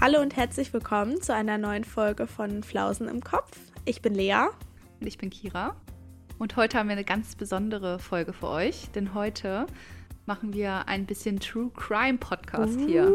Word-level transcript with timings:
Hallo 0.00 0.20
und 0.20 0.36
herzlich 0.36 0.72
willkommen 0.72 1.20
zu 1.20 1.34
einer 1.34 1.58
neuen 1.58 1.82
Folge 1.82 2.28
von 2.28 2.62
Flausen 2.62 3.08
im 3.08 3.20
Kopf. 3.20 3.58
Ich 3.84 4.00
bin 4.00 4.14
Lea. 4.14 4.46
Und 5.00 5.08
ich 5.08 5.18
bin 5.18 5.28
Kira. 5.28 5.74
Und 6.38 6.54
heute 6.54 6.78
haben 6.78 6.88
wir 6.88 6.92
eine 6.92 7.02
ganz 7.02 7.34
besondere 7.34 7.98
Folge 7.98 8.32
für 8.32 8.46
euch, 8.46 8.88
denn 8.94 9.12
heute 9.12 9.66
machen 10.24 10.52
wir 10.52 10.86
ein 10.86 11.04
bisschen 11.04 11.40
True 11.40 11.72
Crime 11.74 12.16
Podcast 12.16 12.78
hier. 12.78 13.08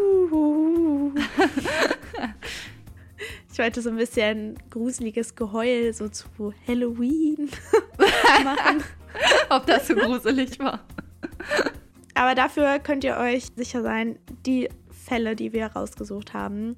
ich 3.49 3.57
wollte 3.57 3.81
so 3.81 3.89
ein 3.89 3.95
bisschen 3.95 4.59
gruseliges 4.69 5.35
Geheul 5.35 5.93
so 5.93 6.09
zu 6.09 6.53
Halloween 6.67 7.49
machen. 8.43 8.83
Ob 9.49 9.65
das 9.67 9.87
so 9.87 9.95
gruselig 9.95 10.59
war. 10.59 10.81
Aber 12.13 12.35
dafür 12.35 12.79
könnt 12.79 13.05
ihr 13.05 13.15
euch 13.15 13.45
sicher 13.55 13.83
sein, 13.83 14.19
die 14.45 14.67
Fälle, 15.13 15.35
die 15.35 15.53
wir 15.53 15.67
rausgesucht 15.67 16.33
haben, 16.33 16.75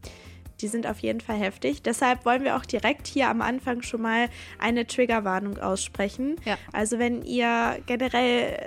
die 0.60 0.68
sind 0.68 0.88
auf 0.88 1.00
jeden 1.00 1.22
Fall 1.22 1.38
heftig. 1.38 1.82
Deshalb 1.84 2.26
wollen 2.26 2.44
wir 2.44 2.58
auch 2.58 2.66
direkt 2.66 3.08
hier 3.08 3.30
am 3.30 3.42
Anfang 3.42 3.82
schon 3.82 4.02
mal 4.02 4.28
eine 4.60 4.86
Triggerwarnung 4.86 5.58
aussprechen. 5.58 6.36
Ja. 6.44 6.58
Also 6.74 7.00
wenn 7.00 7.22
ihr 7.22 7.78
generell 7.86 8.58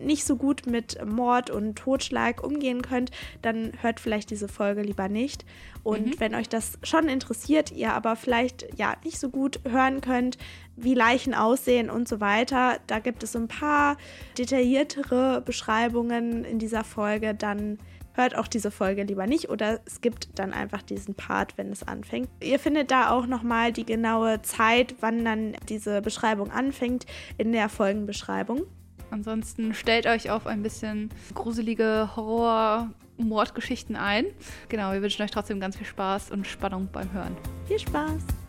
nicht 0.00 0.24
so 0.24 0.36
gut 0.36 0.66
mit 0.66 1.04
Mord 1.04 1.50
und 1.50 1.76
Totschlag 1.76 2.44
umgehen 2.44 2.82
könnt, 2.82 3.10
dann 3.42 3.72
hört 3.80 3.98
vielleicht 3.98 4.30
diese 4.30 4.46
Folge 4.46 4.82
lieber 4.82 5.08
nicht. 5.08 5.44
Und 5.82 6.06
mhm. 6.06 6.20
wenn 6.20 6.34
euch 6.34 6.48
das 6.48 6.78
schon 6.84 7.08
interessiert, 7.08 7.72
ihr 7.72 7.92
aber 7.92 8.14
vielleicht 8.14 8.68
ja 8.76 8.94
nicht 9.04 9.18
so 9.18 9.30
gut 9.30 9.60
hören 9.68 10.00
könnt, 10.00 10.38
wie 10.76 10.94
Leichen 10.94 11.34
aussehen 11.34 11.90
und 11.90 12.06
so 12.06 12.20
weiter, 12.20 12.78
da 12.86 13.00
gibt 13.00 13.22
es 13.22 13.34
ein 13.34 13.48
paar 13.48 13.96
detailliertere 14.38 15.40
Beschreibungen 15.40 16.44
in 16.44 16.58
dieser 16.58 16.84
Folge, 16.84 17.34
dann 17.34 17.78
hört 18.16 18.36
auch 18.36 18.48
diese 18.48 18.70
Folge 18.70 19.02
lieber 19.04 19.26
nicht 19.26 19.48
oder 19.48 19.80
es 19.86 20.00
gibt 20.00 20.38
dann 20.38 20.52
einfach 20.52 20.82
diesen 20.82 21.14
Part, 21.14 21.56
wenn 21.58 21.70
es 21.70 21.82
anfängt. 21.82 22.28
Ihr 22.40 22.58
findet 22.58 22.90
da 22.90 23.10
auch 23.10 23.26
nochmal 23.26 23.72
die 23.72 23.86
genaue 23.86 24.42
Zeit, 24.42 24.96
wann 25.00 25.24
dann 25.24 25.56
diese 25.68 26.02
Beschreibung 26.02 26.50
anfängt, 26.50 27.06
in 27.38 27.52
der 27.52 27.68
Folgenbeschreibung. 27.68 28.62
Ansonsten 29.10 29.72
stellt 29.74 30.06
euch 30.06 30.30
auf 30.30 30.46
ein 30.46 30.62
bisschen 30.62 31.10
gruselige 31.34 32.10
Horror- 32.16 32.90
Mordgeschichten 33.18 33.96
ein. 33.96 34.26
Genau, 34.68 34.92
wir 34.92 35.02
wünschen 35.02 35.22
euch 35.22 35.30
trotzdem 35.30 35.60
ganz 35.60 35.76
viel 35.76 35.86
Spaß 35.86 36.30
und 36.30 36.46
Spannung 36.46 36.88
beim 36.92 37.10
Hören. 37.12 37.36
Viel 37.66 37.78
Spaß! 37.78 38.45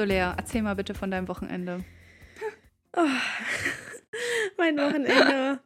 So, 0.00 0.06
Lea, 0.06 0.32
erzähl 0.34 0.62
mal 0.62 0.74
bitte 0.76 0.94
von 0.94 1.10
deinem 1.10 1.28
Wochenende. 1.28 1.84
Oh, 2.96 3.04
mein 4.56 4.78
Wochenende. 4.78 5.60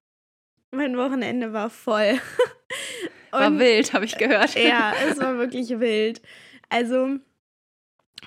Mein 0.73 0.97
Wochenende 0.97 1.53
war 1.53 1.71
voll. 1.71 2.19
War 3.31 3.57
wild, 3.61 3.93
habe 3.93 4.07
ich 4.07 4.19
gehört. 4.19 4.57
Ja, 4.57 4.93
es 5.09 5.21
war 5.21 5.39
wirklich 5.39 5.79
wild. 5.79 6.21
Also 6.69 7.21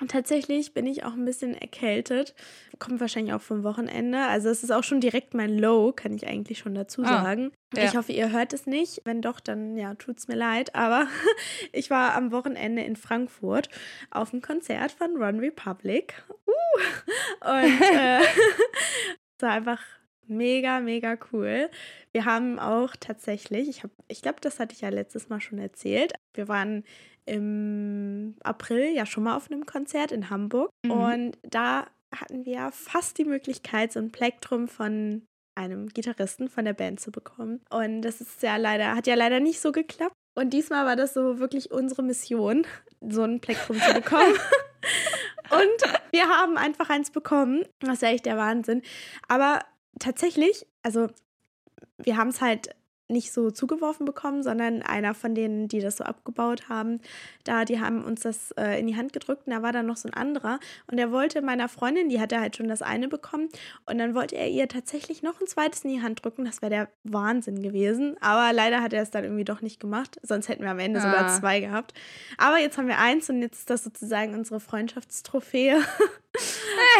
tatsächlich 0.06 0.74
bin 0.74 0.86
ich 0.86 1.04
auch 1.04 1.14
ein 1.14 1.24
bisschen 1.24 1.54
erkältet. 1.54 2.34
Kommt 2.78 3.00
wahrscheinlich 3.00 3.34
auch 3.34 3.40
vom 3.40 3.64
Wochenende. 3.64 4.18
Also 4.18 4.48
es 4.48 4.62
ist 4.62 4.70
auch 4.70 4.84
schon 4.84 5.00
direkt 5.00 5.34
mein 5.34 5.58
Low, 5.58 5.92
kann 5.92 6.12
ich 6.14 6.28
eigentlich 6.28 6.58
schon 6.58 6.74
dazu 6.74 7.02
ah, 7.02 7.06
sagen. 7.06 7.50
Ah, 7.74 7.80
ja. 7.80 7.84
Ich 7.86 7.96
hoffe, 7.96 8.12
ihr 8.12 8.30
hört 8.30 8.52
es 8.52 8.66
nicht. 8.66 9.02
Wenn 9.04 9.22
doch, 9.22 9.40
dann 9.40 9.76
ja, 9.76 9.94
tut 9.94 10.18
es 10.18 10.28
mir 10.28 10.36
leid. 10.36 10.74
Aber 10.76 11.08
ich 11.72 11.90
war 11.90 12.14
am 12.14 12.30
Wochenende 12.30 12.82
in 12.82 12.94
Frankfurt 12.94 13.68
auf 14.10 14.32
einem 14.32 14.42
Konzert 14.42 14.92
von 14.92 15.16
Run 15.16 15.40
Republic. 15.40 16.22
Uh, 16.46 17.50
und 17.50 17.80
äh, 17.92 18.20
es 19.36 19.42
war 19.42 19.50
einfach 19.50 19.82
mega, 20.28 20.80
mega 20.80 21.16
cool. 21.32 21.70
Wir 22.12 22.24
haben 22.24 22.58
auch 22.58 22.94
tatsächlich, 22.96 23.68
ich, 23.68 23.82
ich 24.08 24.22
glaube, 24.22 24.40
das 24.40 24.60
hatte 24.60 24.74
ich 24.74 24.82
ja 24.82 24.90
letztes 24.90 25.28
Mal 25.28 25.40
schon 25.40 25.58
erzählt, 25.58 26.12
wir 26.34 26.48
waren 26.48 26.84
im 27.28 28.36
April 28.42 28.94
ja 28.94 29.06
schon 29.06 29.24
mal 29.24 29.36
auf 29.36 29.50
einem 29.50 29.66
Konzert 29.66 30.12
in 30.12 30.30
Hamburg 30.30 30.70
mhm. 30.84 30.90
und 30.90 31.38
da 31.42 31.86
hatten 32.14 32.44
wir 32.44 32.70
fast 32.72 33.18
die 33.18 33.24
Möglichkeit, 33.24 33.92
so 33.92 34.00
ein 34.00 34.10
Plektrum 34.10 34.68
von 34.68 35.22
einem 35.54 35.88
Gitarristen 35.88 36.48
von 36.48 36.64
der 36.64 36.72
Band 36.72 37.00
zu 37.00 37.10
bekommen. 37.10 37.60
Und 37.70 38.02
das 38.02 38.20
ist 38.20 38.42
ja 38.42 38.56
leider, 38.56 38.94
hat 38.94 39.06
ja 39.06 39.14
leider 39.14 39.40
nicht 39.40 39.60
so 39.60 39.72
geklappt. 39.72 40.14
Und 40.34 40.50
diesmal 40.50 40.86
war 40.86 40.94
das 40.94 41.14
so 41.14 41.40
wirklich 41.40 41.72
unsere 41.72 42.02
Mission, 42.02 42.64
so 43.00 43.24
ein 43.24 43.40
Plektrum 43.40 43.78
zu 43.78 43.92
bekommen. 43.92 44.34
Und 45.50 45.92
wir 46.12 46.28
haben 46.28 46.56
einfach 46.56 46.90
eins 46.90 47.10
bekommen. 47.10 47.64
Das 47.80 47.94
ist 47.94 48.02
ja 48.02 48.10
echt 48.10 48.26
der 48.26 48.36
Wahnsinn. 48.36 48.82
Aber 49.26 49.60
tatsächlich, 49.98 50.66
also 50.82 51.08
wir 51.96 52.16
haben 52.16 52.28
es 52.28 52.40
halt 52.40 52.70
nicht 53.08 53.32
so 53.32 53.50
zugeworfen 53.50 54.06
bekommen, 54.06 54.42
sondern 54.42 54.82
einer 54.82 55.14
von 55.14 55.34
denen, 55.34 55.68
die 55.68 55.80
das 55.80 55.96
so 55.96 56.04
abgebaut 56.04 56.68
haben, 56.68 57.00
da, 57.44 57.64
die 57.64 57.80
haben 57.80 58.04
uns 58.04 58.20
das 58.20 58.52
äh, 58.52 58.78
in 58.78 58.86
die 58.86 58.96
Hand 58.96 59.12
gedrückt 59.12 59.46
und 59.46 59.52
da 59.52 59.62
war 59.62 59.72
dann 59.72 59.86
noch 59.86 59.96
so 59.96 60.08
ein 60.08 60.14
anderer 60.14 60.60
und 60.90 60.98
er 60.98 61.10
wollte 61.10 61.42
meiner 61.42 61.68
Freundin, 61.68 62.08
die 62.08 62.20
hatte 62.20 62.40
halt 62.40 62.56
schon 62.56 62.68
das 62.68 62.82
eine 62.82 63.08
bekommen 63.08 63.48
und 63.86 63.98
dann 63.98 64.14
wollte 64.14 64.36
er 64.36 64.48
ihr 64.48 64.68
tatsächlich 64.68 65.22
noch 65.22 65.40
ein 65.40 65.46
zweites 65.46 65.84
in 65.84 65.90
die 65.90 66.02
Hand 66.02 66.24
drücken, 66.24 66.44
das 66.44 66.62
wäre 66.62 66.70
der 66.70 66.88
Wahnsinn 67.04 67.62
gewesen, 67.62 68.16
aber 68.20 68.52
leider 68.52 68.82
hat 68.82 68.92
er 68.92 69.02
es 69.02 69.10
dann 69.10 69.24
irgendwie 69.24 69.44
doch 69.44 69.62
nicht 69.62 69.80
gemacht, 69.80 70.18
sonst 70.22 70.48
hätten 70.48 70.62
wir 70.62 70.70
am 70.70 70.78
Ende 70.78 71.00
ah. 71.00 71.02
sogar 71.02 71.38
zwei 71.38 71.60
gehabt. 71.60 71.94
Aber 72.36 72.58
jetzt 72.58 72.78
haben 72.78 72.88
wir 72.88 72.98
eins 72.98 73.28
und 73.30 73.40
jetzt 73.42 73.60
ist 73.60 73.70
das 73.70 73.84
sozusagen 73.84 74.34
unsere 74.34 74.60
Freundschaftstrophäe. 74.60 75.80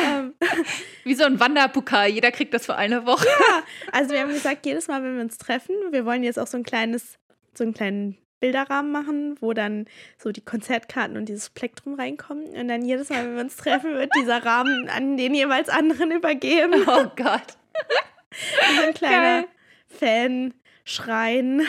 ähm. 0.00 0.34
Wie 1.04 1.14
so 1.14 1.24
ein 1.24 1.40
Wanderpokal, 1.40 2.08
jeder 2.08 2.30
kriegt 2.30 2.54
das 2.54 2.66
für 2.66 2.76
eine 2.76 3.06
Woche. 3.06 3.26
Ja, 3.26 3.62
also 3.92 4.12
wir 4.12 4.20
haben 4.20 4.32
gesagt, 4.32 4.66
jedes 4.66 4.88
Mal, 4.88 5.02
wenn 5.02 5.16
wir 5.16 5.22
uns 5.22 5.38
treffen, 5.38 5.74
wir 5.90 6.04
wollen 6.04 6.22
jetzt 6.22 6.38
auch 6.38 6.46
so 6.46 6.56
ein 6.56 6.64
kleines, 6.64 7.18
so 7.54 7.64
einen 7.64 7.74
kleinen 7.74 8.18
Bilderrahmen 8.40 8.92
machen, 8.92 9.36
wo 9.40 9.52
dann 9.52 9.86
so 10.16 10.30
die 10.30 10.44
Konzertkarten 10.44 11.16
und 11.16 11.28
dieses 11.28 11.50
Plektrum 11.50 11.94
reinkommen. 11.94 12.48
Und 12.48 12.68
dann 12.68 12.84
jedes 12.84 13.10
Mal, 13.10 13.24
wenn 13.24 13.34
wir 13.34 13.42
uns 13.42 13.56
treffen, 13.56 13.94
wird 13.94 14.12
dieser 14.16 14.44
Rahmen 14.44 14.88
an 14.88 15.16
den 15.16 15.34
jeweils 15.34 15.68
anderen 15.68 16.12
übergeben. 16.12 16.84
Oh 16.86 17.06
Gott. 17.16 17.58
so 18.76 18.82
ein 18.82 18.94
kleiner 18.94 19.46
Fan 19.88 20.54
schreien. 20.84 21.62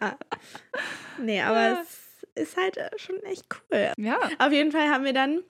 ah. 0.00 0.14
Nee, 1.18 1.42
aber 1.42 1.82
es 1.82 2.26
ist 2.34 2.56
halt 2.56 2.78
schon 2.96 3.22
echt 3.24 3.46
cool. 3.50 3.92
Ja. 3.96 4.18
Auf 4.38 4.52
jeden 4.52 4.72
Fall 4.72 4.88
haben 4.88 5.04
wir 5.04 5.12
dann 5.12 5.42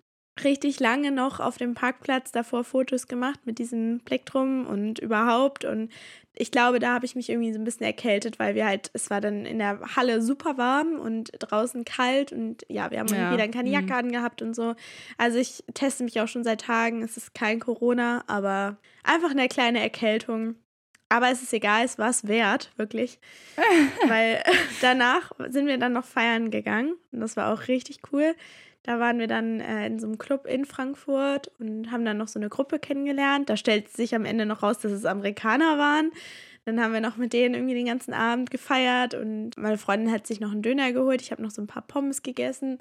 richtig 0.45 0.81
lange 0.81 1.11
noch 1.11 1.41
auf 1.41 1.59
dem 1.59 1.75
Parkplatz 1.75 2.33
davor 2.33 2.65
Fotos 2.65 3.07
gemacht 3.09 3.41
mit 3.45 3.59
diesem 3.59 4.01
Plektrum 4.05 4.67
und 4.67 4.99
überhaupt. 4.99 5.65
Und 5.65 5.91
ich 6.35 6.51
glaube, 6.51 6.79
da 6.79 6.95
habe 6.95 7.05
ich 7.05 7.15
mich 7.15 7.29
irgendwie 7.29 7.53
so 7.53 7.59
ein 7.59 7.65
bisschen 7.65 7.85
erkältet, 7.85 8.39
weil 8.39 8.55
wir 8.55 8.67
halt, 8.67 8.91
es 8.95 9.11
war 9.11 9.21
dann 9.21 9.45
in 9.45 9.59
der 9.59 9.81
Halle 9.97 10.23
super 10.23 10.57
warm 10.57 10.99
und 10.99 11.31
draußen 11.39 11.85
kalt 11.85 12.33
und 12.33 12.65
ja, 12.69 12.91
wir 12.91 13.01
haben 13.01 13.09
ja. 13.09 13.17
irgendwie 13.17 13.39
dann 13.39 13.51
keine 13.51 13.71
Jacke 13.71 13.87
mhm. 13.87 13.93
angehabt 13.93 14.41
und 14.41 14.55
so. 14.55 14.75
Also 15.19 15.39
ich 15.39 15.65
teste 15.75 16.05
mich 16.05 16.21
auch 16.21 16.29
schon 16.29 16.45
seit 16.45 16.63
Tagen. 16.63 17.03
Es 17.03 17.17
ist 17.17 17.35
kein 17.35 17.61
Corona, 17.61 18.25
aber 18.27 18.79
einfach 19.05 19.31
eine 19.31 19.49
kleine 19.49 19.81
Erkältung. 19.81 20.55
Aber 21.13 21.29
es 21.29 21.43
ist 21.43 21.53
egal, 21.53 21.85
es 21.85 21.99
war 21.99 22.09
es 22.09 22.29
wert, 22.29 22.71
wirklich. 22.77 23.19
weil 24.07 24.43
danach 24.81 25.33
sind 25.49 25.67
wir 25.67 25.77
dann 25.77 25.93
noch 25.93 26.05
feiern 26.05 26.51
gegangen 26.51 26.95
und 27.11 27.21
das 27.21 27.37
war 27.37 27.53
auch 27.53 27.69
richtig 27.69 27.99
cool. 28.13 28.35
Da 28.83 28.99
waren 28.99 29.19
wir 29.19 29.27
dann 29.27 29.61
äh, 29.61 29.87
in 29.87 29.99
so 29.99 30.07
einem 30.07 30.19
Club 30.19 30.47
in 30.47 30.65
Frankfurt 30.65 31.53
und 31.59 31.91
haben 31.91 32.05
dann 32.05 32.17
noch 32.17 32.29
so 32.29 32.39
eine 32.39 32.49
Gruppe 32.49 32.79
kennengelernt. 32.79 33.51
Da 33.51 33.57
stellt 33.57 33.89
sich 33.89 34.15
am 34.15 34.25
Ende 34.25 34.47
noch 34.47 34.63
raus, 34.63 34.79
dass 34.79 34.93
es 34.93 35.05
Amerikaner 35.05 35.77
waren. 35.77 36.13
Dann 36.65 36.81
haben 36.81 36.93
wir 36.93 37.01
noch 37.01 37.17
mit 37.17 37.33
denen 37.33 37.55
irgendwie 37.55 37.75
den 37.75 37.87
ganzen 37.87 38.13
Abend 38.15 38.51
gefeiert 38.51 39.15
und 39.15 39.57
meine 39.57 39.79
Freundin 39.79 40.13
hat 40.13 40.27
sich 40.27 40.41
noch 40.41 40.53
einen 40.53 40.63
Döner 40.63 40.93
geholt. 40.93 41.23
Ich 41.23 41.33
habe 41.33 41.43
noch 41.43 41.51
so 41.51 41.63
ein 41.63 41.67
paar 41.67 41.87
Pommes 41.87 42.23
gegessen. 42.23 42.79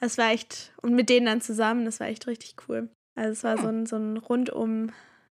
Das 0.00 0.18
war 0.18 0.30
echt, 0.30 0.72
und 0.82 0.94
mit 0.94 1.08
denen 1.08 1.26
dann 1.26 1.40
zusammen, 1.40 1.84
das 1.84 2.00
war 2.00 2.08
echt 2.08 2.26
richtig 2.26 2.56
cool. 2.68 2.88
Also 3.14 3.32
es 3.32 3.44
war 3.44 3.58
so 3.58 3.68
ein, 3.68 3.86
so 3.86 3.96
ein 3.96 4.16
rundum 4.16 4.90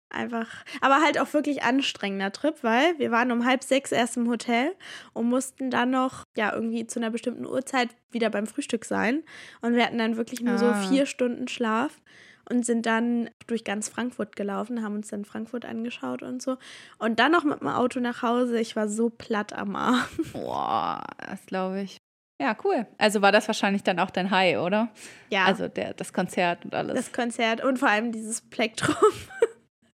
einfach, 0.09 0.47
aber 0.81 1.01
halt 1.01 1.19
auch 1.19 1.33
wirklich 1.33 1.63
anstrengender 1.63 2.31
Trip, 2.31 2.55
weil 2.61 2.97
wir 2.97 3.11
waren 3.11 3.31
um 3.31 3.45
halb 3.45 3.63
sechs 3.63 3.91
erst 3.91 4.17
im 4.17 4.29
Hotel 4.29 4.75
und 5.13 5.29
mussten 5.29 5.69
dann 5.69 5.91
noch, 5.91 6.23
ja, 6.35 6.53
irgendwie 6.53 6.87
zu 6.87 6.99
einer 6.99 7.09
bestimmten 7.09 7.45
Uhrzeit 7.45 7.89
wieder 8.11 8.29
beim 8.29 8.47
Frühstück 8.47 8.85
sein. 8.85 9.23
Und 9.61 9.75
wir 9.75 9.85
hatten 9.85 9.97
dann 9.97 10.17
wirklich 10.17 10.41
nur 10.41 10.55
ah. 10.55 10.57
so 10.57 10.89
vier 10.89 11.05
Stunden 11.05 11.47
Schlaf 11.47 12.01
und 12.49 12.65
sind 12.65 12.85
dann 12.85 13.29
durch 13.47 13.63
ganz 13.63 13.89
Frankfurt 13.89 14.35
gelaufen, 14.35 14.83
haben 14.83 14.95
uns 14.95 15.09
dann 15.09 15.25
Frankfurt 15.25 15.65
angeschaut 15.65 16.23
und 16.23 16.41
so. 16.41 16.57
Und 16.97 17.19
dann 17.19 17.31
noch 17.31 17.43
mit 17.43 17.61
dem 17.61 17.67
Auto 17.67 17.99
nach 17.99 18.23
Hause. 18.23 18.59
Ich 18.59 18.75
war 18.75 18.89
so 18.89 19.09
platt 19.09 19.53
am 19.53 19.75
Arm. 19.75 20.05
Boah, 20.33 21.03
das 21.17 21.45
glaube 21.45 21.81
ich. 21.81 21.97
Ja, 22.41 22.55
cool. 22.63 22.87
Also 22.97 23.21
war 23.21 23.33
das 23.33 23.47
wahrscheinlich 23.47 23.83
dann 23.83 23.99
auch 23.99 24.09
dein 24.09 24.31
High, 24.31 24.59
oder? 24.59 24.89
Ja. 25.29 25.43
Also 25.45 25.67
der, 25.67 25.93
das 25.93 26.13
Konzert 26.13 26.63
und 26.63 26.73
alles. 26.73 26.95
Das 26.95 27.11
Konzert 27.11 27.63
und 27.63 27.77
vor 27.77 27.89
allem 27.89 28.11
dieses 28.11 28.41
Plektrum. 28.41 28.95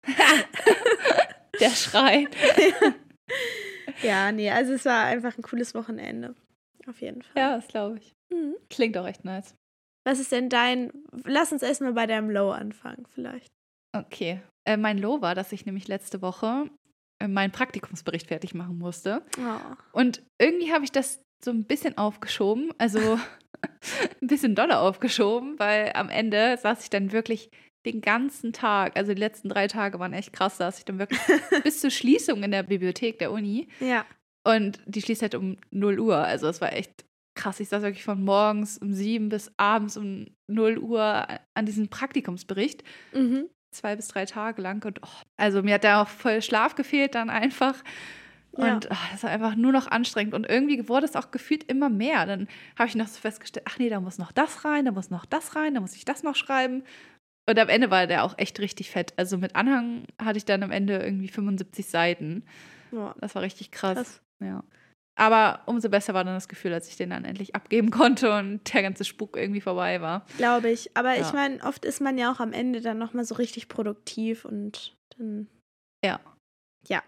Der 1.59 1.69
Schrei. 1.69 2.27
ja, 4.03 4.31
nee, 4.31 4.49
also 4.51 4.73
es 4.73 4.85
war 4.85 5.05
einfach 5.05 5.37
ein 5.37 5.41
cooles 5.41 5.73
Wochenende. 5.73 6.35
Auf 6.87 7.01
jeden 7.01 7.21
Fall. 7.21 7.41
Ja, 7.41 7.55
das 7.55 7.67
glaube 7.67 7.97
ich. 7.97 8.13
Mhm. 8.31 8.55
Klingt 8.69 8.97
auch 8.97 9.07
echt 9.07 9.25
nice. 9.25 9.55
Was 10.05 10.19
ist 10.19 10.31
denn 10.31 10.49
dein. 10.49 10.91
Lass 11.23 11.51
uns 11.51 11.63
erstmal 11.63 11.93
bei 11.93 12.05
deinem 12.05 12.29
Low 12.29 12.51
anfangen, 12.51 13.05
vielleicht. 13.13 13.47
Okay. 13.95 14.41
Äh, 14.67 14.77
mein 14.77 14.97
Low 14.97 15.21
war, 15.21 15.35
dass 15.35 15.51
ich 15.51 15.65
nämlich 15.65 15.87
letzte 15.87 16.21
Woche 16.21 16.69
äh, 17.19 17.27
meinen 17.27 17.51
Praktikumsbericht 17.51 18.27
fertig 18.27 18.53
machen 18.53 18.77
musste. 18.77 19.23
Oh. 19.39 19.99
Und 19.99 20.21
irgendwie 20.39 20.73
habe 20.73 20.83
ich 20.83 20.91
das 20.91 21.21
so 21.43 21.51
ein 21.51 21.65
bisschen 21.65 21.97
aufgeschoben, 21.97 22.71
also 22.77 22.99
ein 24.21 24.27
bisschen 24.27 24.55
doller 24.55 24.81
aufgeschoben, 24.81 25.57
weil 25.59 25.91
am 25.93 26.09
Ende 26.09 26.57
saß 26.57 26.83
ich 26.83 26.89
dann 26.89 27.11
wirklich 27.11 27.49
den 27.85 28.01
ganzen 28.01 28.51
Tag, 28.53 28.97
also 28.97 29.13
die 29.13 29.19
letzten 29.19 29.49
drei 29.49 29.67
Tage 29.67 29.99
waren 29.99 30.13
echt 30.13 30.33
krass, 30.33 30.57
saß 30.57 30.79
ich 30.79 30.85
dann 30.85 30.99
wirklich 30.99 31.19
bis 31.63 31.81
zur 31.81 31.89
Schließung 31.91 32.43
in 32.43 32.51
der 32.51 32.63
Bibliothek 32.63 33.19
der 33.19 33.31
Uni. 33.31 33.67
Ja. 33.79 34.05
Und 34.43 34.79
die 34.85 35.01
schließt 35.01 35.21
halt 35.21 35.35
um 35.35 35.57
0 35.71 35.99
Uhr. 35.99 36.17
Also 36.17 36.47
es 36.47 36.61
war 36.61 36.73
echt 36.73 37.05
krass. 37.35 37.59
Ich 37.59 37.69
saß 37.69 37.81
wirklich 37.83 38.03
von 38.03 38.23
morgens 38.23 38.77
um 38.77 38.93
7 38.93 39.29
bis 39.29 39.51
abends 39.57 39.97
um 39.97 40.27
0 40.47 40.77
Uhr 40.77 41.27
an 41.53 41.65
diesem 41.65 41.89
Praktikumsbericht. 41.89 42.83
Mhm. 43.13 43.49
Zwei 43.71 43.95
bis 43.95 44.07
drei 44.07 44.25
Tage 44.25 44.61
lang. 44.61 44.83
Und 44.85 45.01
oh, 45.03 45.21
also 45.37 45.61
mir 45.63 45.75
hat 45.75 45.83
da 45.83 46.01
auch 46.03 46.07
voll 46.07 46.41
Schlaf 46.41 46.75
gefehlt 46.75 47.15
dann 47.15 47.29
einfach. 47.29 47.83
Und 48.51 48.85
Ja. 48.85 48.91
ah, 48.91 48.97
das 49.11 49.23
war 49.23 49.31
einfach 49.31 49.55
nur 49.55 49.73
noch 49.73 49.87
anstrengend. 49.87 50.33
Und 50.33 50.45
irgendwie 50.47 50.87
wurde 50.87 51.05
es 51.05 51.15
auch 51.15 51.31
gefühlt 51.31 51.63
immer 51.65 51.89
mehr. 51.89 52.25
Dann 52.25 52.47
habe 52.77 52.87
ich 52.87 52.95
noch 52.95 53.07
so 53.07 53.19
festgestellt, 53.19 53.65
ach 53.67 53.79
nee, 53.79 53.89
da 53.89 53.99
muss 53.99 54.17
noch 54.17 54.31
das 54.31 54.63
rein, 54.63 54.85
da 54.85 54.91
muss 54.91 55.09
noch 55.09 55.25
das 55.25 55.55
rein, 55.57 55.73
da 55.73 55.81
muss 55.81 55.95
ich 55.95 56.05
das 56.05 56.23
noch 56.23 56.35
schreiben. 56.35 56.83
Und 57.47 57.59
am 57.59 57.69
Ende 57.69 57.91
war 57.91 58.07
der 58.07 58.23
auch 58.23 58.37
echt 58.37 58.59
richtig 58.59 58.89
fett. 58.89 59.13
Also 59.17 59.37
mit 59.37 59.55
Anhang 59.55 60.05
hatte 60.21 60.37
ich 60.37 60.45
dann 60.45 60.63
am 60.63 60.71
Ende 60.71 60.97
irgendwie 60.97 61.27
75 61.27 61.85
Seiten. 61.85 62.43
Ja. 62.91 63.13
Das 63.19 63.35
war 63.35 63.41
richtig 63.43 63.71
krass. 63.71 63.95
Krass. 63.97 64.21
Ja. 64.43 64.63
Aber 65.17 65.61
umso 65.65 65.89
besser 65.89 66.13
war 66.13 66.23
dann 66.23 66.33
das 66.33 66.49
Gefühl, 66.49 66.73
als 66.73 66.89
ich 66.89 66.97
den 66.97 67.11
dann 67.11 67.23
endlich 67.23 67.55
abgeben 67.55 67.89
konnte 67.91 68.35
und 68.37 68.73
der 68.73 68.81
ganze 68.81 69.05
Spuk 69.05 69.37
irgendwie 69.37 69.61
vorbei 69.61 70.01
war. 70.01 70.25
Glaube 70.37 70.69
ich. 70.71 70.95
Aber 70.97 71.15
Ja. 71.15 71.21
ich 71.21 71.33
meine, 71.33 71.63
oft 71.63 71.85
ist 71.85 72.01
man 72.01 72.17
ja 72.17 72.31
auch 72.31 72.39
am 72.39 72.51
Ende 72.51 72.81
dann 72.81 72.97
nochmal 72.97 73.25
so 73.25 73.35
richtig 73.35 73.67
produktiv 73.69 74.45
und 74.45 74.95
dann. 75.17 75.47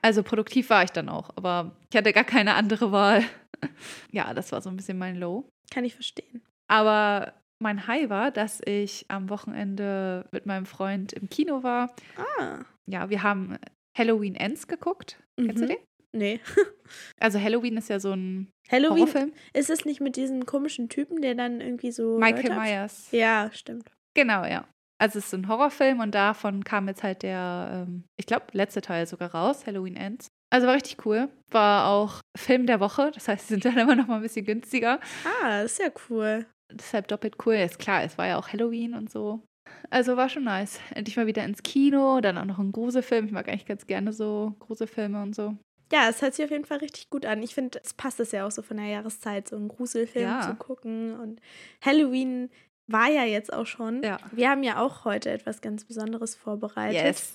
Also 0.02 0.24
produktiv 0.24 0.70
war 0.72 0.84
ich 0.84 0.92
dann 0.92 1.08
auch, 1.08 1.30
aber 1.36 1.76
ich 1.92 1.98
hatte 1.98 2.12
gar 2.12 2.24
keine 2.24 2.56
andere 2.56 2.92
Wahl. 2.92 3.24
ja, 4.12 4.34
das 4.34 4.52
war 4.52 4.62
so 4.62 4.70
ein 4.70 4.76
bisschen 4.76 4.98
mein 4.98 5.18
Low. 5.18 5.48
Kann 5.72 5.86
ich 5.86 5.94
verstehen. 5.94 6.42
Aber 6.68 7.34
mein 7.60 7.88
High 7.88 8.10
war, 8.10 8.32
dass 8.32 8.62
ich 8.66 9.06
am 9.10 9.30
Wochenende 9.30 10.28
mit 10.32 10.46
meinem 10.46 10.66
Freund 10.66 11.14
im 11.14 11.30
Kino 11.30 11.64
war. 11.64 11.94
Ah. 12.40 12.60
Ja, 12.86 13.10
wir 13.10 13.24
haben 13.24 13.58
Halloween 13.98 14.36
Ends 14.36 14.68
geguckt. 14.68 15.20
Kennst 15.38 15.58
du 15.62 15.66
Mhm. 15.66 15.70
den? 15.70 15.78
Nee. 16.14 16.40
Also 17.20 17.38
Halloween 17.38 17.76
ist 17.76 17.90
ja 17.90 18.00
so 18.00 18.14
ein 18.14 18.50
Halloween 18.72 19.00
Horrorfilm. 19.00 19.34
ist 19.54 19.70
es 19.70 19.84
nicht 19.84 20.00
mit 20.00 20.16
diesem 20.16 20.46
komischen 20.46 20.88
Typen, 20.88 21.22
der 21.22 21.36
dann 21.36 21.60
irgendwie 21.60 21.92
so. 21.92 22.18
Michael 22.18 22.48
Leute 22.48 22.60
Myers. 22.62 23.12
Ja, 23.12 23.50
stimmt. 23.52 23.92
Genau, 24.14 24.46
ja. 24.46 24.66
Also 25.00 25.20
es 25.20 25.26
ist 25.26 25.32
so 25.32 25.38
ein 25.38 25.50
Horrorfilm 25.50 26.00
und 26.00 26.16
davon 26.16 26.64
kam 26.64 26.88
jetzt 26.88 27.04
halt 27.04 27.24
der, 27.24 27.86
ähm, 27.88 28.06
ich 28.18 28.26
glaube, 28.26 28.46
letzte 28.54 28.80
Teil 28.82 29.06
sogar 29.06 29.32
raus, 29.36 29.68
Halloween 29.68 29.98
Ends. 29.98 30.28
Also 30.50 30.66
war 30.66 30.76
richtig 30.76 31.06
cool. 31.06 31.28
War 31.52 31.90
auch 31.90 32.22
Film 32.38 32.66
der 32.68 32.80
Woche, 32.80 33.12
das 33.14 33.28
heißt, 33.28 33.48
sie 33.50 33.56
sind 33.56 33.66
dann 33.66 33.78
immer 33.78 33.96
noch 33.96 34.08
mal 34.08 34.16
ein 34.16 34.22
bisschen 34.22 34.46
günstiger. 34.46 35.02
Ah, 35.44 35.62
das 35.62 35.74
ist 35.74 35.80
ja 35.80 35.92
cool. 36.10 36.46
Deshalb 36.72 37.08
doppelt 37.08 37.36
cool. 37.46 37.56
Ist 37.56 37.80
klar, 37.80 38.04
es 38.04 38.18
war 38.18 38.28
ja 38.28 38.38
auch 38.38 38.50
Halloween 38.50 38.94
und 38.94 39.10
so. 39.10 39.42
Also 39.90 40.18
war 40.18 40.30
schon 40.30 40.44
nice. 40.46 40.80
Endlich 40.94 41.18
mal 41.18 41.28
wieder 41.28 41.44
ins 41.44 41.64
Kino, 41.64 42.20
dann 42.22 42.38
auch 42.38 42.46
noch 42.46 42.60
ein 42.60 42.72
Gruselfilm. 42.72 43.26
Ich 43.26 43.32
mag 43.32 43.48
eigentlich 43.48 43.66
ganz 43.66 43.86
gerne 43.88 44.14
so 44.14 44.56
Gruselfilme 44.60 45.22
und 45.22 45.36
so. 45.36 45.56
Ja, 45.92 46.10
es 46.10 46.22
hört 46.22 46.34
sich 46.34 46.44
auf 46.44 46.52
jeden 46.52 46.66
Fall 46.66 46.80
richtig 46.80 47.10
gut 47.10 47.26
an. 47.26 47.42
Ich 47.42 47.54
finde, 47.56 47.80
es 47.84 47.94
passt 47.94 48.20
es 48.20 48.32
ja 48.32 48.46
auch 48.46 48.52
so 48.52 48.62
von 48.62 48.78
der 48.78 48.88
Jahreszeit, 48.88 49.48
so 49.48 49.56
einen 49.56 49.70
Gruselfilm 49.70 50.26
Ja. 50.28 50.42
zu 50.42 50.56
gucken. 50.56 51.18
Und 51.18 51.40
Halloween 51.82 52.50
war 52.88 53.10
ja 53.10 53.24
jetzt 53.24 53.54
auch 53.54 53.66
schon. 53.66 54.04
Ja. 54.04 54.18
Wir 54.32 54.50
haben 54.50 54.64
ja 54.64 54.82
auch 54.82 55.06
heute 55.06 55.30
etwas 55.30 55.62
ganz 55.62 55.86
Besonderes 55.86 56.36
vorbereitet. 56.36 57.02
Yes. 57.06 57.34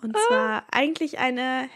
Und 0.00 0.16
zwar 0.28 0.64
eigentlich 0.72 1.18
eine 1.18 1.68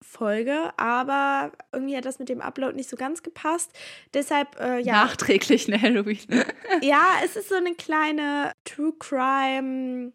Halloween-Special-Folge, 0.00 0.72
aber 0.76 1.52
irgendwie 1.72 1.96
hat 1.96 2.04
das 2.04 2.18
mit 2.18 2.28
dem 2.28 2.40
Upload 2.40 2.74
nicht 2.74 2.88
so 2.88 2.96
ganz 2.96 3.22
gepasst. 3.22 3.70
Deshalb, 4.14 4.58
äh, 4.60 4.80
ja. 4.80 5.04
Nachträglich 5.04 5.68
eine 5.68 5.80
Halloween. 5.80 6.18
Ja, 6.82 7.16
es 7.24 7.36
ist 7.36 7.48
so 7.48 7.56
eine 7.56 7.74
kleine 7.74 8.52
True 8.64 8.92
Crime 8.98 10.12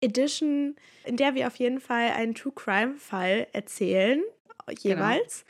Edition, 0.00 0.76
in 1.04 1.16
der 1.16 1.34
wir 1.34 1.46
auf 1.46 1.56
jeden 1.56 1.80
Fall 1.80 2.10
einen 2.10 2.34
True 2.34 2.52
Crime 2.54 2.94
Fall 2.96 3.46
erzählen, 3.52 4.22
jeweils. 4.78 5.44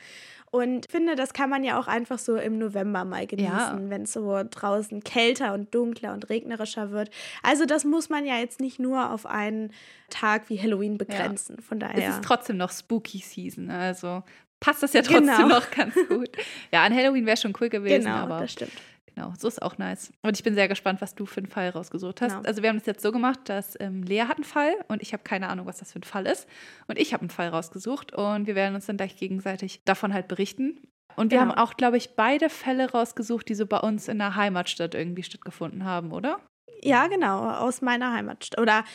Und 0.51 0.85
ich 0.85 0.91
finde, 0.91 1.15
das 1.15 1.31
kann 1.33 1.49
man 1.49 1.63
ja 1.63 1.79
auch 1.79 1.87
einfach 1.87 2.19
so 2.19 2.35
im 2.35 2.57
November 2.57 3.05
mal 3.05 3.25
genießen, 3.25 3.49
Ja. 3.51 3.79
wenn 3.89 4.03
es 4.03 4.11
so 4.13 4.41
draußen 4.49 5.01
kälter 5.03 5.53
und 5.53 5.73
dunkler 5.73 6.11
und 6.13 6.29
regnerischer 6.29 6.91
wird. 6.91 7.09
Also 7.41 7.65
das 7.65 7.85
muss 7.85 8.09
man 8.09 8.25
ja 8.25 8.37
jetzt 8.37 8.59
nicht 8.59 8.77
nur 8.77 9.11
auf 9.11 9.25
einen 9.25 9.71
Tag 10.09 10.49
wie 10.49 10.59
Halloween 10.61 10.97
begrenzen. 10.97 11.61
Von 11.61 11.79
Es 11.81 11.87
daher. 11.87 12.09
ist 12.09 12.21
trotzdem 12.23 12.57
noch 12.57 12.71
Spooky 12.71 13.19
Season, 13.19 13.69
also 13.69 14.23
passt 14.59 14.83
das 14.83 14.91
ja 14.93 15.01
trotzdem 15.01 15.25
Genau. 15.27 15.47
noch 15.47 15.71
ganz 15.71 15.95
gut. 16.09 16.29
Ja, 16.71 16.83
an 16.83 16.93
Halloween 16.93 17.25
wäre 17.25 17.37
schon 17.37 17.53
cool 17.61 17.69
gewesen, 17.69 18.03
genau, 18.03 18.17
aber 18.17 18.41
das 18.41 18.51
stimmt. 18.51 18.73
Genau, 19.21 19.33
so 19.37 19.47
ist 19.47 19.61
auch 19.61 19.77
nice. 19.77 20.11
Und 20.23 20.37
ich 20.37 20.43
bin 20.43 20.53
sehr 20.55 20.67
gespannt, 20.67 21.01
was 21.01 21.15
du 21.15 21.25
für 21.25 21.39
einen 21.39 21.47
Fall 21.47 21.69
rausgesucht 21.69 22.21
hast. 22.21 22.33
Genau. 22.35 22.47
Also 22.47 22.61
wir 22.61 22.69
haben 22.69 22.77
es 22.77 22.85
jetzt 22.85 23.01
so 23.01 23.11
gemacht, 23.11 23.39
dass 23.45 23.77
ähm, 23.79 24.03
Lea 24.03 24.21
hat 24.23 24.37
einen 24.37 24.43
Fall 24.43 24.73
und 24.87 25.01
ich 25.01 25.13
habe 25.13 25.23
keine 25.23 25.49
Ahnung, 25.49 25.65
was 25.65 25.77
das 25.79 25.91
für 25.91 25.99
ein 25.99 26.03
Fall 26.03 26.25
ist. 26.25 26.47
Und 26.87 26.97
ich 26.97 27.13
habe 27.13 27.21
einen 27.21 27.29
Fall 27.29 27.49
rausgesucht 27.49 28.13
und 28.13 28.47
wir 28.47 28.55
werden 28.55 28.75
uns 28.75 28.85
dann 28.85 28.97
gleich 28.97 29.15
gegenseitig 29.15 29.81
davon 29.85 30.13
halt 30.13 30.27
berichten. 30.27 30.79
Und 31.15 31.31
wir 31.31 31.39
Genau. 31.39 31.51
haben 31.51 31.57
auch, 31.57 31.75
glaube 31.75 31.97
ich, 31.97 32.15
beide 32.15 32.49
Fälle 32.49 32.91
rausgesucht, 32.91 33.49
die 33.49 33.55
so 33.55 33.65
bei 33.65 33.79
uns 33.79 34.07
in 34.07 34.17
der 34.17 34.35
Heimatstadt 34.35 34.95
irgendwie 34.95 35.23
stattgefunden 35.23 35.83
haben, 35.83 36.11
oder? 36.13 36.39
Ja, 36.81 37.07
genau, 37.07 37.49
aus 37.51 37.81
meiner 37.81 38.13
Heimatstadt. 38.13 38.59
Oder 38.59 38.85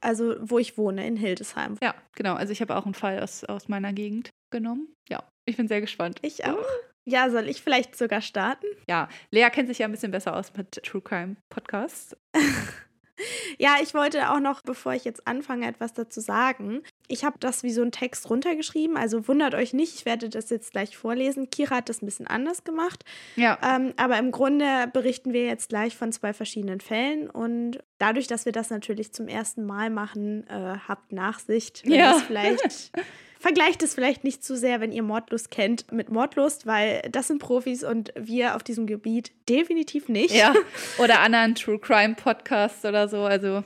also 0.00 0.36
wo 0.40 0.58
ich 0.58 0.78
wohne, 0.78 1.06
in 1.06 1.16
Hildesheim. 1.16 1.76
Ja, 1.82 1.94
genau. 2.14 2.34
Also 2.34 2.52
ich 2.52 2.60
habe 2.60 2.76
auch 2.76 2.84
einen 2.84 2.94
Fall 2.94 3.20
aus, 3.20 3.42
aus 3.44 3.68
meiner 3.68 3.92
Gegend 3.92 4.30
genommen. 4.52 4.94
Ja, 5.08 5.24
ich 5.46 5.56
bin 5.56 5.66
sehr 5.66 5.80
gespannt. 5.80 6.18
Ich 6.22 6.44
auch. 6.44 6.64
Ja, 7.06 7.28
soll 7.30 7.48
ich 7.48 7.62
vielleicht 7.62 7.96
sogar 7.96 8.20
starten? 8.22 8.66
Ja, 8.88 9.08
Lea 9.30 9.48
kennt 9.50 9.68
sich 9.68 9.78
ja 9.78 9.86
ein 9.86 9.92
bisschen 9.92 10.10
besser 10.12 10.34
aus 10.36 10.52
mit 10.56 10.72
True 10.84 11.02
Crime 11.02 11.36
Podcasts. 11.50 12.16
Ja, 13.58 13.76
ich 13.80 13.94
wollte 13.94 14.32
auch 14.32 14.40
noch, 14.40 14.62
bevor 14.62 14.92
ich 14.92 15.04
jetzt 15.04 15.24
anfange, 15.28 15.68
etwas 15.68 15.92
dazu 15.92 16.20
sagen. 16.20 16.82
Ich 17.06 17.24
habe 17.24 17.36
das 17.38 17.62
wie 17.62 17.70
so 17.70 17.80
einen 17.80 17.92
Text 17.92 18.28
runtergeschrieben, 18.28 18.96
also 18.96 19.28
wundert 19.28 19.54
euch 19.54 19.72
nicht, 19.72 19.94
ich 19.94 20.04
werde 20.04 20.28
das 20.28 20.50
jetzt 20.50 20.72
gleich 20.72 20.96
vorlesen. 20.96 21.48
Kira 21.48 21.76
hat 21.76 21.88
das 21.88 22.02
ein 22.02 22.06
bisschen 22.06 22.26
anders 22.26 22.64
gemacht, 22.64 23.04
Ja, 23.36 23.56
ähm, 23.62 23.94
aber 23.98 24.18
im 24.18 24.32
Grunde 24.32 24.88
berichten 24.92 25.32
wir 25.32 25.44
jetzt 25.46 25.68
gleich 25.68 25.96
von 25.96 26.10
zwei 26.10 26.32
verschiedenen 26.32 26.80
Fällen 26.80 27.30
und 27.30 27.78
dadurch, 27.98 28.26
dass 28.26 28.46
wir 28.46 28.52
das 28.52 28.70
natürlich 28.70 29.12
zum 29.12 29.28
ersten 29.28 29.64
Mal 29.64 29.90
machen, 29.90 30.44
äh, 30.48 30.78
habt 30.88 31.12
Nachsicht, 31.12 31.84
wenn 31.84 31.92
Ja. 31.92 32.16
es 32.16 32.22
vielleicht 32.22 32.90
Vergleicht 33.44 33.82
es 33.82 33.94
vielleicht 33.94 34.24
nicht 34.24 34.42
zu 34.42 34.56
sehr, 34.56 34.80
wenn 34.80 34.90
ihr 34.90 35.02
Mordlust 35.02 35.50
kennt, 35.50 35.92
mit 35.92 36.08
Mordlust, 36.08 36.64
weil 36.66 37.02
das 37.12 37.26
sind 37.26 37.40
Profis 37.40 37.84
und 37.84 38.10
wir 38.18 38.56
auf 38.56 38.62
diesem 38.62 38.86
Gebiet 38.86 39.32
definitiv 39.50 40.08
nicht. 40.08 40.34
ja. 40.34 40.54
Oder 40.98 41.20
anderen 41.20 41.54
True 41.54 41.78
Crime 41.78 42.14
Podcasts 42.14 42.82
oder 42.86 43.06
so. 43.06 43.18
Also 43.24 43.62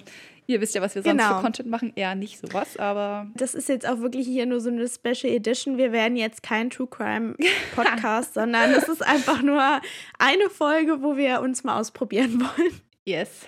ihr 0.49 0.61
wisst 0.61 0.75
ja, 0.75 0.83
was 0.83 0.97
wir 0.97 1.03
sonst 1.03 1.17
Genau. 1.23 1.37
für 1.37 1.43
Content 1.43 1.69
machen. 1.71 1.93
Eher 1.95 2.17
nicht 2.17 2.41
sowas, 2.41 2.77
aber 2.77 3.31
Das 3.37 3.55
ist 3.55 3.69
jetzt 3.69 3.89
auch 3.89 4.01
wirklich 4.01 4.27
hier 4.27 4.47
nur 4.47 4.61
so 4.61 4.69
eine 4.69 4.89
Special 4.89 5.33
Edition. 5.33 5.79
Wir 5.79 5.93
werden 5.93 6.17
jetzt 6.17 6.43
kein 6.43 6.71
True 6.71 6.89
Crime 6.89 7.37
Podcast, 7.77 8.35
sondern 8.35 8.73
es 8.73 8.89
ist 8.89 9.03
einfach 9.07 9.43
nur 9.43 9.81
eine 10.19 10.51
Folge, 10.51 11.03
wo 11.03 11.17
wir 11.17 11.41
uns 11.41 11.63
mal 11.63 11.79
ausprobieren 11.79 12.41
wollen. 12.41 12.81
yes. 13.07 13.47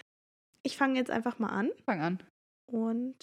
Ich 0.63 0.77
fange 0.77 0.97
jetzt 0.97 1.11
einfach 1.11 1.41
mal 1.41 1.49
an. 1.49 1.71
Fang 1.87 2.01
an. 2.01 2.23
Und 2.71 3.17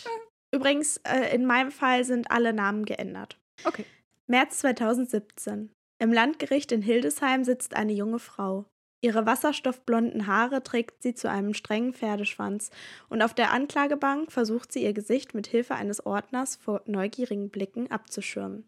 übrigens, 0.51 0.97
äh, 1.03 1.33
in 1.33 1.45
meinem 1.45 1.71
Fall 1.71 2.03
sind 2.03 2.31
alle 2.31 2.53
Namen 2.53 2.85
geändert. 2.85 3.37
Okay. 3.63 3.85
März 4.27 4.59
2017. 4.59 5.71
Im 5.99 6.13
Landgericht 6.13 6.71
in 6.71 6.81
Hildesheim 6.81 7.43
sitzt 7.43 7.75
eine 7.75 7.93
junge 7.93 8.19
Frau. 8.19 8.65
Ihre 9.01 9.25
wasserstoffblonden 9.25 10.25
Haare 10.27 10.63
trägt 10.63 11.03
sie 11.03 11.13
zu 11.13 11.29
einem 11.29 11.53
strengen 11.53 11.93
Pferdeschwanz 11.93 12.71
und 13.09 13.21
auf 13.21 13.33
der 13.33 13.51
Anklagebank 13.51 14.31
versucht 14.31 14.71
sie 14.71 14.83
ihr 14.83 14.93
Gesicht 14.93 15.33
mit 15.35 15.47
Hilfe 15.47 15.75
eines 15.75 16.05
Ordners 16.05 16.55
vor 16.55 16.81
neugierigen 16.85 17.49
Blicken 17.49 17.91
abzuschirmen. 17.91 18.67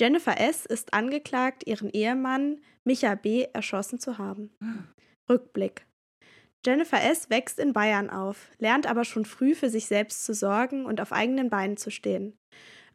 Jennifer 0.00 0.40
S. 0.40 0.64
ist 0.66 0.94
angeklagt, 0.94 1.66
ihren 1.66 1.90
Ehemann 1.90 2.60
Micha 2.84 3.14
B. 3.14 3.46
erschossen 3.52 4.00
zu 4.00 4.18
haben. 4.18 4.50
Rückblick. 5.28 5.86
Jennifer 6.64 7.02
S. 7.02 7.28
wächst 7.28 7.58
in 7.58 7.72
Bayern 7.72 8.08
auf, 8.08 8.48
lernt 8.58 8.86
aber 8.86 9.04
schon 9.04 9.26
früh 9.26 9.54
für 9.54 9.68
sich 9.68 9.86
selbst 9.86 10.24
zu 10.24 10.32
sorgen 10.32 10.86
und 10.86 11.00
auf 11.00 11.12
eigenen 11.12 11.50
Beinen 11.50 11.76
zu 11.76 11.90
stehen. 11.90 12.38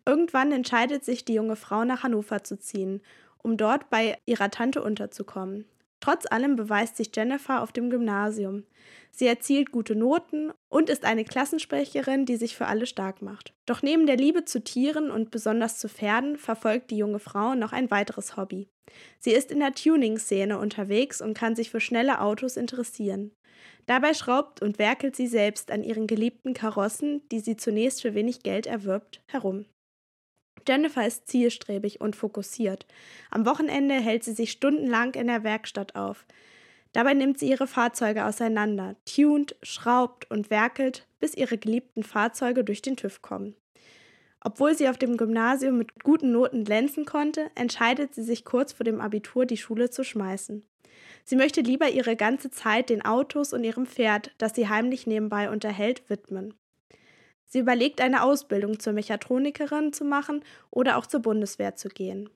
Irgendwann 0.06 0.52
entscheidet 0.52 1.06
sich 1.06 1.24
die 1.24 1.36
junge 1.36 1.56
Frau 1.56 1.84
nach 1.84 2.02
Hannover 2.04 2.44
zu 2.44 2.58
ziehen, 2.58 3.02
um 3.38 3.58
dort 3.58 3.90
bei 3.90 4.18
ihrer 4.26 4.50
Tante 4.50 4.82
unterzukommen. 4.82 5.66
Trotz 6.02 6.26
allem 6.32 6.56
beweist 6.56 6.98
sich 6.98 7.12
Jennifer 7.14 7.62
auf 7.62 7.72
dem 7.72 7.90
Gymnasium. 7.90 8.64
Sie 9.12 9.28
erzielt 9.28 9.72
gute 9.72 9.96
Noten 9.96 10.52
und 10.70 10.90
ist 10.90 11.04
eine 11.04 11.26
Klassensprecherin, 11.26 12.26
die 12.26 12.38
sich 12.38 12.56
für 12.56 12.68
alle 12.68 12.86
stark 12.86 13.22
macht. 13.22 13.54
Doch 13.66 13.82
neben 13.82 14.06
der 14.06 14.16
Liebe 14.16 14.46
zu 14.46 14.64
Tieren 14.64 15.12
und 15.12 15.32
besonders 15.32 15.78
zu 15.78 15.90
Pferden 15.90 16.38
verfolgt 16.38 16.92
die 16.92 16.98
junge 16.98 17.20
Frau 17.20 17.54
noch 17.56 17.74
ein 17.74 17.92
weiteres 17.92 18.38
Hobby. 18.38 18.70
Sie 19.20 19.32
ist 19.32 19.52
in 19.52 19.60
der 19.60 19.74
Tuning-Szene 19.74 20.58
unterwegs 20.58 21.22
und 21.22 21.34
kann 21.34 21.56
sich 21.56 21.70
für 21.70 21.82
schnelle 21.82 22.22
Autos 22.22 22.56
interessieren. 22.56 23.32
Dabei 23.86 24.14
schraubt 24.14 24.62
und 24.62 24.80
werkelt 24.80 25.16
sie 25.16 25.28
selbst 25.28 25.72
an 25.72 25.84
ihren 25.84 26.08
geliebten 26.08 26.54
Karossen, 26.54 27.28
die 27.30 27.40
sie 27.40 27.58
zunächst 27.58 28.02
für 28.02 28.14
wenig 28.14 28.42
Geld 28.44 28.68
erwirbt, 28.68 29.22
herum. 29.28 29.66
Jennifer 30.68 31.06
ist 31.06 31.28
zielstrebig 31.28 32.02
und 32.02 32.16
fokussiert. 32.16 32.86
Am 33.32 33.46
Wochenende 33.46 33.96
hält 33.96 34.24
sie 34.24 34.34
sich 34.34 34.52
stundenlang 34.52 35.14
in 35.16 35.28
der 35.28 35.44
Werkstatt 35.44 35.96
auf. 35.96 36.26
Dabei 36.94 37.14
nimmt 37.14 37.38
sie 37.38 37.50
ihre 37.50 37.68
Fahrzeuge 37.68 38.26
auseinander, 38.26 38.96
tunt, 39.06 39.56
schraubt 39.62 40.30
und 40.32 40.50
werkelt, 40.50 41.08
bis 41.20 41.36
ihre 41.36 41.58
geliebten 41.58 42.04
Fahrzeuge 42.04 42.64
durch 42.64 42.82
den 42.82 42.98
TÜV 42.98 43.22
kommen. 43.22 43.56
Obwohl 44.42 44.76
sie 44.76 44.88
auf 44.88 44.98
dem 44.98 45.18
Gymnasium 45.18 45.78
mit 45.78 46.04
guten 46.04 46.32
Noten 46.32 46.64
glänzen 46.64 47.06
konnte, 47.06 47.52
entscheidet 47.56 48.16
sie 48.16 48.24
sich 48.24 48.46
kurz 48.46 48.74
vor 48.74 48.86
dem 48.86 49.02
Abitur, 49.02 49.46
die 49.46 49.58
Schule 49.58 49.90
zu 49.90 50.04
schmeißen. 50.04 50.64
Sie 51.26 51.36
möchte 51.36 51.62
lieber 51.62 51.90
ihre 51.90 52.16
ganze 52.16 52.50
Zeit 52.50 52.90
den 52.90 53.04
Autos 53.04 53.54
und 53.54 53.64
ihrem 53.64 53.86
Pferd, 53.86 54.32
das 54.38 54.56
sie 54.56 54.70
heimlich 54.70 55.06
nebenbei 55.06 55.50
unterhält, 55.50 56.10
widmen. 56.10 56.54
Sie 57.52 57.60
überlegt, 57.60 58.00
eine 58.00 58.24
Ausbildung 58.24 58.80
zur 58.80 58.94
Mechatronikerin 58.94 59.92
zu 59.92 60.06
machen 60.06 60.44
oder 60.70 60.98
auch 60.98 61.08
zur 61.08 61.22
Bundeswehr 61.22 61.76
zu 61.76 61.90
gehen. 61.90 62.30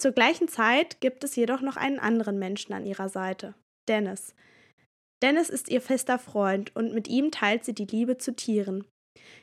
Zur 0.00 0.12
gleichen 0.12 0.48
Zeit 0.48 1.00
gibt 1.00 1.22
es 1.24 1.36
jedoch 1.36 1.60
noch 1.60 1.76
einen 1.76 1.98
anderen 1.98 2.38
Menschen 2.38 2.72
an 2.72 2.86
ihrer 2.86 3.08
Seite, 3.08 3.54
Dennis. 3.88 4.34
Dennis 5.22 5.50
ist 5.50 5.68
ihr 5.68 5.80
fester 5.80 6.18
Freund 6.18 6.74
und 6.76 6.94
mit 6.94 7.08
ihm 7.08 7.30
teilt 7.30 7.64
sie 7.64 7.74
die 7.74 7.86
Liebe 7.86 8.18
zu 8.18 8.34
Tieren. 8.34 8.84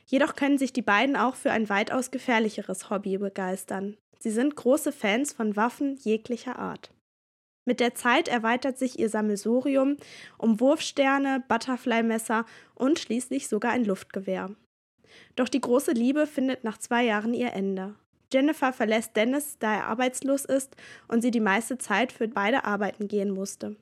Jedoch 0.06 0.34
können 0.34 0.58
sich 0.58 0.72
die 0.72 0.82
beiden 0.82 1.16
auch 1.16 1.36
für 1.36 1.50
ein 1.50 1.68
weitaus 1.68 2.10
gefährlicheres 2.10 2.90
Hobby 2.90 3.18
begeistern. 3.18 3.96
Sie 4.18 4.30
sind 4.30 4.56
große 4.56 4.92
Fans 4.92 5.32
von 5.32 5.56
Waffen 5.56 5.96
jeglicher 5.96 6.58
Art. 6.58 6.90
Mit 7.68 7.80
der 7.80 7.94
Zeit 7.94 8.28
erweitert 8.28 8.78
sich 8.78 8.98
ihr 8.98 9.10
Sammelsurium 9.10 9.96
um 10.38 10.60
Wurfsterne, 10.60 11.44
Butterfly-Messer 11.48 12.46
und 12.74 12.98
schließlich 12.98 13.48
sogar 13.48 13.72
ein 13.72 13.84
Luftgewehr. 13.84 14.54
Doch 15.34 15.48
die 15.48 15.60
große 15.60 15.92
Liebe 15.92 16.26
findet 16.26 16.64
nach 16.64 16.78
zwei 16.78 17.04
Jahren 17.04 17.34
ihr 17.34 17.52
Ende. 17.52 17.94
Jennifer 18.32 18.72
verlässt 18.72 19.16
Dennis, 19.16 19.56
da 19.58 19.74
er 19.74 19.86
arbeitslos 19.86 20.44
ist 20.44 20.76
und 21.08 21.22
sie 21.22 21.30
die 21.30 21.40
meiste 21.40 21.78
Zeit 21.78 22.12
für 22.12 22.28
beide 22.28 22.64
arbeiten 22.64 23.08
gehen 23.08 23.30
musste. 23.30 23.76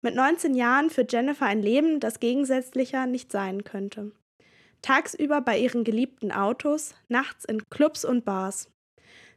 Mit 0.00 0.14
19 0.14 0.54
Jahren 0.54 0.90
führt 0.90 1.12
Jennifer 1.12 1.46
ein 1.46 1.62
Leben, 1.62 2.00
das 2.00 2.20
gegensätzlicher 2.20 3.06
nicht 3.06 3.32
sein 3.32 3.64
könnte. 3.64 4.12
Tagsüber 4.82 5.40
bei 5.40 5.58
ihren 5.58 5.82
geliebten 5.82 6.30
Autos, 6.30 6.94
nachts 7.08 7.44
in 7.44 7.68
Clubs 7.68 8.04
und 8.04 8.24
Bars. 8.24 8.70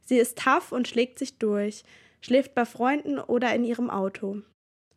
Sie 0.01 0.17
ist 0.17 0.37
tough 0.37 0.71
und 0.71 0.87
schlägt 0.87 1.17
sich 1.17 1.37
durch, 1.37 1.83
schläft 2.21 2.53
bei 2.53 2.65
Freunden 2.65 3.19
oder 3.19 3.53
in 3.55 3.63
ihrem 3.63 3.89
Auto. 3.89 4.41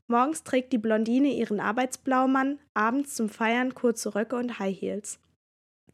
Morgens 0.06 0.44
trägt 0.44 0.72
die 0.72 0.78
Blondine 0.78 1.28
ihren 1.28 1.60
Arbeitsblaumann, 1.60 2.58
abends 2.74 3.14
zum 3.14 3.30
Feiern 3.30 3.74
kurze 3.74 4.14
Röcke 4.14 4.36
und 4.36 4.58
High 4.58 4.78
Heels. 4.78 5.18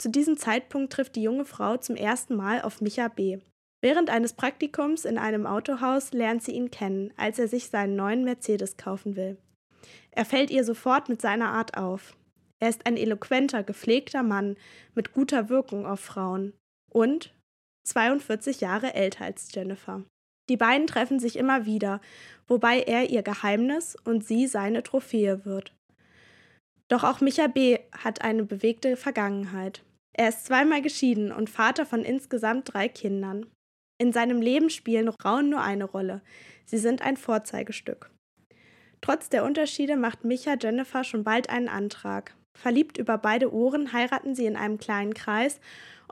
Zu 0.01 0.09
diesem 0.09 0.39
Zeitpunkt 0.39 0.95
trifft 0.95 1.15
die 1.17 1.23
junge 1.23 1.45
Frau 1.45 1.77
zum 1.77 1.95
ersten 1.95 2.35
Mal 2.35 2.63
auf 2.63 2.81
Micha 2.81 3.09
B. 3.09 3.39
Während 3.83 4.09
eines 4.09 4.33
Praktikums 4.33 5.05
in 5.05 5.19
einem 5.19 5.47
Autohaus 5.47 6.15
lernt 6.15 6.43
sie 6.43 6.53
ihn 6.53 6.71
kennen, 6.71 7.13
als 7.19 7.39
er 7.39 7.49
sich 7.49 7.69
seinen 7.69 7.97
neuen 7.97 8.25
Mercedes 8.25 8.79
kaufen 8.79 9.15
will. 9.15 9.37
Er 10.11 10.25
fällt 10.25 10.51
ihr 10.51 10.65
sofort 10.65 11.11
mit 11.11 11.21
seiner 11.21 11.53
Art 11.53 11.77
auf. 11.77 12.17
Er 12.61 12.71
ist 12.71 12.87
ein 12.87 12.97
eloquenter, 12.97 13.63
gepflegter 13.63 14.23
Mann 14.23 14.57
mit 14.95 15.13
guter 15.13 15.51
Wirkung 15.51 15.85
auf 15.85 16.01
Frauen 16.01 16.55
und 16.91 17.35
42 17.87 18.63
Jahre 18.63 18.95
älter 18.95 19.27
als 19.27 19.55
Jennifer. 19.55 20.03
Die 20.49 20.57
beiden 20.57 20.87
treffen 20.87 21.21
sich 21.21 21.37
immer 21.37 21.67
wieder, 21.67 22.01
wobei 22.49 22.81
er 22.81 23.11
ihr 23.11 23.23
Geheimnis 23.23 23.97
und 24.03 24.25
sie 24.25 24.47
seine 24.47 24.83
Trophäe 24.83 25.45
wird. 25.45 25.75
Doch 26.89 27.05
auch 27.05 27.21
Micha 27.21 27.49
B. 27.49 27.79
hat 27.93 28.23
eine 28.23 28.45
bewegte 28.45 28.97
Vergangenheit. 28.97 29.83
Er 30.21 30.29
ist 30.29 30.45
zweimal 30.45 30.83
geschieden 30.83 31.33
und 31.33 31.49
Vater 31.49 31.87
von 31.87 32.03
insgesamt 32.03 32.75
drei 32.75 32.91
Kindern. 32.91 33.47
In 33.97 34.13
seinem 34.13 34.43
Leben 34.43 34.69
spielen 34.69 35.15
Frauen 35.19 35.49
nur 35.49 35.63
eine 35.63 35.85
Rolle. 35.85 36.21
Sie 36.67 36.77
sind 36.77 37.01
ein 37.01 37.17
Vorzeigestück. 37.17 38.11
Trotz 39.01 39.31
der 39.31 39.47
Unterschiede 39.47 39.97
macht 39.97 40.27
Micha 40.27 40.57
Jennifer 40.61 41.05
schon 41.05 41.25
bald 41.25 41.49
einen 41.49 41.71
Antrag. 41.71 42.37
Verliebt 42.55 42.99
über 42.99 43.17
beide 43.17 43.51
Ohren 43.51 43.95
heiraten 43.95 44.35
sie 44.35 44.45
in 44.45 44.57
einem 44.57 44.77
kleinen 44.77 45.15
Kreis 45.15 45.59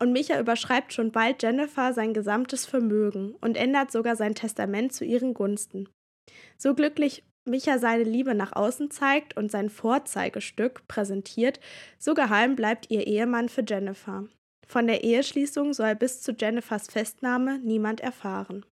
und 0.01 0.11
Micha 0.11 0.41
überschreibt 0.41 0.95
schon 0.95 1.13
bald 1.13 1.43
Jennifer 1.43 1.93
sein 1.93 2.15
gesamtes 2.15 2.65
Vermögen 2.65 3.35
und 3.43 3.59
ändert 3.59 3.93
sogar 3.93 4.17
sein 4.17 4.35
Testament 4.35 4.95
zu 4.95 5.05
ihren 5.05 5.35
Gunsten. 5.35 5.87
So 6.57 6.75
glücklich 6.75 7.25
Micha 7.45 7.79
seine 7.79 8.05
Liebe 8.05 8.35
nach 8.35 8.53
außen 8.53 8.91
zeigt 8.91 9.37
und 9.37 9.51
sein 9.51 9.71
Vorzeigestück 9.71 10.87
präsentiert, 10.87 11.61
so 11.99 12.15
geheim 12.15 12.57
bleibt 12.57 12.91
ihr 12.91 13.07
Ehemann 13.07 13.49
für 13.49 13.65
Jennifer. 13.67 14.27
Von 14.67 14.87
der 14.87 15.03
Eheschließung 15.03 15.73
soll 15.73 15.95
bis 15.95 16.21
zu 16.21 16.33
Jennifers 16.33 16.89
Festnahme 16.89 17.59
niemand 17.61 18.01
erfahren. 18.01 18.67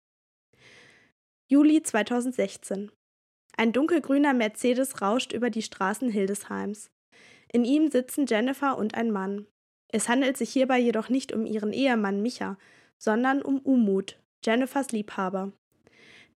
Juli 1.49 1.83
2016. 1.83 2.91
Ein 3.57 3.73
dunkelgrüner 3.73 4.35
Mercedes 4.35 5.01
rauscht 5.01 5.33
über 5.33 5.49
die 5.49 5.63
Straßen 5.63 6.11
Hildesheims. 6.11 6.91
In 7.51 7.65
ihm 7.65 7.91
sitzen 7.91 8.27
Jennifer 8.27 8.77
und 8.77 8.95
ein 8.95 9.11
Mann. 9.11 9.47
Es 9.89 10.09
handelt 10.09 10.37
sich 10.37 10.51
hierbei 10.51 10.79
jedoch 10.79 11.09
nicht 11.09 11.33
um 11.33 11.47
ihren 11.47 11.73
Ehemann 11.73 12.21
Micha, 12.21 12.59
sondern 12.99 13.41
um 13.41 13.61
Umut, 13.61 14.19
Jennifers 14.45 14.93
Liebhaber. 14.93 15.53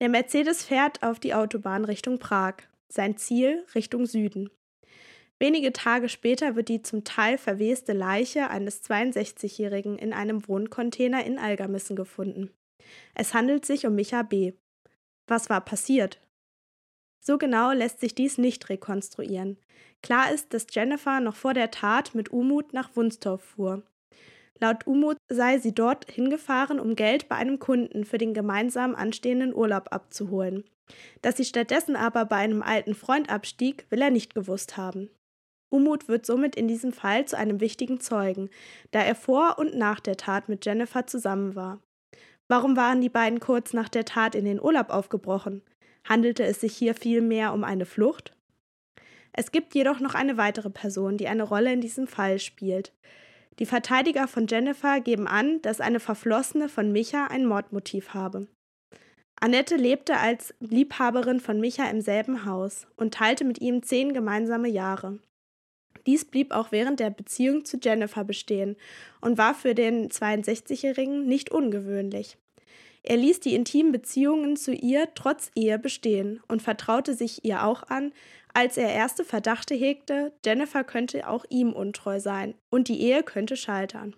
Der 0.01 0.09
Mercedes 0.09 0.65
fährt 0.65 1.03
auf 1.03 1.21
die 1.21 1.35
Autobahn 1.35 1.85
Richtung 1.85 2.19
Prag, 2.19 2.55
sein 2.89 3.19
Ziel 3.19 3.67
Richtung 3.75 4.07
Süden. 4.07 4.51
Wenige 5.39 5.73
Tage 5.73 6.09
später 6.09 6.57
wird 6.57 6.69
die 6.69 6.83
zum 6.83 7.05
Teil 7.05 7.39
verweste 7.39 7.93
Leiche 7.93 8.49
eines 8.49 8.83
62-Jährigen 8.85 9.99
in 9.99 10.13
einem 10.13 10.47
Wohncontainer 10.49 11.25
in 11.25 11.39
Algermissen 11.39 11.97
gefunden. 11.97 12.51
Es 13.15 13.35
handelt 13.35 13.67
sich 13.67 13.87
um 13.87 13.95
Micha 13.95 14.23
B. 14.23 14.55
Was 15.27 15.51
war 15.51 15.61
passiert? 15.61 16.21
So 17.23 17.37
genau 17.37 17.73
lässt 17.73 18.01
sich 18.01 18.15
dies 18.15 18.39
nicht 18.39 18.69
rekonstruieren. 18.71 19.59
Klar 20.03 20.33
ist, 20.33 20.55
dass 20.55 20.67
Jennifer 20.71 21.21
noch 21.21 21.37
vor 21.37 21.53
der 21.53 21.71
Tat 21.71 22.15
mit 22.15 22.31
Umut 22.31 22.73
nach 22.73 22.97
Wunstorf 22.97 23.43
fuhr. 23.43 23.83
Laut 24.61 24.87
Umut 24.87 25.17
sei 25.29 25.59
sie 25.59 25.75
dort 25.75 26.11
hingefahren, 26.11 26.79
um 26.79 26.95
Geld 26.95 27.29
bei 27.29 27.37
einem 27.37 27.59
Kunden 27.59 28.05
für 28.05 28.19
den 28.19 28.35
gemeinsam 28.35 28.95
anstehenden 28.95 29.55
Urlaub 29.55 29.89
abzuholen. 29.91 30.65
Dass 31.23 31.39
sie 31.39 31.45
stattdessen 31.45 31.97
aber 31.97 32.27
bei 32.27 32.37
einem 32.37 32.63
alten 32.63 32.95
Freund 32.95 33.31
abstieg, 33.31 33.87
will 33.91 34.03
er 34.03 34.11
nicht 34.11 34.35
gewusst 34.35 34.77
haben. 34.77 35.09
Umut 35.73 36.09
wird 36.09 36.27
somit 36.27 36.57
in 36.57 36.69
diesem 36.69 36.93
Fall 36.93 37.25
zu 37.27 37.39
einem 37.39 37.61
wichtigen 37.61 38.01
Zeugen, 38.01 38.51
da 38.91 39.01
er 39.01 39.15
vor 39.15 39.59
und 39.59 39.77
nach 39.77 40.01
der 40.01 40.17
Tat 40.17 40.49
mit 40.49 40.67
Jennifer 40.67 41.07
zusammen 41.07 41.55
war. 41.55 41.81
Warum 42.49 42.77
waren 42.77 43.01
die 43.01 43.09
beiden 43.09 43.39
kurz 43.39 43.73
nach 43.73 43.89
der 43.89 44.05
Tat 44.05 44.35
in 44.35 44.45
den 44.45 44.61
Urlaub 44.61 44.91
aufgebrochen? 44.91 45.63
Handelte 46.05 46.43
es 46.43 46.61
sich 46.61 46.77
hier 46.77 46.95
vielmehr 46.95 47.53
um 47.53 47.63
eine 47.63 47.87
Flucht? 47.87 48.37
Es 49.33 49.53
gibt 49.53 49.75
jedoch 49.75 50.01
noch 50.01 50.15
eine 50.15 50.37
weitere 50.37 50.71
Person, 50.71 51.17
die 51.17 51.29
eine 51.29 51.45
Rolle 51.45 51.73
in 51.73 51.81
diesem 51.81 52.09
Fall 52.09 52.41
spielt. 52.41 52.93
Die 53.59 53.67
Verteidiger 53.67 54.27
von 54.29 54.47
Jennifer 54.47 55.01
geben 55.01 55.27
an, 55.27 55.61
dass 55.63 55.81
eine 55.81 56.01
Verflossene 56.01 56.69
von 56.69 56.93
Micha 56.93 57.27
ein 57.27 57.45
Mordmotiv 57.45 58.15
habe. 58.15 58.47
Annette 59.37 59.77
lebte 59.77 60.19
als 60.19 60.55
Liebhaberin 60.61 61.41
von 61.41 61.61
Micha 61.61 61.89
im 61.89 62.01
selben 62.01 62.45
Haus 62.45 62.87
und 62.97 63.15
teilte 63.15 63.45
mit 63.45 63.61
ihm 63.61 63.83
zehn 63.83 64.13
gemeinsame 64.13 64.69
Jahre. 64.69 65.19
Dies 66.07 66.25
blieb 66.25 66.53
auch 66.53 66.73
während 66.73 67.01
der 67.01 67.11
Beziehung 67.11 67.65
zu 67.65 67.79
Jennifer 67.83 68.25
bestehen 68.25 68.77
und 69.21 69.39
war 69.39 69.55
für 69.55 69.75
den 69.75 70.09
62-Jährigen 70.09 71.27
nicht 71.27 71.51
ungewöhnlich. 71.51 72.39
Er 73.03 73.17
ließ 73.17 73.41
die 73.41 73.55
intimen 73.55 73.93
Beziehungen 73.93 74.57
zu 74.57 74.73
ihr 74.73 75.09
trotz 75.15 75.51
Ehe 75.55 75.79
bestehen 75.79 76.43
und 76.49 76.61
vertraute 76.61 77.15
sich 77.15 77.45
ihr 77.45 77.65
auch 77.65 77.85
an, 77.85 78.13
als 78.53 78.77
er 78.77 78.93
erste 78.93 79.25
Verdachte 79.25 79.75
hegte, 79.75 80.33
Jennifer 80.45 80.85
könnte 80.85 81.29
auch 81.29 81.45
ihm 81.49 81.73
untreu 81.73 82.21
sein 82.21 82.55
und 82.69 82.89
die 82.89 83.01
Ehe 83.01 83.23
könnte 83.23 83.57
scheitern. 83.57 84.15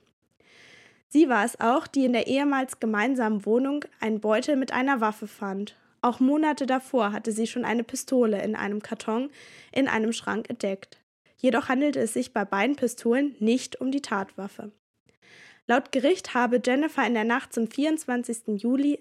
Sie 1.09 1.29
war 1.29 1.45
es 1.45 1.61
auch, 1.61 1.87
die 1.87 2.07
in 2.07 2.15
der 2.15 2.27
ehemals 2.27 2.81
gemeinsamen 2.81 3.45
Wohnung 3.45 3.85
einen 4.01 4.21
Beutel 4.21 4.57
mit 4.57 4.73
einer 4.73 5.03
Waffe 5.03 5.27
fand. 5.27 5.77
Auch 6.01 6.21
Monate 6.21 6.65
davor 6.65 7.13
hatte 7.13 7.33
sie 7.33 7.47
schon 7.47 7.67
eine 7.67 7.85
Pistole 7.85 8.43
in 8.43 8.57
einem 8.57 8.81
Karton 8.81 9.31
in 9.71 9.89
einem 9.89 10.13
Schrank 10.13 10.49
entdeckt. 10.49 10.99
Jedoch 11.37 11.69
handelte 11.69 12.01
es 12.01 12.15
sich 12.15 12.33
bei 12.33 12.45
beiden 12.45 12.77
Pistolen 12.77 13.37
nicht 13.41 13.81
um 13.81 13.91
die 13.91 14.01
Tatwaffe. 14.01 14.73
Laut 15.67 15.93
Gericht 15.93 16.35
habe 16.35 16.61
Jennifer 16.65 17.07
in 17.07 17.15
der 17.15 17.25
Nacht 17.25 17.53
zum 17.53 17.71
24. 17.71 18.63
Juli 18.63 18.99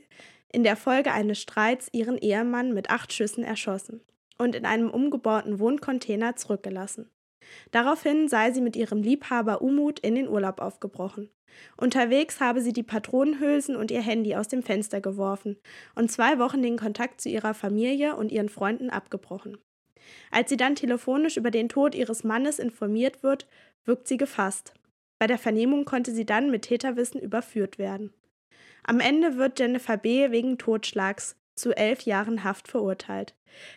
in 0.51 0.63
der 0.63 0.75
Folge 0.75 1.13
eines 1.13 1.39
Streits 1.39 1.87
ihren 1.93 2.17
Ehemann 2.17 2.73
mit 2.73 2.89
acht 2.89 3.13
Schüssen 3.13 3.43
erschossen 3.43 4.01
und 4.41 4.55
in 4.55 4.65
einem 4.65 4.89
umgebauten 4.89 5.59
Wohncontainer 5.59 6.35
zurückgelassen. 6.35 7.09
Daraufhin 7.71 8.27
sei 8.27 8.51
sie 8.51 8.61
mit 8.61 8.75
ihrem 8.75 9.01
Liebhaber 9.01 9.61
Umut 9.61 9.99
in 9.99 10.15
den 10.15 10.27
Urlaub 10.27 10.59
aufgebrochen. 10.59 11.29
Unterwegs 11.77 12.39
habe 12.39 12.61
sie 12.61 12.73
die 12.73 12.83
Patronenhülsen 12.83 13.75
und 13.75 13.91
ihr 13.91 14.01
Handy 14.01 14.35
aus 14.35 14.47
dem 14.47 14.63
Fenster 14.63 15.01
geworfen 15.01 15.57
und 15.95 16.11
zwei 16.11 16.39
Wochen 16.39 16.61
den 16.61 16.77
Kontakt 16.77 17.21
zu 17.21 17.29
ihrer 17.29 17.53
Familie 17.53 18.15
und 18.15 18.31
ihren 18.31 18.49
Freunden 18.49 18.89
abgebrochen. 18.89 19.57
Als 20.31 20.49
sie 20.49 20.57
dann 20.57 20.75
telefonisch 20.75 21.37
über 21.37 21.51
den 21.51 21.69
Tod 21.69 21.93
ihres 21.93 22.23
Mannes 22.23 22.57
informiert 22.57 23.21
wird, 23.21 23.47
wirkt 23.85 24.07
sie 24.07 24.17
gefasst. 24.17 24.73
Bei 25.19 25.27
der 25.27 25.37
Vernehmung 25.37 25.85
konnte 25.85 26.11
sie 26.11 26.25
dann 26.25 26.49
mit 26.49 26.63
Täterwissen 26.63 27.21
überführt 27.21 27.77
werden. 27.77 28.13
Am 28.83 28.99
Ende 28.99 29.37
wird 29.37 29.59
Jennifer 29.59 29.97
B. 29.97 30.31
wegen 30.31 30.57
Totschlags 30.57 31.35
zu 31.55 31.75
elf 31.75 32.01
Jahren 32.01 32.43
Haft 32.43 32.67
verurteilt. 32.67 33.35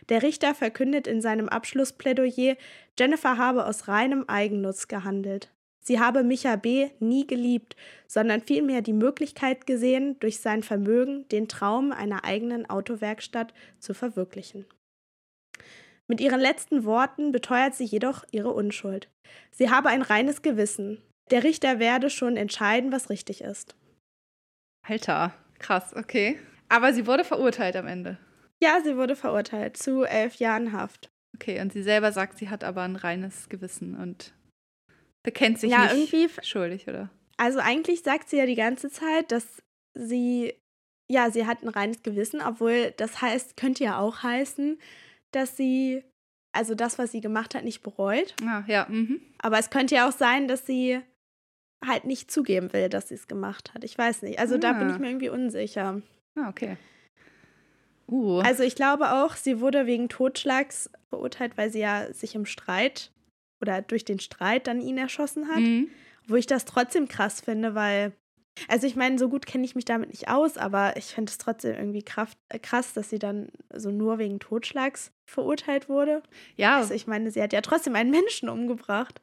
Der 0.08 0.22
Richter 0.22 0.54
verkündet 0.54 1.06
in 1.06 1.20
seinem 1.20 1.48
Abschlussplädoyer, 1.48 2.56
Jennifer 2.98 3.38
habe 3.38 3.66
aus 3.66 3.88
reinem 3.88 4.24
Eigennutz 4.28 4.88
gehandelt. 4.88 5.50
Sie 5.80 6.00
habe 6.00 6.22
Micha 6.22 6.56
B. 6.56 6.88
nie 6.98 7.26
geliebt, 7.26 7.76
sondern 8.06 8.40
vielmehr 8.40 8.80
die 8.80 8.94
Möglichkeit 8.94 9.66
gesehen, 9.66 10.18
durch 10.20 10.40
sein 10.40 10.62
Vermögen 10.62 11.28
den 11.28 11.46
Traum 11.46 11.92
einer 11.92 12.24
eigenen 12.24 12.68
Autowerkstatt 12.70 13.52
zu 13.78 13.92
verwirklichen. 13.92 14.64
Mit 16.06 16.20
ihren 16.20 16.40
letzten 16.40 16.84
Worten 16.84 17.32
beteuert 17.32 17.74
sie 17.74 17.84
jedoch 17.84 18.24
ihre 18.30 18.50
Unschuld. 18.50 19.08
Sie 19.50 19.70
habe 19.70 19.90
ein 19.90 20.02
reines 20.02 20.42
Gewissen. 20.42 21.02
Der 21.30 21.44
Richter 21.44 21.78
werde 21.78 22.08
schon 22.10 22.36
entscheiden, 22.36 22.92
was 22.92 23.10
richtig 23.10 23.42
ist. 23.42 23.74
Alter, 24.86 25.34
krass, 25.58 25.94
okay. 25.94 26.38
Aber 26.68 26.92
sie 26.92 27.06
wurde 27.06 27.24
verurteilt 27.24 27.76
am 27.76 27.86
Ende. 27.86 28.18
Ja, 28.62 28.80
sie 28.82 28.96
wurde 28.96 29.16
verurteilt 29.16 29.76
zu 29.76 30.04
elf 30.04 30.36
Jahren 30.36 30.72
Haft. 30.72 31.10
Okay, 31.36 31.60
und 31.60 31.72
sie 31.72 31.82
selber 31.82 32.12
sagt, 32.12 32.38
sie 32.38 32.48
hat 32.48 32.64
aber 32.64 32.82
ein 32.82 32.96
reines 32.96 33.48
Gewissen 33.48 33.94
und 33.96 34.32
bekennt 35.22 35.58
sich 35.58 35.70
ja, 35.72 35.92
nicht 35.92 36.12
irgendwie, 36.12 36.28
schuldig, 36.42 36.86
oder? 36.88 37.10
Also 37.36 37.58
eigentlich 37.58 38.02
sagt 38.02 38.28
sie 38.28 38.36
ja 38.36 38.46
die 38.46 38.54
ganze 38.54 38.90
Zeit, 38.90 39.32
dass 39.32 39.62
sie, 39.94 40.54
ja, 41.10 41.30
sie 41.30 41.46
hat 41.46 41.62
ein 41.62 41.68
reines 41.68 42.02
Gewissen, 42.02 42.40
obwohl 42.40 42.92
das 42.96 43.20
heißt, 43.20 43.56
könnte 43.56 43.84
ja 43.84 43.98
auch 43.98 44.22
heißen, 44.22 44.78
dass 45.32 45.56
sie, 45.56 46.04
also 46.56 46.74
das, 46.76 46.98
was 46.98 47.10
sie 47.10 47.20
gemacht 47.20 47.54
hat, 47.56 47.64
nicht 47.64 47.82
bereut. 47.82 48.34
Ah, 48.46 48.62
ja, 48.68 48.86
mhm. 48.88 49.20
Aber 49.38 49.58
es 49.58 49.70
könnte 49.70 49.96
ja 49.96 50.08
auch 50.08 50.12
sein, 50.12 50.46
dass 50.46 50.64
sie 50.66 51.00
halt 51.84 52.04
nicht 52.04 52.30
zugeben 52.30 52.72
will, 52.72 52.88
dass 52.88 53.08
sie 53.08 53.14
es 53.14 53.26
gemacht 53.26 53.74
hat. 53.74 53.82
Ich 53.82 53.98
weiß 53.98 54.22
nicht. 54.22 54.38
Also 54.38 54.56
da 54.56 54.72
bin 54.72 54.88
ich 54.88 54.94
Ah. 54.94 54.98
mir 54.98 55.08
irgendwie 55.08 55.28
unsicher. 55.28 56.00
Ah, 56.36 56.48
okay. 56.48 56.76
Uh. 58.08 58.40
Also 58.40 58.62
ich 58.62 58.74
glaube 58.74 59.12
auch, 59.12 59.34
sie 59.34 59.60
wurde 59.60 59.86
wegen 59.86 60.08
Totschlags 60.08 60.90
verurteilt, 61.08 61.56
weil 61.56 61.70
sie 61.70 61.80
ja 61.80 62.12
sich 62.12 62.34
im 62.34 62.44
Streit 62.46 63.12
oder 63.62 63.80
durch 63.82 64.04
den 64.04 64.20
Streit 64.20 64.66
dann 64.66 64.80
ihn 64.80 64.98
erschossen 64.98 65.48
hat. 65.48 65.60
mhm. 65.60 65.88
Wo 66.26 66.36
ich 66.36 66.46
das 66.46 66.64
trotzdem 66.64 67.06
krass 67.06 67.42
finde, 67.42 67.74
weil, 67.74 68.12
also 68.68 68.86
ich 68.86 68.96
meine, 68.96 69.18
so 69.18 69.28
gut 69.28 69.44
kenne 69.44 69.64
ich 69.64 69.74
mich 69.74 69.84
damit 69.84 70.08
nicht 70.08 70.28
aus, 70.28 70.56
aber 70.56 70.96
ich 70.96 71.06
finde 71.06 71.30
es 71.30 71.36
trotzdem 71.36 71.74
irgendwie 71.76 72.02
kraft, 72.02 72.38
äh, 72.48 72.58
krass, 72.58 72.94
dass 72.94 73.10
sie 73.10 73.18
dann 73.18 73.48
so 73.74 73.90
nur 73.90 74.18
wegen 74.18 74.40
Totschlags 74.40 75.12
verurteilt 75.30 75.90
wurde. 75.90 76.22
Ja, 76.56 76.78
Also 76.78 76.94
ich 76.94 77.06
meine, 77.06 77.30
sie 77.30 77.42
hat 77.42 77.52
ja 77.52 77.60
trotzdem 77.60 77.94
einen 77.94 78.10
Menschen 78.10 78.48
umgebracht. 78.48 79.20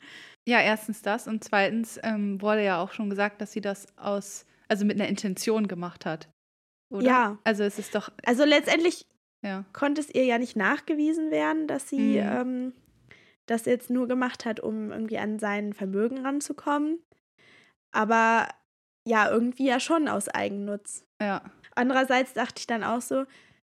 ja, 0.48 0.60
erstens 0.62 1.02
das 1.02 1.28
und 1.28 1.44
zweitens 1.44 2.00
ähm, 2.04 2.40
wurde 2.42 2.64
ja 2.64 2.82
auch 2.82 2.92
schon 2.94 3.10
gesagt, 3.10 3.42
dass 3.42 3.52
sie 3.52 3.62
das 3.62 3.88
aus, 3.98 4.46
also 4.68 4.86
mit 4.86 5.00
einer 5.00 5.10
Intention 5.10 5.68
gemacht 5.68 6.06
hat. 6.06 6.30
Oder? 6.92 7.06
Ja. 7.06 7.38
Also 7.44 7.64
es 7.64 7.80
ist 7.80 7.96
doch, 7.96 8.12
Also 8.26 8.44
letztendlich 8.46 9.06
ja. 9.44 9.66
konnte 9.74 10.02
es 10.02 10.14
ihr 10.14 10.26
ja 10.26 10.38
nicht 10.38 10.56
nachgewiesen 10.56 11.32
werden, 11.32 11.68
dass 11.68 11.90
sie 11.90 12.20
Mhm. 12.20 12.30
ähm, 12.32 12.74
das 13.48 13.66
jetzt 13.66 13.90
nur 13.90 14.08
gemacht 14.08 14.46
hat, 14.46 14.60
um 14.60 14.92
irgendwie 14.92 15.18
an 15.18 15.40
sein 15.40 15.74
Vermögen 15.74 16.20
ranzukommen. 16.20 17.00
Aber 17.92 18.48
ja, 19.08 19.30
irgendwie 19.30 19.66
ja 19.68 19.80
schon 19.80 20.08
aus 20.08 20.30
Eigennutz. 20.30 21.06
Ja. 21.22 21.42
Andererseits 21.76 22.34
dachte 22.34 22.60
ich 22.60 22.68
dann 22.68 22.84
auch 22.84 23.02
so, 23.02 23.26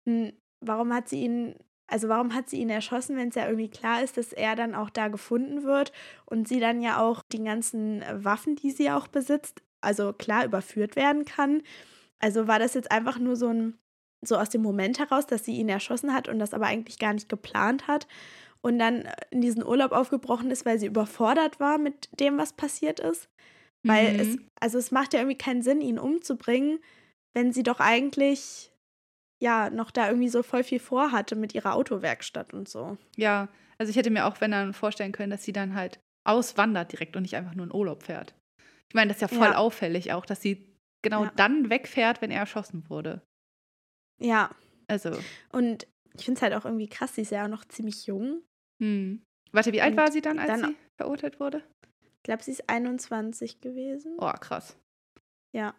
hm, 0.07 0.33
warum 0.61 0.93
hat 0.93 1.09
sie 1.09 1.21
ihn, 1.23 1.55
also 1.87 2.09
warum 2.09 2.33
hat 2.33 2.49
sie 2.49 2.57
ihn 2.59 2.69
erschossen, 2.69 3.17
wenn 3.17 3.29
es 3.29 3.35
ja 3.35 3.45
irgendwie 3.47 3.69
klar 3.69 4.03
ist, 4.03 4.17
dass 4.17 4.33
er 4.33 4.55
dann 4.55 4.75
auch 4.75 4.89
da 4.89 5.07
gefunden 5.07 5.63
wird 5.63 5.91
und 6.25 6.47
sie 6.47 6.59
dann 6.59 6.81
ja 6.81 6.99
auch 7.01 7.21
die 7.31 7.43
ganzen 7.43 8.03
Waffen, 8.13 8.55
die 8.55 8.71
sie 8.71 8.91
auch 8.91 9.07
besitzt, 9.07 9.61
also 9.81 10.13
klar 10.13 10.45
überführt 10.45 10.95
werden 10.95 11.25
kann. 11.25 11.63
Also 12.19 12.47
war 12.47 12.59
das 12.59 12.73
jetzt 12.73 12.91
einfach 12.91 13.19
nur 13.19 13.35
so 13.35 13.47
ein, 13.49 13.77
so 14.25 14.37
aus 14.37 14.49
dem 14.49 14.61
Moment 14.61 14.99
heraus, 14.99 15.27
dass 15.27 15.45
sie 15.45 15.55
ihn 15.57 15.69
erschossen 15.69 16.13
hat 16.13 16.27
und 16.27 16.39
das 16.39 16.53
aber 16.53 16.65
eigentlich 16.67 16.99
gar 16.99 17.13
nicht 17.13 17.29
geplant 17.29 17.87
hat 17.87 18.07
und 18.61 18.79
dann 18.79 19.07
in 19.31 19.41
diesen 19.41 19.63
Urlaub 19.65 19.91
aufgebrochen 19.91 20.49
ist, 20.51 20.65
weil 20.65 20.79
sie 20.79 20.87
überfordert 20.87 21.59
war 21.59 21.77
mit 21.77 22.09
dem, 22.19 22.37
was 22.37 22.53
passiert 22.53 22.99
ist. 22.99 23.29
Weil 23.85 24.13
Mhm. 24.13 24.19
es, 24.19 24.37
also 24.59 24.77
es 24.79 24.91
macht 24.91 25.13
ja 25.13 25.19
irgendwie 25.19 25.37
keinen 25.37 25.61
Sinn, 25.61 25.81
ihn 25.81 25.99
umzubringen, 25.99 26.79
wenn 27.35 27.53
sie 27.53 27.63
doch 27.63 27.79
eigentlich 27.79 28.71
ja 29.41 29.69
noch 29.69 29.91
da 29.91 30.07
irgendwie 30.07 30.29
so 30.29 30.41
voll 30.41 30.63
viel 30.63 30.79
vorhatte 30.79 31.35
mit 31.35 31.53
ihrer 31.53 31.75
Autowerkstatt 31.75 32.53
und 32.53 32.67
so. 32.67 32.97
Ja, 33.17 33.49
also 33.77 33.89
ich 33.91 33.97
hätte 33.97 34.09
mir 34.09 34.25
auch, 34.25 34.41
wenn 34.41 34.51
dann 34.51 34.73
vorstellen 34.73 35.11
können, 35.11 35.29
dass 35.29 35.43
sie 35.43 35.53
dann 35.53 35.75
halt 35.75 35.99
auswandert 36.23 36.91
direkt 36.93 37.15
und 37.15 37.21
nicht 37.23 37.35
einfach 37.35 37.53
nur 37.53 37.65
in 37.65 37.73
Urlaub 37.73 38.03
fährt. 38.03 38.33
Ich 38.89 38.95
meine, 38.95 39.09
das 39.09 39.17
ist 39.17 39.21
ja 39.21 39.27
voll 39.27 39.49
Ja. 39.49 39.57
auffällig 39.57 40.13
auch, 40.13 40.25
dass 40.25 40.41
sie 40.41 40.74
genau 41.05 41.23
Ja. 41.23 41.31
dann 41.37 41.69
wegfährt, 41.69 42.21
wenn 42.21 42.31
er 42.31 42.39
erschossen 42.41 42.89
wurde. 42.89 43.21
Ja, 44.19 44.49
Also, 44.87 45.11
und 45.51 45.87
ich 46.17 46.25
finde 46.25 46.37
es 46.37 46.41
halt 46.41 46.53
auch 46.53 46.65
irgendwie 46.65 46.87
krass, 46.87 47.15
sie 47.15 47.21
ist 47.21 47.31
ja 47.31 47.45
auch 47.45 47.49
noch 47.49 47.65
ziemlich 47.65 48.05
jung. 48.05 48.41
hm. 48.81 49.21
Warte, 49.51 49.71
wie 49.71 49.81
alt 49.81 49.91
Und 49.91 49.97
war 49.97 50.11
sie 50.11 50.21
dann, 50.21 50.37
als 50.37 50.47
dann- 50.61 50.71
sie 50.71 50.77
verurteilt 50.97 51.39
wurde? 51.39 51.63
Ich 52.17 52.23
glaube, 52.23 52.43
sie 52.43 52.51
ist 52.51 52.67
21 52.69 53.61
gewesen. 53.61 54.15
Oh, 54.19 54.31
krass. 54.33 54.77
Ja. 55.53 55.73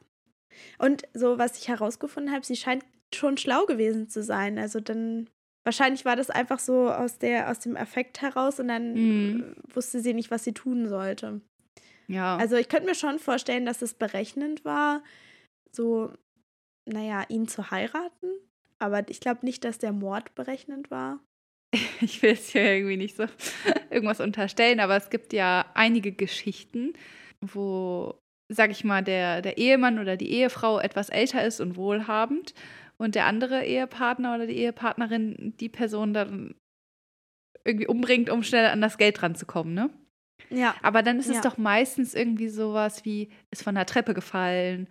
Und 0.78 1.02
so, 1.12 1.38
was 1.38 1.58
ich 1.58 1.68
herausgefunden 1.68 2.32
habe, 2.32 2.44
sie 2.46 2.56
scheint 2.56 2.84
schon 3.14 3.36
schlau 3.36 3.66
gewesen 3.66 4.08
zu 4.08 4.22
sein. 4.22 4.58
Also 4.58 4.80
dann, 4.80 5.28
wahrscheinlich 5.64 6.04
war 6.06 6.16
das 6.16 6.30
einfach 6.30 6.58
so 6.58 6.90
aus, 6.90 7.18
der, 7.18 7.50
aus 7.50 7.58
dem 7.58 7.76
Effekt 7.76 8.22
heraus 8.22 8.58
und 8.60 8.68
dann 8.68 8.96
äh, 8.96 9.74
wusste 9.74 10.00
sie 10.00 10.14
nicht, 10.14 10.30
was 10.30 10.44
sie 10.44 10.52
tun 10.54 10.88
sollte. 10.88 11.40
Ja. 12.08 12.36
Also 12.36 12.56
ich 12.56 12.68
könnte 12.68 12.86
mir 12.86 12.94
schon 12.94 13.18
vorstellen, 13.18 13.66
dass 13.66 13.82
es 13.82 13.94
berechnend 13.94 14.64
war, 14.64 15.02
so, 15.72 16.12
naja, 16.86 17.24
ihn 17.28 17.48
zu 17.48 17.70
heiraten. 17.70 18.30
Aber 18.78 19.08
ich 19.08 19.20
glaube 19.20 19.44
nicht, 19.44 19.64
dass 19.64 19.78
der 19.78 19.92
Mord 19.92 20.34
berechnend 20.34 20.90
war. 20.90 21.20
ich 22.00 22.22
will 22.22 22.32
es 22.32 22.50
hier 22.50 22.62
irgendwie 22.62 22.96
nicht 22.96 23.16
so 23.16 23.24
irgendwas 23.90 24.20
unterstellen, 24.20 24.80
aber 24.80 24.96
es 24.96 25.10
gibt 25.10 25.32
ja 25.32 25.66
einige 25.74 26.12
Geschichten, 26.12 26.92
wo, 27.40 28.14
sag 28.48 28.70
ich 28.70 28.84
mal, 28.84 29.02
der, 29.02 29.42
der 29.42 29.58
Ehemann 29.58 29.98
oder 29.98 30.16
die 30.16 30.30
Ehefrau 30.30 30.78
etwas 30.78 31.08
älter 31.08 31.44
ist 31.44 31.60
und 31.60 31.76
wohlhabend 31.76 32.54
und 32.98 33.14
der 33.14 33.26
andere 33.26 33.64
Ehepartner 33.64 34.34
oder 34.34 34.46
die 34.46 34.56
Ehepartnerin 34.56 35.54
die 35.58 35.68
Person 35.68 36.14
dann 36.14 36.54
irgendwie 37.64 37.88
umbringt, 37.88 38.30
um 38.30 38.42
schnell 38.42 38.66
an 38.66 38.80
das 38.80 38.96
Geld 38.96 39.22
ranzukommen, 39.22 39.74
ne? 39.74 39.90
Ja. 40.50 40.74
Aber 40.82 41.02
dann 41.02 41.18
ist 41.18 41.28
es 41.28 41.36
Ja. 41.36 41.40
doch 41.42 41.56
meistens 41.58 42.14
irgendwie 42.14 42.48
sowas 42.48 43.04
wie, 43.04 43.30
ist 43.50 43.62
von 43.62 43.74
der 43.74 43.86
Treppe 43.86 44.14
gefallen 44.14 44.88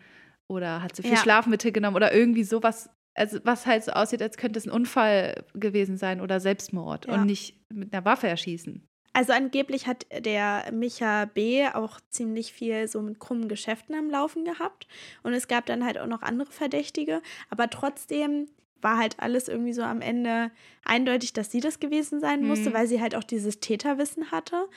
oder 0.48 0.82
hat 0.82 0.96
zu 0.96 1.02
viel 1.02 1.12
Ja. 1.12 1.18
Schlafmittel 1.18 1.72
genommen 1.72 1.96
oder 1.96 2.14
irgendwie 2.14 2.44
sowas, 2.44 2.90
also 3.16 3.40
was 3.44 3.66
halt 3.66 3.84
so 3.84 3.92
aussieht, 3.94 4.22
als 4.22 4.38
könnte 4.38 4.60
es 4.60 4.66
ein 4.66 4.72
Unfall 4.72 5.46
gewesen 5.54 5.98
sein 5.98 6.22
oder 6.22 6.40
Selbstmord 6.40 7.08
Ja. 7.08 7.14
und 7.16 7.26
nicht 7.26 7.58
mit 7.74 7.94
einer 7.94 8.06
Waffe 8.06 8.28
erschießen. 8.28 8.88
Also 9.14 9.32
angeblich 9.32 9.88
hat 9.88 10.06
der 10.26 10.66
Micha 10.74 11.24
B. 11.24 11.66
auch 11.74 12.02
ziemlich 12.10 12.52
viel 12.52 12.90
so 12.90 13.02
mit 13.02 13.18
krummen 13.20 13.48
Geschäften 13.48 13.96
am 13.96 14.10
Laufen 14.10 14.44
gehabt. 14.44 14.88
Und 15.24 15.32
es 15.32 15.48
gab 15.48 15.66
dann 15.68 15.86
halt 15.86 15.98
auch 15.98 16.08
noch 16.08 16.22
andere 16.22 16.52
Verdächtige. 16.52 17.22
Aber 17.50 17.70
trotzdem 17.70 18.50
war 18.86 18.98
halt 18.98 19.20
alles 19.20 19.50
irgendwie 19.50 19.74
so 19.74 19.82
am 19.84 20.00
Ende 20.00 20.52
eindeutig, 20.86 21.34
dass 21.34 21.52
sie 21.52 21.60
das 21.60 21.80
gewesen 21.82 22.22
sein 22.22 22.46
musste, 22.46 22.70
Mhm. 22.70 22.74
weil 22.76 22.88
sie 22.88 23.02
halt 23.02 23.16
auch 23.16 23.24
dieses 23.26 23.60
Täterwissen 23.60 24.32
hatte. 24.32 24.68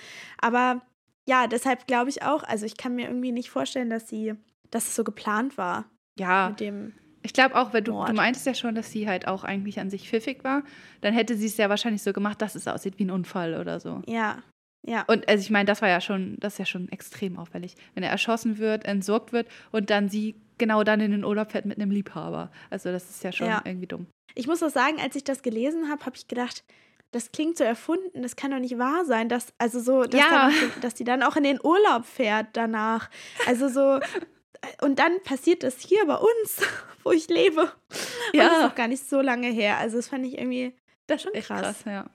Aber 0.41 0.83
ja, 1.29 1.47
deshalb 1.47 1.87
glaube 1.87 2.11
ich 2.11 2.23
auch, 2.23 2.43
also 2.43 2.67
ich 2.67 2.77
kann 2.77 2.97
mir 2.97 3.07
irgendwie 3.07 3.31
nicht 3.33 3.51
vorstellen, 3.51 3.91
dass 3.91 4.09
sie, 4.09 4.35
dass 4.71 4.89
es 4.89 4.97
so 4.97 5.05
geplant 5.05 5.57
war 5.59 5.85
Ja, 6.19 6.49
mit 6.49 6.59
dem. 6.61 6.95
ich 7.23 7.33
glaube 7.35 7.55
auch, 7.55 7.73
weil 7.75 7.83
du, 7.83 7.93
Mord. 7.93 8.09
du 8.09 8.15
meintest 8.15 8.47
ja 8.47 8.55
schon, 8.55 8.75
dass 8.75 8.91
sie 8.91 9.07
halt 9.09 9.29
auch 9.29 9.45
eigentlich 9.45 9.79
an 9.79 9.91
sich 9.91 10.09
pfiffig 10.09 10.43
war, 10.43 10.63
dann 11.03 11.13
hätte 11.15 11.37
sie 11.37 11.47
es 11.47 11.57
ja 11.59 11.69
wahrscheinlich 11.69 12.03
so 12.03 12.13
gemacht, 12.15 12.41
dass 12.41 12.55
es 12.55 12.67
aussieht 12.67 12.99
wie 12.99 13.05
ein 13.05 13.11
Unfall 13.11 13.55
oder 13.61 13.79
so. 13.79 14.01
Ja, 14.07 14.43
ja. 14.87 15.05
Und 15.07 15.29
also 15.29 15.43
ich 15.43 15.51
meine, 15.51 15.67
das 15.67 15.83
war 15.83 15.89
ja 15.91 16.01
schon, 16.01 16.37
das 16.41 16.55
ist 16.55 16.59
ja 16.61 16.65
schon 16.67 16.89
extrem 16.89 17.39
auffällig, 17.39 17.75
wenn 17.95 18.03
er 18.05 18.11
erschossen 18.11 18.57
wird, 18.57 18.87
entsorgt 18.87 19.33
wird 19.33 19.49
und 19.71 19.91
dann 19.91 20.09
sie 20.09 20.35
genau 20.59 20.85
dann 20.85 21.01
in 21.01 21.11
den 21.13 21.25
Urlaub 21.25 21.51
fährt 21.53 21.65
mit 21.67 21.79
einem 21.79 21.91
Liebhaber. 21.91 22.51
Also 22.71 22.91
das 22.93 23.09
ist 23.11 23.25
ja 23.25 23.33
schon 23.33 23.47
Ja. 23.49 23.63
irgendwie 23.65 23.87
dumm. 23.87 24.07
Ich 24.35 24.47
muss 24.47 24.63
auch 24.63 24.71
sagen, 24.71 25.01
als 25.01 25.17
ich 25.17 25.25
das 25.25 25.43
gelesen 25.43 25.89
habe, 25.91 26.05
habe 26.07 26.17
ich 26.17 26.29
gedacht, 26.29 26.65
das 27.11 27.33
klingt 27.33 27.57
so 27.57 27.65
erfunden, 27.65 28.23
das 28.23 28.37
kann 28.37 28.51
doch 28.51 28.59
nicht 28.59 28.79
wahr 28.79 29.05
sein, 29.07 29.29
dass, 29.29 29.53
also 29.59 29.81
so, 29.81 30.03
dass, 30.05 30.21
Ja. 30.21 30.29
dann 30.31 30.51
auch, 30.51 30.81
dass 30.81 30.95
die 30.95 31.05
dann 31.05 31.23
auch 31.23 31.37
in 31.37 31.45
den 31.45 31.59
Urlaub 31.63 32.05
fährt 32.05 32.49
danach. 32.53 33.09
Also 33.47 33.69
so, 33.69 33.99
und 34.83 34.99
dann 34.99 35.23
passiert 35.23 35.63
das 35.63 35.79
hier 35.81 36.05
bei 36.07 36.17
uns, 36.17 36.61
wo 37.05 37.13
ich 37.13 37.29
lebe. 37.29 37.63
Und 37.63 38.39
das 38.39 38.53
ist 38.59 38.63
noch 38.63 38.75
gar 38.75 38.89
nicht 38.89 39.09
so 39.09 39.21
lange 39.23 39.49
her. 39.49 39.79
Also 39.79 39.97
das 39.97 40.09
fand 40.09 40.27
ich 40.27 40.37
irgendwie 40.39 40.75
Das 41.07 41.23
schon 41.23 41.33
krass. 41.33 41.45
krass, 41.63 41.85
ja. 41.87 42.11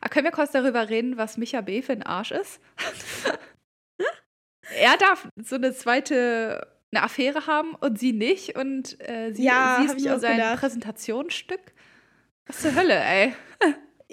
Aber 0.00 0.10
können 0.10 0.24
wir 0.24 0.32
kurz 0.32 0.50
darüber 0.52 0.88
reden, 0.88 1.16
was 1.16 1.36
Micha 1.36 1.60
B. 1.60 1.82
für 1.82 1.92
ein 1.92 2.02
Arsch 2.02 2.30
ist? 2.32 2.60
er 4.76 4.96
darf 4.96 5.28
so 5.36 5.56
eine 5.56 5.72
zweite 5.72 6.66
eine 6.92 7.02
Affäre 7.02 7.46
haben 7.46 7.74
und 7.74 7.98
sie 7.98 8.12
nicht 8.12 8.56
und 8.56 8.96
äh, 9.08 9.32
sie, 9.32 9.44
Ja, 9.44 9.84
sie 9.86 9.96
ist 9.96 10.06
nur 10.06 10.18
sein 10.18 10.36
gedacht. 10.36 10.60
Präsentationsstück. 10.60 11.60
Was 12.46 12.62
zur 12.62 12.74
Hölle, 12.74 12.98
ey. 12.98 13.34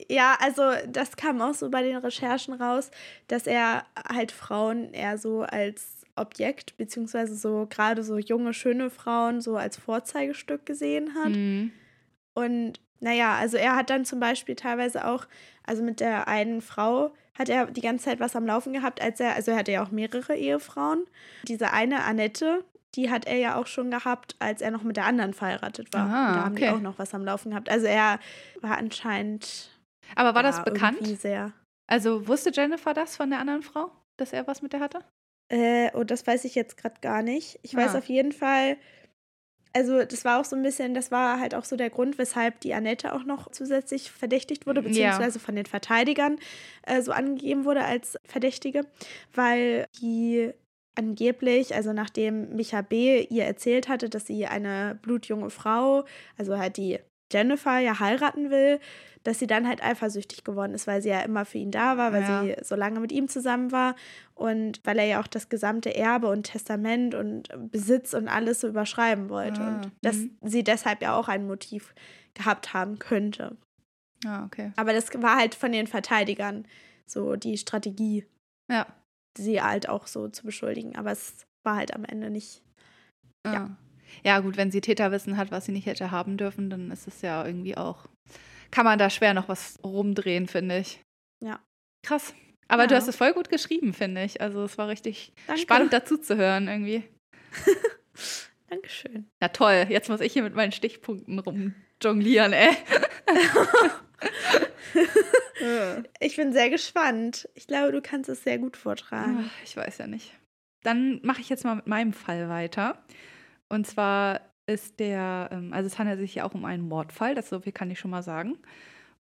Ja, 0.10 0.38
also 0.42 0.64
das 0.90 1.16
kam 1.16 1.42
auch 1.42 1.54
so 1.54 1.70
bei 1.70 1.82
den 1.82 1.96
Recherchen 1.96 2.54
raus, 2.54 2.92
dass 3.28 3.48
er 3.48 3.86
halt 4.10 4.34
Frauen 4.34 4.94
eher 4.94 5.18
so 5.18 5.44
als 5.44 6.04
Objekt, 6.18 6.76
beziehungsweise 6.78 7.36
so 7.36 7.66
gerade 7.70 8.04
so 8.04 8.18
junge, 8.18 8.54
schöne 8.54 8.90
Frauen 8.90 9.40
so 9.40 9.56
als 9.56 9.78
Vorzeigestück 9.78 10.66
gesehen 10.66 11.16
hat. 11.16 11.30
Mhm. 11.30 11.72
Und 12.34 12.82
naja, 13.00 13.36
also 13.36 13.56
er 13.56 13.76
hat 13.76 13.90
dann 13.90 14.04
zum 14.04 14.20
Beispiel 14.20 14.56
teilweise 14.56 15.08
auch, 15.08 15.28
also 15.64 15.82
mit 15.82 16.02
der 16.02 16.28
einen 16.28 16.62
Frau 16.62 17.14
hat 17.38 17.50
er 17.50 17.68
die 17.68 17.82
ganze 17.82 18.06
Zeit 18.06 18.20
was 18.20 18.36
am 18.36 18.46
Laufen 18.46 18.74
gehabt, 18.74 19.02
als 19.02 19.20
er, 19.20 19.36
also 19.36 19.52
er 19.52 19.58
hatte 19.58 19.72
ja 19.72 19.84
auch 19.84 19.92
mehrere 19.92 20.36
Ehefrauen. 20.36 21.06
Diese 21.44 21.72
eine, 21.72 22.04
Annette, 22.04 22.64
die 22.96 23.12
hat 23.12 23.26
er 23.26 23.38
ja 23.38 23.56
auch 23.56 23.68
schon 23.68 23.92
gehabt, 23.92 24.36
als 24.40 24.62
er 24.62 24.72
noch 24.72 24.84
mit 24.84 24.98
der 24.98 25.06
anderen 25.06 25.34
verheiratet 25.34 25.94
war. 25.94 26.06
Und 26.06 26.12
da 26.12 26.46
haben 26.46 26.52
okay. 26.54 26.66
die 26.66 26.70
auch 26.70 26.80
noch 26.82 26.98
was 26.98 27.14
am 27.14 27.26
Laufen 27.26 27.50
gehabt. 27.52 27.70
Also 27.70 27.88
er 27.88 28.20
war 28.62 28.78
anscheinend. 28.78 29.70
Aber 30.16 30.34
war 30.34 30.44
ja, 30.44 30.50
das 30.52 30.64
bekannt? 30.64 31.06
Sehr. 31.20 31.52
Also 31.88 32.28
wusste 32.28 32.52
Jennifer 32.54 32.94
das 32.94 33.18
von 33.18 33.30
der 33.30 33.40
anderen 33.40 33.62
Frau, 33.64 33.92
dass 34.18 34.34
er 34.34 34.48
was 34.48 34.62
mit 34.62 34.74
der 34.74 34.80
hatte? 34.80 35.00
Äh, 35.50 35.92
und 35.92 36.10
das 36.10 36.26
weiß 36.26 36.46
ich 36.46 36.56
jetzt 36.56 36.78
gerade 36.78 36.96
gar 37.02 37.22
nicht. 37.22 37.60
Ich 37.62 37.76
weiß 37.76 37.94
Ah. 37.94 37.98
auf 38.00 38.06
jeden 38.06 38.32
Fall, 38.32 38.78
also 39.76 40.06
das 40.06 40.24
war 40.24 40.40
auch 40.40 40.46
so 40.46 40.56
ein 40.56 40.64
bisschen, 40.64 40.94
das 40.94 41.12
war 41.12 41.38
halt 41.40 41.54
auch 41.54 41.66
so 41.66 41.76
der 41.76 41.90
Grund, 41.90 42.18
weshalb 42.18 42.62
die 42.62 42.74
Annette 42.74 43.14
auch 43.14 43.26
noch 43.26 43.52
zusätzlich 43.52 44.10
verdächtigt 44.10 44.66
wurde, 44.66 44.82
beziehungsweise 44.82 45.38
von 45.38 45.56
den 45.56 45.66
Verteidigern 45.66 46.38
äh, 46.84 47.02
so 47.02 47.12
angegeben 47.12 47.66
wurde 47.66 47.84
als 47.84 48.18
Verdächtige, 48.24 48.86
weil 49.34 49.86
die 50.00 50.54
angeblich, 50.96 51.76
also 51.76 51.92
nachdem 51.92 52.56
Micha 52.56 52.82
B. 52.82 53.24
ihr 53.24 53.44
erzählt 53.44 53.90
hatte, 53.90 54.10
dass 54.10 54.26
sie 54.26 54.46
eine 54.46 54.98
blutjunge 55.02 55.50
Frau, 55.50 56.06
also 56.38 56.58
halt 56.58 56.78
die 56.78 57.00
Jennifer 57.32 57.80
ja 57.80 58.00
heiraten 58.00 58.50
will, 58.50 58.80
dass 59.24 59.40
sie 59.40 59.48
dann 59.48 59.68
halt 59.68 59.84
eifersüchtig 59.84 60.44
geworden 60.44 60.74
ist, 60.76 60.86
weil 60.86 61.02
sie 61.02 61.10
ja 61.10 61.22
immer 61.22 61.46
für 61.46 61.58
ihn 61.58 61.72
da 61.72 61.98
war, 61.98 62.14
weil 62.14 62.22
Ja. 62.22 62.44
sie 62.44 62.56
so 62.64 62.76
lange 62.76 63.00
mit 63.00 63.12
ihm 63.12 63.28
zusammen 63.28 63.72
war 63.72 63.96
und 64.36 64.80
weil 64.84 65.00
er 65.00 65.06
ja 65.06 65.20
auch 65.22 65.28
das 65.28 65.50
gesamte 65.50 65.96
Erbe 65.96 66.28
und 66.28 66.44
Testament 66.44 67.16
und 67.16 67.50
Besitz 67.72 68.14
und 68.14 68.28
alles 68.28 68.62
so 68.62 68.68
überschreiben 68.68 69.30
wollte 69.30 69.62
Ah, 69.62 69.68
und 69.68 69.92
dass 70.04 70.18
mhm. 70.18 70.38
sie 70.44 70.64
deshalb 70.64 71.02
ja 71.02 71.16
auch 71.18 71.28
ein 71.28 71.48
Motiv 71.48 71.96
gehabt 72.36 72.74
haben 72.76 73.00
könnte. 73.00 73.58
Ah, 74.26 74.46
okay. 74.46 74.72
Aber 74.76 74.94
das 74.94 75.10
war 75.22 75.38
halt 75.38 75.56
von 75.56 75.72
den 75.72 75.88
Verteidigern 75.88 76.68
so 77.08 77.36
die 77.36 77.58
Strategie, 77.58 78.26
Ja. 78.72 78.86
sie 79.38 79.62
halt 79.62 79.90
auch 79.90 80.06
so 80.08 80.28
zu 80.28 80.44
beschuldigen, 80.44 80.96
aber 80.96 81.12
es 81.12 81.46
war 81.64 81.78
halt 81.78 81.94
am 81.96 82.06
Ende 82.06 82.30
nicht. 82.30 82.62
Ja. 83.46 83.54
Ja. 83.54 83.78
Ja, 84.24 84.40
gut, 84.40 84.58
wenn 84.58 84.72
sie 84.72 84.82
Täterwissen 84.82 85.38
hat, 85.38 85.52
was 85.52 85.66
sie 85.66 85.72
nicht 85.72 85.86
hätte 85.88 86.12
haben 86.12 86.38
dürfen, 86.38 86.70
dann 86.70 86.92
ist 86.92 87.08
es 87.08 87.22
ja 87.22 87.46
irgendwie 87.46 87.76
auch. 87.78 88.08
Kann 88.72 88.86
man 88.86 89.00
da 89.00 89.10
schwer 89.10 89.34
noch 89.34 89.50
was 89.50 89.78
rumdrehen, 89.84 90.48
finde 90.48 90.80
ich. 90.80 91.02
Ja. 91.44 91.60
Krass. 92.06 92.34
Aber 92.68 92.88
du 92.88 92.94
Ja. 92.96 93.00
hast 93.02 93.08
es 93.08 93.16
voll 93.16 93.34
gut 93.34 93.50
geschrieben, 93.50 93.94
finde 93.94 94.24
ich. 94.24 94.42
Also 94.42 94.64
es 94.64 94.78
war 94.78 94.88
richtig 94.88 95.34
Danke. 95.48 95.62
spannend 95.62 95.94
dazu 95.94 96.18
zu 96.18 96.36
hören 96.38 96.68
irgendwie. 96.68 97.04
Dankeschön. 98.70 99.28
Na 99.40 99.50
toll, 99.50 99.86
jetzt 99.90 100.10
muss 100.10 100.22
ich 100.22 100.34
hier 100.34 100.44
mit 100.44 100.56
meinen 100.56 100.72
Stichpunkten 100.72 101.40
rumjonglieren, 101.40 102.54
ey. 102.54 102.76
Ich 106.20 106.36
bin 106.36 106.54
sehr 106.54 106.70
gespannt. 106.70 107.50
Ich 107.54 107.68
glaube, 107.68 107.92
du 107.92 108.02
kannst 108.02 108.30
es 108.30 108.44
sehr 108.44 108.58
gut 108.60 108.78
vortragen. 108.78 109.46
Ach, 109.50 109.64
Ich 109.64 109.76
weiß 109.76 109.98
ja 110.00 110.08
nicht. 110.08 110.32
Dann 110.84 111.20
mache 111.24 111.42
ich 111.42 111.50
jetzt 111.50 111.64
mal 111.64 111.76
mit 111.76 111.88
meinem 111.88 112.14
Fall 112.14 112.50
weiter. 112.50 113.04
Und 113.70 113.88
zwar 113.88 114.42
ist 114.68 115.00
der, 115.00 115.50
ähm, 115.52 115.74
also 115.74 115.88
es 115.88 116.00
handelt 116.00 116.20
sich 116.20 116.36
ja 116.36 116.46
auch 116.46 116.54
um 116.54 116.66
einen 116.66 116.88
Mordfall, 116.88 117.36
das 117.36 117.50
so 117.50 117.60
viel 117.60 117.72
kann 117.74 117.92
ich 117.92 118.00
schon 118.00 118.12
mal 118.12 118.24
sagen. 118.24 118.58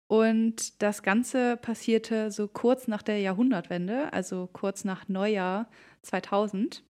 Und 0.07 0.83
das 0.83 1.03
Ganze 1.03 1.57
passierte 1.57 2.31
so 2.31 2.47
kurz 2.49 2.89
nach 2.89 3.03
der 3.03 3.19
Jahrhundertwende, 3.21 4.13
also 4.13 4.49
kurz 4.53 4.85
nach 4.85 5.09
Neujahr 5.09 5.69
2000. 6.03 6.85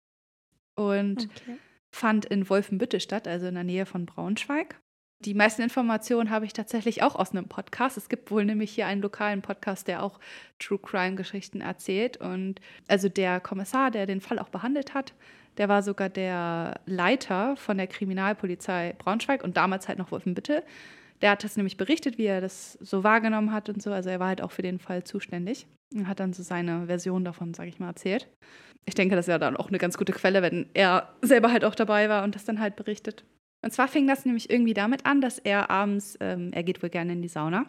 Und 0.76 1.26
Okay. 1.26 1.58
fand 1.96 2.26
in 2.26 2.50
Wolfenbüttel 2.50 3.00
statt, 3.00 3.28
also 3.28 3.48
in 3.48 3.54
der 3.56 3.64
Nähe 3.64 3.86
von 3.86 4.06
Braunschweig. 4.06 4.80
Die 5.20 5.36
meisten 5.36 5.62
Informationen 5.62 6.32
habe 6.32 6.46
ich 6.46 6.54
tatsächlich 6.54 7.02
auch 7.04 7.16
aus 7.16 7.32
einem 7.32 7.48
Podcast. 7.48 7.98
Es 7.98 8.10
gibt 8.10 8.30
wohl 8.32 8.44
nämlich 8.46 8.72
hier 8.72 8.88
einen 8.88 9.02
lokalen 9.02 9.42
Podcast, 9.42 9.88
der 9.88 10.04
auch 10.04 10.20
True 10.60 10.80
Crime 10.80 11.16
Geschichten 11.16 11.62
erzählt. 11.62 12.18
Und 12.18 12.60
also 12.88 13.08
der 13.10 13.40
Kommissar, 13.40 13.92
der 13.92 14.06
den 14.06 14.20
Fall 14.22 14.40
auch 14.40 14.50
behandelt 14.50 14.94
hat, 14.94 15.14
der 15.58 15.70
war 15.70 15.84
sogar 15.84 16.10
der 16.10 16.80
Leiter 16.86 17.56
von 17.56 17.78
der 17.78 17.88
Kriminalpolizei 17.88 18.96
Braunschweig 18.98 19.44
und 19.44 19.58
damals 19.58 19.88
halt 19.88 20.00
noch 20.00 20.12
Wolfenbüttel. 20.12 20.64
Der 21.22 21.32
hat 21.32 21.44
das 21.44 21.56
nämlich 21.56 21.78
berichtet, 21.78 22.18
wie 22.18 22.26
er 22.26 22.42
das 22.42 22.74
so 22.82 23.04
wahrgenommen 23.04 23.54
hat 23.54 23.70
und 23.70 23.82
so. 23.82 23.92
Also 23.92 24.10
er 24.10 24.20
war 24.20 24.28
halt 24.28 24.42
auch 24.42 24.52
für 24.52 24.62
den 24.62 24.80
Fall 24.80 25.04
zuständig 25.04 25.68
und 25.94 26.08
hat 26.08 26.20
dann 26.20 26.34
so 26.34 26.44
seine 26.44 26.88
Version 26.88 27.24
davon, 27.24 27.54
sage 27.54 27.70
ich 27.70 27.80
mal, 27.80 27.88
erzählt. 27.88 28.28
Ich 28.86 28.96
denke, 28.96 29.16
das 29.16 29.26
ist 29.26 29.32
ja 29.32 29.38
dann 29.38 29.56
auch 29.56 29.70
eine 29.70 29.78
ganz 29.78 29.98
gute 29.98 30.12
Quelle, 30.12 30.42
wenn 30.42 30.68
er 30.74 31.14
selber 31.22 31.52
halt 31.52 31.64
auch 31.64 31.76
dabei 31.76 32.10
war 32.10 32.24
und 32.24 32.36
das 32.36 32.44
dann 32.44 32.60
halt 32.60 32.76
berichtet. 32.76 33.24
Und 33.62 33.72
zwar 33.72 33.88
fing 33.88 34.08
das 34.08 34.26
nämlich 34.26 34.50
irgendwie 34.50 34.74
damit 34.74 35.06
an, 35.06 35.22
dass 35.22 35.40
er 35.40 35.70
abends, 35.70 36.18
ähm, 36.20 36.52
er 36.52 36.64
geht 36.64 36.84
wohl 36.84 36.90
gerne 36.90 37.14
in 37.14 37.22
die 37.22 37.30
Sauna. 37.30 37.66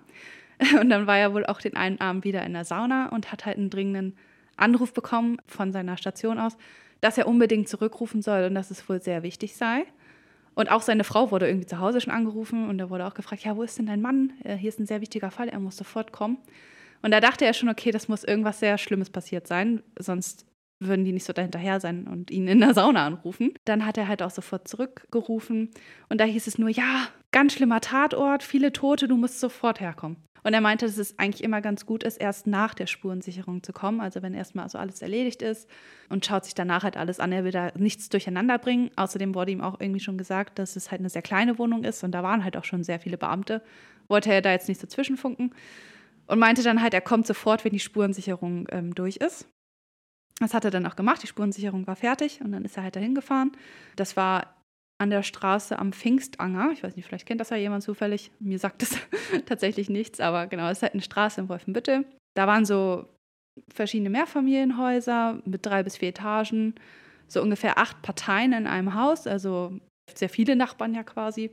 Und 0.81 0.91
dann 0.91 1.09
war 1.09 1.19
er 1.19 1.35
wohl 1.35 1.45
auch 1.47 1.61
den 1.61 1.77
einen 1.77 2.01
Abend 2.01 2.25
wieder 2.25 2.45
in 2.45 2.53
der 2.53 2.65
Sauna 2.65 3.09
und 3.09 3.33
hat 3.33 3.45
halt 3.45 3.59
einen 3.59 3.71
dringenden 3.71 4.17
Anruf 4.57 4.93
bekommen 4.93 5.39
von 5.47 5.73
seiner 5.73 5.97
Station 5.97 6.39
aus, 6.39 6.57
dass 7.05 7.19
er 7.19 7.29
unbedingt 7.29 7.69
zurückrufen 7.69 8.23
soll 8.23 8.45
und 8.45 8.55
dass 8.55 8.71
es 8.71 8.89
wohl 8.89 9.03
sehr 9.03 9.23
wichtig 9.23 9.57
sei. 9.57 9.85
Und 10.55 10.71
auch 10.71 10.81
seine 10.81 11.05
Frau 11.05 11.31
wurde 11.31 11.47
irgendwie 11.47 11.67
zu 11.67 11.79
Hause 11.79 12.01
schon 12.01 12.15
angerufen 12.15 12.67
und 12.69 12.79
da 12.79 12.89
wurde 12.89 13.07
auch 13.07 13.13
gefragt, 13.13 13.45
ja, 13.45 13.57
wo 13.57 13.63
ist 13.63 13.79
denn 13.79 13.85
dein 13.85 14.01
Mann? 14.01 14.33
Äh, 14.43 14.57
Hier 14.57 14.71
ist 14.71 14.81
ein 14.81 14.87
sehr 14.87 15.03
wichtiger 15.03 15.31
Fall, 15.31 15.51
er 15.51 15.61
muss 15.61 15.77
sofort 15.77 16.13
kommen. 16.13 16.39
Und 17.03 17.11
da 17.11 17.21
dachte 17.21 17.45
er 17.45 17.53
schon, 17.53 17.69
okay, 17.69 17.91
das 17.91 18.09
muss 18.09 18.25
irgendwas 18.25 18.61
sehr 18.61 18.79
Schlimmes 18.79 19.11
passiert 19.11 19.47
sein, 19.47 19.83
sonst 19.99 20.47
würden 20.81 21.05
die 21.05 21.13
nicht 21.13 21.27
so 21.27 21.35
dahinterher 21.35 21.79
sein 21.79 22.07
und 22.07 22.31
ihn 22.31 22.49
in 22.49 22.61
der 22.61 22.73
Sauna 22.73 23.05
anrufen. 23.07 23.53
Dann 23.67 23.85
hat 23.85 23.99
er 23.99 24.09
halt 24.09 24.23
auch 24.23 24.31
sofort 24.31 24.67
zurückgerufen 24.67 25.73
und 26.09 26.21
da 26.23 26.25
hieß 26.25 26.47
es 26.47 26.57
nur, 26.57 26.71
ja, 26.71 27.09
ganz 27.33 27.53
schlimmer 27.53 27.83
Tatort, 27.83 28.43
viele 28.43 28.73
Tote, 28.73 29.09
du 29.09 29.19
musst 29.19 29.41
sofort 29.41 29.79
herkommen. 29.79 30.17
Und 30.45 30.53
er 30.53 30.61
meinte, 30.61 30.85
dass 30.87 30.99
es 30.99 31.19
eigentlich 31.19 31.43
immer 31.43 31.63
ganz 31.63 31.87
gut 31.87 32.05
ist, 32.05 32.19
erst 32.19 32.47
nach 32.47 32.75
der 32.75 32.87
Spurensicherung 32.87 33.63
zu 33.63 33.73
kommen, 33.73 34.01
also 34.01 34.23
wenn 34.23 34.35
erstmal 34.35 34.69
so 34.69 34.77
alles 34.77 35.01
erledigt 35.01 35.41
ist 35.41 35.69
und 36.11 36.25
schaut 36.25 36.45
sich 36.45 36.55
danach 36.55 36.85
halt 36.85 36.99
alles 36.99 37.19
an. 37.19 37.33
Er 37.33 37.45
will 37.45 37.51
da 37.51 37.73
nichts 37.77 38.11
durcheinander 38.11 38.59
bringen. 38.59 38.91
Außerdem 38.95 39.35
wurde 39.35 39.53
ihm 39.53 39.63
auch 39.63 39.81
irgendwie 39.81 40.01
schon 40.01 40.19
gesagt, 40.19 40.59
dass 40.59 40.77
es 40.77 40.91
halt 40.91 41.01
eine 41.01 41.09
sehr 41.09 41.23
kleine 41.23 41.59
Wohnung 41.59 41.83
ist 41.83 42.05
und 42.05 42.13
da 42.13 42.23
waren 42.23 42.45
halt 42.45 42.59
auch 42.59 42.65
schon 42.65 42.85
sehr 42.85 43.01
viele 43.01 43.17
Beamte. 43.17 43.63
Wollte 44.07 44.31
er 44.31 44.43
da 44.43 44.53
jetzt 44.53 44.69
nicht 44.69 44.81
so 44.81 44.87
zwischenfunken 44.87 45.55
und 46.27 46.39
meinte 46.39 46.63
dann 46.63 46.83
halt, 46.83 46.93
er 46.93 47.01
kommt 47.01 47.27
sofort, 47.27 47.65
wenn 47.65 47.73
die 47.73 47.81
Spurensicherung 47.81 48.69
ähm, 48.71 48.95
durch 48.95 49.17
ist. 49.17 49.49
Das 50.41 50.53
hat 50.53 50.67
er 50.67 50.71
dann 50.71 50.87
auch 50.87 50.97
gemacht. 50.97 51.23
Die 51.23 51.27
Spurensicherung 51.27 51.87
war 51.87 51.97
fertig 51.97 52.41
und 52.43 52.53
dann 52.53 52.67
ist 52.67 52.77
er 52.77 52.83
halt 52.83 52.97
dahin 52.97 53.15
gefahren. 53.15 53.53
Das 53.97 54.17
war 54.17 54.55
an 54.99 55.11
der 55.11 55.23
Straße 55.23 55.79
am 55.79 55.93
Pfingstanger. 55.93 56.71
Ich 56.73 56.83
weiß 56.83 56.97
nicht, 56.97 57.07
vielleicht 57.07 57.27
kennt 57.27 57.41
das 57.41 57.51
ja 57.51 57.57
jemand 57.57 57.83
zufällig. 57.83 58.31
Mir 58.39 58.59
sagt 58.59 58.83
es 58.83 58.97
tatsächlich 59.47 59.91
nichts, 59.91 60.21
aber 60.21 60.47
genau, 60.47 60.69
es 60.69 60.79
ist 60.79 60.83
halt 60.83 60.95
eine 60.95 61.03
Straße 61.03 61.41
in 61.41 61.49
Wolfenbüttel. 61.49 62.05
Da 62.35 62.47
waren 62.47 62.65
so 62.65 63.07
verschiedene 63.73 64.11
Mehrfamilienhäuser 64.11 65.41
mit 65.45 65.65
drei 65.67 65.83
bis 65.83 65.97
vier 65.97 66.09
Etagen, 66.11 66.75
so 67.29 67.43
ungefähr 67.43 67.79
acht 67.79 68.03
Parteien 68.03 68.53
in 68.53 68.67
einem 68.67 68.95
Haus, 68.95 69.27
also 69.27 69.79
sehr 70.13 70.29
viele 70.29 70.57
Nachbarn 70.57 70.95
ja 70.95 71.03
quasi. 71.03 71.51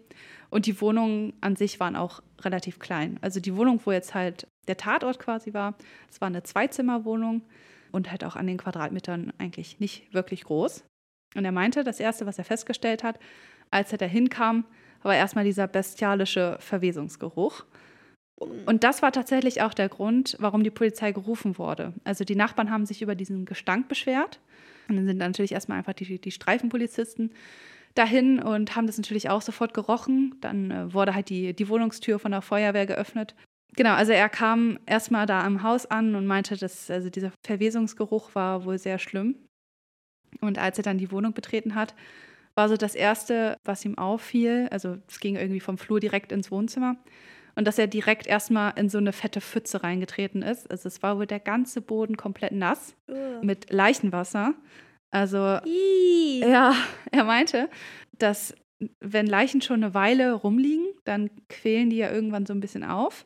Und 0.50 0.66
die 0.66 0.82
Wohnungen 0.82 1.34
an 1.42 1.56
sich 1.56 1.80
waren 1.80 1.96
auch 1.96 2.22
relativ 2.42 2.80
klein. 2.80 3.18
Also 3.22 3.40
die 3.40 3.56
Wohnung, 3.56 3.80
wo 3.86 3.92
jetzt 3.92 4.14
halt 4.14 4.48
der 4.68 4.78
Tatort 4.78 5.20
quasi 5.20 5.54
war, 5.54 5.76
es 6.10 6.20
war 6.22 6.28
eine 6.28 6.44
Zweizimmerwohnung 6.44 7.44
und 7.92 8.12
halt 8.12 8.24
auch 8.24 8.36
an 8.36 8.48
den 8.48 8.58
Quadratmetern 8.58 9.34
eigentlich 9.38 9.80
nicht 9.80 10.14
wirklich 10.14 10.44
groß. 10.44 10.84
Und 11.36 11.46
er 11.46 11.52
meinte, 11.52 11.84
das 11.84 12.00
Erste, 12.00 12.26
was 12.26 12.38
er 12.38 12.44
festgestellt 12.44 13.04
hat, 13.04 13.20
als 13.70 13.92
er 13.92 13.98
da 13.98 14.06
hinkam, 14.06 14.66
war 15.04 15.16
erstmal 15.16 15.46
dieser 15.46 15.68
bestialische 15.68 16.58
Verwesungsgeruch. 16.60 17.66
Und 18.66 18.84
das 18.84 19.02
war 19.02 19.12
tatsächlich 19.12 19.62
auch 19.62 19.74
der 19.74 19.90
Grund, 19.90 20.36
warum 20.40 20.64
die 20.64 20.72
Polizei 20.72 21.12
gerufen 21.12 21.58
wurde. 21.58 21.94
Also 22.04 22.24
die 22.24 22.36
Nachbarn 22.36 22.72
haben 22.72 22.86
sich 22.86 23.02
über 23.02 23.16
diesen 23.16 23.46
Gestank 23.46 23.88
beschwert. 23.88 24.40
Und 24.90 24.96
dann 24.98 25.06
sind 25.06 25.18
natürlich 25.18 25.52
erstmal 25.52 25.78
einfach 25.78 25.94
die, 25.94 26.20
die 26.20 26.32
Streifenpolizisten 26.32 27.32
dahin 27.94 28.40
und 28.40 28.76
haben 28.76 28.88
das 28.88 28.98
natürlich 28.98 29.30
auch 29.30 29.42
sofort 29.42 29.74
gerochen. 29.74 30.36
Dann 30.42 30.72
äh, 30.72 30.94
wurde 30.94 31.14
halt 31.14 31.30
die, 31.30 31.54
die 31.54 31.70
Wohnungstür 31.70 32.20
von 32.20 32.32
der 32.32 32.42
Feuerwehr 32.42 32.86
geöffnet. 32.86 33.36
Genau, 33.76 33.94
also 33.94 34.12
er 34.12 34.28
kam 34.28 34.80
erstmal 34.86 35.26
da 35.26 35.44
am 35.44 35.64
Haus 35.64 35.86
an 35.86 36.16
und 36.16 36.26
meinte, 36.26 36.58
dass 36.58 36.90
also 36.92 37.10
dieser 37.10 37.32
Verwesungsgeruch 37.46 38.36
war 38.36 38.66
wohl 38.66 38.78
sehr 38.78 39.00
schlimm. 39.00 39.36
Und 40.40 40.58
als 40.58 40.78
er 40.78 40.84
dann 40.84 40.98
die 40.98 41.12
Wohnung 41.12 41.34
betreten 41.34 41.76
hat, 41.76 41.94
war 42.56 42.70
so 42.70 42.78
das 42.78 42.96
Erste, 42.96 43.58
was 43.64 43.86
ihm 43.86 43.98
auffiel, 43.98 44.68
also 44.72 44.98
es 45.08 45.20
ging 45.20 45.36
irgendwie 45.36 45.60
vom 45.60 45.78
Flur 45.78 46.00
direkt 46.00 46.32
ins 46.32 46.52
Wohnzimmer 46.52 46.98
und 47.56 47.66
dass 47.68 47.78
er 47.78 47.88
direkt 47.88 48.28
erstmal 48.28 48.74
in 48.78 48.90
so 48.90 48.98
eine 48.98 49.14
fette 49.14 49.42
Pfütze 49.42 49.84
reingetreten 49.84 50.42
ist. 50.42 50.70
Also 50.70 50.88
es 50.88 51.04
war 51.04 51.18
wohl 51.18 51.28
der 51.28 51.40
ganze 51.40 51.82
Boden 51.82 52.18
komplett 52.18 52.54
nass 52.54 52.96
Ugh. 53.10 53.42
mit 53.42 53.72
Leichenwasser. 53.72 54.54
Also 55.12 55.60
Ih. 55.66 56.40
ja, 56.40 56.74
er 57.12 57.24
meinte, 57.24 57.70
dass 58.18 58.56
wenn 59.00 59.28
Leichen 59.28 59.62
schon 59.62 59.84
eine 59.84 59.94
Weile 59.94 60.34
rumliegen, 60.34 60.88
dann 61.04 61.30
quälen 61.50 61.90
die 61.90 61.98
ja 61.98 62.12
irgendwann 62.12 62.46
so 62.46 62.54
ein 62.54 62.62
bisschen 62.62 62.84
auf. 62.84 63.26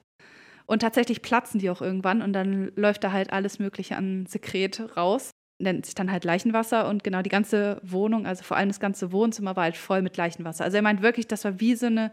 Und 0.65 0.79
tatsächlich 0.79 1.21
platzen 1.21 1.59
die 1.59 1.69
auch 1.69 1.81
irgendwann 1.81 2.23
und 2.23 2.33
dann 2.33 2.71
läuft 2.75 3.03
da 3.03 3.11
halt 3.11 3.31
alles 3.31 3.59
Mögliche 3.59 3.95
an 3.95 4.25
Sekret 4.25 4.97
raus. 4.97 5.34
Nennt 5.57 5.85
sich 5.85 5.95
dann 5.95 6.11
halt 6.11 6.25
Leichenwasser 6.25 6.89
und 6.89 7.03
genau 7.03 7.21
die 7.21 7.29
ganze 7.29 7.79
Wohnung, 7.81 8.25
also 8.25 8.43
vor 8.43 8.57
allem 8.57 8.67
das 8.67 8.81
ganze 8.81 9.11
Wohnzimmer 9.13 9.55
war 9.55 9.63
halt 9.63 9.77
voll 9.77 10.01
mit 10.01 10.17
Leichenwasser. 10.17 10.65
Also 10.65 10.77
er 10.77 10.83
meint 10.83 11.01
wirklich, 11.01 11.27
das 11.27 11.45
war 11.45 11.59
wie 11.59 11.75
so 11.75 11.85
eine 11.85 12.11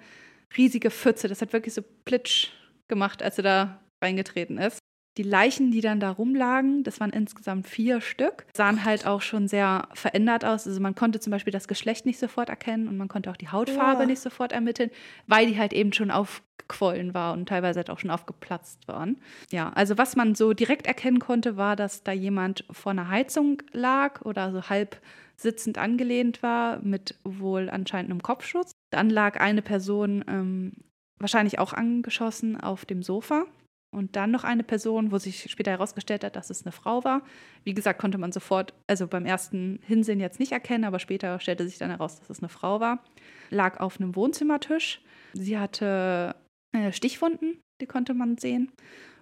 riesige 0.57 0.91
Pfütze. 0.91 1.29
Das 1.29 1.43
hat 1.43 1.53
wirklich 1.53 1.75
so 1.75 1.83
plitsch 2.05 2.51
gemacht, 2.89 3.23
als 3.23 3.39
er 3.39 3.45
da 3.45 3.81
reingetreten 4.03 4.59
ist. 4.59 4.82
Die 5.19 5.23
Leichen, 5.23 5.71
die 5.71 5.83
dann 5.83 6.01
da 6.01 6.11
rumlagen, 6.11 6.85
das 6.85 6.99
waren 7.01 7.11
insgesamt 7.11 7.67
vier 7.67 8.01
Stück, 8.01 8.47
sahen 8.55 8.85
halt 8.85 9.07
auch 9.07 9.21
schon 9.21 9.47
sehr 9.47 9.89
verändert 9.93 10.45
aus. 10.45 10.67
Also 10.67 10.81
man 10.81 10.95
konnte 10.95 11.21
zum 11.21 11.31
Beispiel 11.31 11.53
das 11.53 11.69
Geschlecht 11.69 12.07
nicht 12.07 12.19
sofort 12.19 12.49
erkennen 12.49 12.89
und 12.89 12.97
man 12.97 13.09
konnte 13.09 13.31
auch 13.31 13.37
die 13.37 13.49
Hautfarbe 13.49 14.03
ja. 14.03 14.07
nicht 14.07 14.21
sofort 14.21 14.53
ermitteln, 14.53 14.91
weil 15.27 15.47
die 15.47 15.59
halt 15.59 15.75
eben 15.75 15.93
schon 15.93 16.11
aufgequollen 16.11 17.13
war 17.13 17.35
und 17.35 17.49
teilweise 17.49 17.81
halt 17.81 17.91
auch 17.91 17.99
schon 17.99 18.11
aufgeplatzt 18.11 18.89
waren. 18.89 19.19
Ja, 19.51 19.71
also 19.75 19.99
was 19.99 20.17
man 20.17 20.35
so 20.35 20.55
direkt 20.55 20.87
erkennen 20.87 21.19
konnte, 21.19 21.59
war, 21.59 21.77
dass 21.77 22.03
da 22.03 22.13
jemand 22.13 22.65
vor 22.71 22.93
einer 22.93 23.09
Heizung 23.09 23.63
lag 23.73 24.23
oder 24.23 24.51
so 24.51 24.71
halb 24.71 25.01
sitzend 25.37 25.77
angelehnt 25.77 26.43
war 26.43 26.79
mit 26.83 27.17
wohl 27.25 27.69
anscheinend 27.69 28.11
einem 28.11 28.23
Kopfschutz. 28.23 28.73
Dann 28.91 29.11
lag 29.11 29.41
eine 29.41 29.61
Person 29.61 30.25
ähm, 30.27 30.73
wahrscheinlich 31.19 31.59
auch 31.59 31.73
angeschossen 31.73 32.59
auf 32.59 32.87
dem 32.87 33.03
Sofa. 33.03 33.45
Und 33.95 34.17
dann 34.17 34.31
noch 34.31 34.45
eine 34.45 34.63
Person, 34.63 35.13
wo 35.13 35.19
sich 35.19 35.51
später 35.51 35.71
herausgestellt 35.71 36.25
hat, 36.25 36.35
dass 36.35 36.49
es 36.49 36.65
eine 36.65 36.73
Frau 36.73 37.05
war. 37.05 37.23
Wie 37.63 37.75
gesagt, 37.75 38.01
konnte 38.01 38.17
man 38.17 38.33
sofort, 38.33 38.73
also 38.87 39.07
beim 39.07 39.27
ersten 39.27 39.81
Hinsehen 39.87 40.19
jetzt 40.19 40.41
nicht 40.41 40.53
erkennen, 40.53 40.85
aber 40.85 40.99
später 40.99 41.39
stellte 41.41 41.69
sich 41.69 41.77
dann 41.77 41.91
heraus, 41.91 42.19
dass 42.19 42.31
es 42.31 42.39
eine 42.39 42.49
Frau 42.49 42.81
war. 42.81 43.05
Lag 43.51 43.81
auf 43.81 44.01
einem 44.01 44.17
Wohnzimmertisch. 44.17 45.03
Sie 45.35 45.59
hatte 45.59 46.35
äh, 46.73 46.91
Stichwunden, 46.93 47.61
die 47.83 47.87
konnte 47.87 48.15
man 48.15 48.39
sehen. 48.39 48.73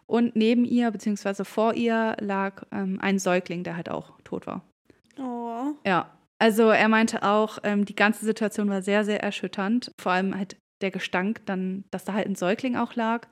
Und 0.06 0.36
neben 0.36 0.64
ihr, 0.64 0.90
beziehungsweise 0.90 1.44
vor 1.44 1.74
ihr, 1.74 2.16
lag 2.20 2.64
ähm, 2.70 2.98
ein 3.00 3.18
Säugling, 3.18 3.64
der 3.64 3.76
halt 3.76 3.88
auch 3.88 4.20
tot 4.22 4.46
war. 4.46 4.64
Oh. 5.18 5.74
Ja. 5.84 6.16
Also 6.38 6.70
er 6.70 6.88
meinte 6.88 7.22
auch, 7.22 7.58
ähm, 7.64 7.84
die 7.84 7.94
ganze 7.94 8.24
Situation 8.24 8.70
war 8.70 8.82
sehr, 8.82 9.04
sehr 9.04 9.22
erschütternd. 9.22 9.92
Vor 10.00 10.12
allem 10.12 10.36
halt 10.36 10.56
der 10.80 10.90
Gestank, 10.90 11.44
dann, 11.46 11.84
dass 11.90 12.04
da 12.04 12.14
halt 12.14 12.26
ein 12.26 12.34
Säugling 12.34 12.76
auch 12.76 12.94
lag. 12.94 13.28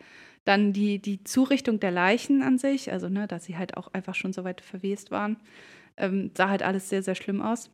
Dann 0.48 0.72
die, 0.72 0.98
die 0.98 1.22
Zurichtung 1.24 1.78
der 1.78 1.90
Leichen 1.90 2.40
an 2.40 2.56
sich, 2.56 2.90
also 2.90 3.10
ne, 3.10 3.28
dass 3.28 3.44
sie 3.44 3.58
halt 3.58 3.76
auch 3.76 3.92
einfach 3.92 4.14
schon 4.14 4.32
so 4.32 4.44
weit 4.44 4.62
verwest 4.62 5.10
waren, 5.10 5.36
ähm, 5.98 6.30
sah 6.34 6.48
halt 6.48 6.62
alles 6.62 6.88
sehr, 6.88 7.02
sehr 7.02 7.14
schlimm 7.14 7.42
aus. 7.42 7.70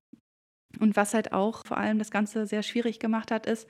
Und 0.80 0.96
was 0.96 1.14
halt 1.14 1.32
auch 1.32 1.64
vor 1.64 1.78
allem 1.78 2.00
das 2.00 2.10
Ganze 2.10 2.48
sehr 2.48 2.64
schwierig 2.64 2.98
gemacht 2.98 3.30
hat, 3.30 3.46
ist, 3.46 3.68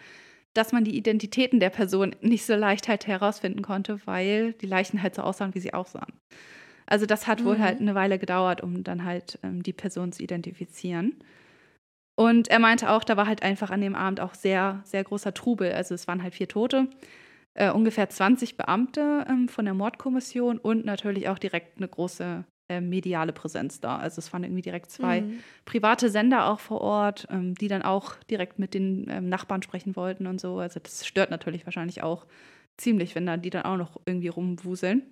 dass 0.55 0.73
man 0.73 0.85
die 0.85 0.97
Identitäten 0.97 1.61
der 1.61 1.69
Person 1.69 2.17
nicht 2.23 2.47
so 2.47 2.55
leicht 2.55 2.88
halt 2.88 3.07
herausfinden 3.07 3.61
konnte, 3.61 4.01
weil 4.07 4.55
die 4.55 4.67
Leichen 4.67 5.03
halt 5.03 5.14
so 5.14 5.21
aussahen, 5.21 5.55
wie 5.55 5.61
sie 5.61 5.75
aussahen. 5.75 6.14
Also 6.87 7.05
das 7.05 7.27
hat 7.27 7.40
mhm. 7.40 7.45
wohl 7.45 7.59
halt 7.59 7.83
eine 7.83 7.95
Weile 7.95 8.19
gedauert, 8.19 8.62
um 8.62 8.85
dann 8.85 9.05
halt 9.05 9.38
ähm, 9.43 9.62
die 9.62 9.75
Person 9.75 10.12
zu 10.12 10.23
identifizieren. 10.23 11.14
Und 12.17 12.49
er 12.49 12.59
meinte 12.59 12.88
auch, 12.88 13.05
da 13.05 13.19
war 13.19 13.27
halt 13.27 13.43
einfach 13.43 13.71
an 13.71 13.83
dem 13.83 13.95
Abend 13.95 14.21
auch 14.21 14.33
sehr, 14.33 14.81
sehr 14.85 15.05
großer 15.05 15.35
Trubel. 15.35 15.73
Also 15.73 15.95
es 15.95 16.09
waren 16.09 16.23
halt 16.23 16.35
vier 16.35 16.49
Tote 16.49 16.88
äh, 17.55 17.71
ungefähr 17.71 18.09
20 18.09 18.57
Beamte 18.57 19.25
ähm, 19.29 19.49
von 19.49 19.64
der 19.64 19.75
Mordkommission 19.75 20.59
und 20.59 20.85
natürlich 20.85 21.29
auch 21.29 21.38
direkt 21.38 21.79
eine 21.79 21.88
große 21.88 22.45
äh, 22.69 22.81
mediale 22.81 23.33
Präsenz 23.33 23.81
da. 23.81 23.99
Also 23.99 24.21
es 24.21 24.33
waren 24.33 24.43
irgendwie 24.43 24.62
direkt 24.62 24.90
zwei 24.90 25.21
mhm. 25.21 25.38
private 25.64 26.09
Sender 26.09 26.47
auch 26.47 26.61
vor 26.61 26.81
Ort, 26.81 27.27
ähm, 27.31 27.55
die 27.55 27.69
dann 27.69 27.83
auch 27.83 28.14
direkt 28.31 28.59
mit 28.59 28.75
den 28.75 29.07
ähm, 29.11 29.29
Nachbarn 29.29 29.62
sprechen 29.62 29.97
wollten 29.97 30.27
und 30.27 30.40
so. 30.40 30.59
Also 30.59 30.81
das 30.81 31.07
stört 31.07 31.31
natürlich 31.31 31.67
wahrscheinlich 31.67 32.03
auch 32.03 32.27
ziemlich, 32.77 33.14
wenn 33.14 33.27
dann 33.27 33.43
die 33.43 33.51
dann 33.51 33.64
auch 33.64 33.77
noch 33.77 34.01
irgendwie 34.07 34.29
rumwuseln. 34.29 35.03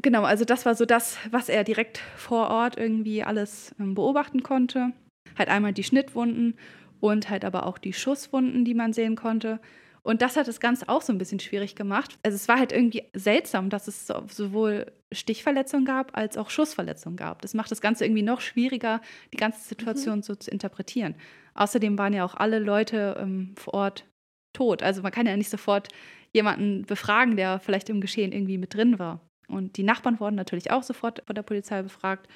Genau, 0.00 0.22
also 0.22 0.44
das 0.44 0.64
war 0.64 0.74
so 0.74 0.86
das, 0.86 1.18
was 1.30 1.48
er 1.48 1.64
direkt 1.64 1.98
vor 2.16 2.48
Ort 2.48 2.78
irgendwie 2.78 3.22
alles 3.22 3.74
ähm, 3.78 3.94
beobachten 3.94 4.42
konnte. 4.42 4.92
Halt 5.36 5.48
einmal 5.48 5.72
die 5.72 5.84
Schnittwunden 5.84 6.54
und 7.00 7.28
halt 7.28 7.44
aber 7.44 7.66
auch 7.66 7.78
die 7.78 7.92
Schusswunden, 7.92 8.64
die 8.64 8.74
man 8.74 8.92
sehen 8.92 9.16
konnte. 9.16 9.60
Und 10.02 10.20
das 10.20 10.36
hat 10.36 10.48
das 10.48 10.58
Ganze 10.58 10.88
auch 10.88 11.02
so 11.02 11.12
ein 11.12 11.18
bisschen 11.18 11.38
schwierig 11.38 11.76
gemacht. 11.76 12.18
Also 12.24 12.34
es 12.34 12.48
war 12.48 12.58
halt 12.58 12.72
irgendwie 12.72 13.04
seltsam, 13.14 13.70
dass 13.70 13.86
es 13.86 14.06
sowohl 14.06 14.90
Stichverletzungen 15.12 15.84
gab 15.84 16.16
als 16.16 16.36
auch 16.36 16.50
Schussverletzungen 16.50 17.16
gab. 17.16 17.40
Das 17.42 17.54
macht 17.54 17.70
das 17.70 17.80
Ganze 17.80 18.04
irgendwie 18.04 18.22
noch 18.22 18.40
schwieriger, 18.40 19.00
die 19.32 19.36
ganze 19.36 19.60
Situation 19.60 20.16
mhm. 20.16 20.22
so 20.22 20.34
zu 20.34 20.50
interpretieren. 20.50 21.14
Außerdem 21.54 21.96
waren 21.98 22.14
ja 22.14 22.24
auch 22.24 22.34
alle 22.34 22.58
Leute 22.58 23.16
ähm, 23.20 23.54
vor 23.56 23.74
Ort 23.74 24.04
tot. 24.52 24.82
Also 24.82 25.02
man 25.02 25.12
kann 25.12 25.26
ja 25.26 25.36
nicht 25.36 25.50
sofort 25.50 25.88
jemanden 26.32 26.82
befragen, 26.84 27.36
der 27.36 27.60
vielleicht 27.60 27.88
im 27.88 28.00
Geschehen 28.00 28.32
irgendwie 28.32 28.58
mit 28.58 28.74
drin 28.74 28.98
war. 28.98 29.20
Und 29.48 29.76
die 29.76 29.82
Nachbarn 29.82 30.18
wurden 30.18 30.34
natürlich 30.34 30.70
auch 30.70 30.82
sofort 30.82 31.22
von 31.26 31.34
der 31.34 31.42
Polizei 31.42 31.82
befragt. 31.82 32.26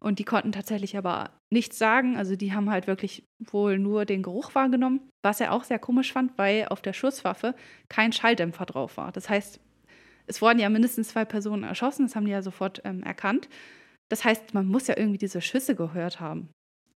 Und 0.00 0.18
die 0.18 0.24
konnten 0.24 0.52
tatsächlich 0.52 0.96
aber 0.96 1.30
nichts 1.50 1.78
sagen. 1.78 2.16
Also 2.16 2.36
die 2.36 2.52
haben 2.52 2.70
halt 2.70 2.86
wirklich 2.86 3.24
wohl 3.38 3.78
nur 3.78 4.04
den 4.04 4.22
Geruch 4.22 4.54
wahrgenommen, 4.54 5.08
was 5.22 5.40
er 5.40 5.52
auch 5.52 5.64
sehr 5.64 5.78
komisch 5.78 6.12
fand, 6.12 6.36
weil 6.38 6.66
auf 6.68 6.82
der 6.82 6.92
Schusswaffe 6.92 7.54
kein 7.88 8.12
Schalldämpfer 8.12 8.66
drauf 8.66 8.96
war. 8.96 9.10
Das 9.12 9.28
heißt, 9.28 9.60
es 10.26 10.42
wurden 10.42 10.58
ja 10.60 10.68
mindestens 10.68 11.08
zwei 11.08 11.24
Personen 11.24 11.64
erschossen, 11.64 12.06
das 12.06 12.14
haben 12.14 12.26
die 12.26 12.32
ja 12.32 12.42
sofort 12.42 12.82
ähm, 12.84 13.02
erkannt. 13.02 13.48
Das 14.08 14.24
heißt, 14.24 14.54
man 14.54 14.66
muss 14.66 14.86
ja 14.86 14.96
irgendwie 14.96 15.18
diese 15.18 15.40
Schüsse 15.40 15.74
gehört 15.74 16.20
haben. 16.20 16.50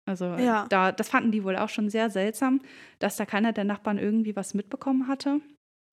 Also 0.06 0.26
ja. 0.36 0.66
da, 0.68 0.92
das 0.92 1.08
fanden 1.08 1.30
die 1.30 1.44
wohl 1.44 1.56
auch 1.56 1.68
schon 1.68 1.88
sehr 1.88 2.10
seltsam, 2.10 2.60
dass 2.98 3.16
da 3.16 3.26
keiner 3.26 3.52
der 3.52 3.64
Nachbarn 3.64 3.98
irgendwie 3.98 4.34
was 4.36 4.54
mitbekommen 4.54 5.08
hatte. 5.08 5.40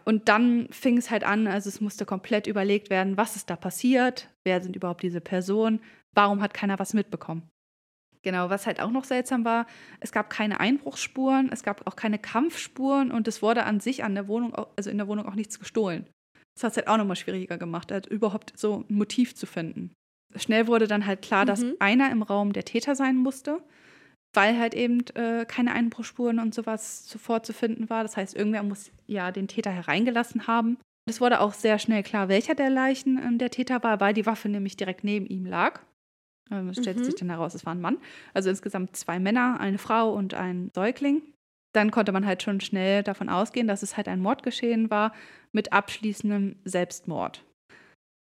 Und 0.06 0.30
dann 0.30 0.68
fing 0.72 0.98
es 0.98 1.12
halt 1.12 1.24
an, 1.24 1.48
also 1.48 1.68
es 1.68 1.82
musste 1.82 2.06
komplett 2.06 2.48
überlegt 2.48 2.90
werden, 2.90 3.18
was 3.18 3.36
ist 3.36 3.50
da 3.50 3.56
passiert, 3.56 4.30
wer 4.48 4.64
sind 4.64 4.76
überhaupt 4.76 5.04
diese 5.04 5.22
Personen, 5.22 5.80
warum 6.16 6.42
hat 6.42 6.54
keiner 6.54 6.80
was 6.80 6.94
mitbekommen. 6.94 7.44
Genau, 8.24 8.50
was 8.50 8.66
halt 8.66 8.80
auch 8.82 8.90
noch 8.90 9.04
seltsam 9.04 9.46
war, 9.46 9.68
es 10.00 10.12
gab 10.12 10.30
keine 10.30 10.60
Einbruchsspuren, 10.60 11.52
es 11.52 11.64
gab 11.64 11.86
auch 11.86 11.96
keine 11.96 12.18
Kampfspuren 12.18 13.12
und 13.12 13.28
es 13.28 13.42
wurde 13.42 13.66
an 13.66 13.80
sich 13.80 14.04
an 14.04 14.16
der 14.16 14.28
Wohnung, 14.28 14.56
also 14.76 14.90
in 14.90 14.98
der 14.98 15.08
Wohnung 15.08 15.28
auch 15.28 15.36
nichts 15.36 15.60
gestohlen. 15.60 16.08
Das 16.56 16.64
hat 16.64 16.72
es 16.72 16.78
halt 16.78 16.88
auch 16.88 16.98
nochmal 16.98 17.16
schwieriger 17.16 17.60
gemacht, 17.60 17.92
halt 17.92 18.08
überhaupt 18.08 18.58
so 18.58 18.86
ein 18.90 18.96
Motiv 18.96 19.36
zu 19.36 19.46
finden. 19.46 19.92
Schnell 20.36 20.68
wurde 20.68 20.88
dann 20.88 21.06
halt 21.06 21.22
klar, 21.22 21.44
mhm. 21.44 21.48
dass 21.48 21.66
einer 21.80 22.12
im 22.12 22.24
Raum 22.24 22.54
der 22.54 22.66
Täter 22.66 22.96
sein 22.96 23.16
musste 23.18 23.62
weil 24.34 24.60
halt 24.60 24.76
eben 24.76 25.04
äh, 25.16 25.46
keine 25.48 25.74
Einbruchspuren 25.74 26.40
und 26.40 26.54
sowas 26.54 27.08
sofort 27.10 27.46
zu 27.46 27.54
finden 27.54 27.90
war. 27.90 28.04
Das 28.04 28.18
heißt, 28.18 28.36
irgendwer 28.36 28.62
muss 28.64 28.92
ja 29.08 29.32
den 29.32 29.48
Täter 29.48 29.72
hereingelassen 29.72 30.46
haben. 30.46 30.78
Es 31.08 31.22
wurde 31.22 31.40
auch 31.40 31.54
sehr 31.54 31.80
schnell 31.80 32.04
klar, 32.04 32.28
welcher 32.28 32.54
der 32.54 32.70
Leichen 32.70 33.18
äh, 33.18 33.38
der 33.38 33.50
Täter 33.50 33.82
war, 33.82 34.00
weil 34.00 34.14
die 34.14 34.26
Waffe 34.26 34.50
nämlich 34.50 34.76
direkt 34.76 35.04
neben 35.04 35.26
ihm 35.26 35.46
lag. 35.46 35.82
Ähm, 36.52 36.70
es 36.70 36.78
stellte 36.78 37.00
mhm. 37.00 37.06
sich 37.06 37.16
dann 37.16 37.30
heraus, 37.30 37.56
es 37.56 37.66
war 37.66 37.74
ein 37.74 37.82
Mann. 37.82 37.98
Also 38.34 38.50
insgesamt 38.50 38.96
zwei 38.96 39.18
Männer, 39.18 39.60
eine 39.60 39.78
Frau 39.78 40.14
und 40.14 40.34
ein 40.34 40.70
Säugling. 40.76 41.22
Dann 41.74 41.92
konnte 41.92 42.12
man 42.12 42.26
halt 42.26 42.44
schon 42.44 42.60
schnell 42.60 43.04
davon 43.04 43.30
ausgehen, 43.30 43.68
dass 43.68 43.84
es 43.84 43.96
halt 43.96 44.08
ein 44.08 44.22
Mordgeschehen 44.22 44.90
war 44.90 45.14
mit 45.54 45.72
abschließendem 45.72 46.58
Selbstmord. 46.66 47.44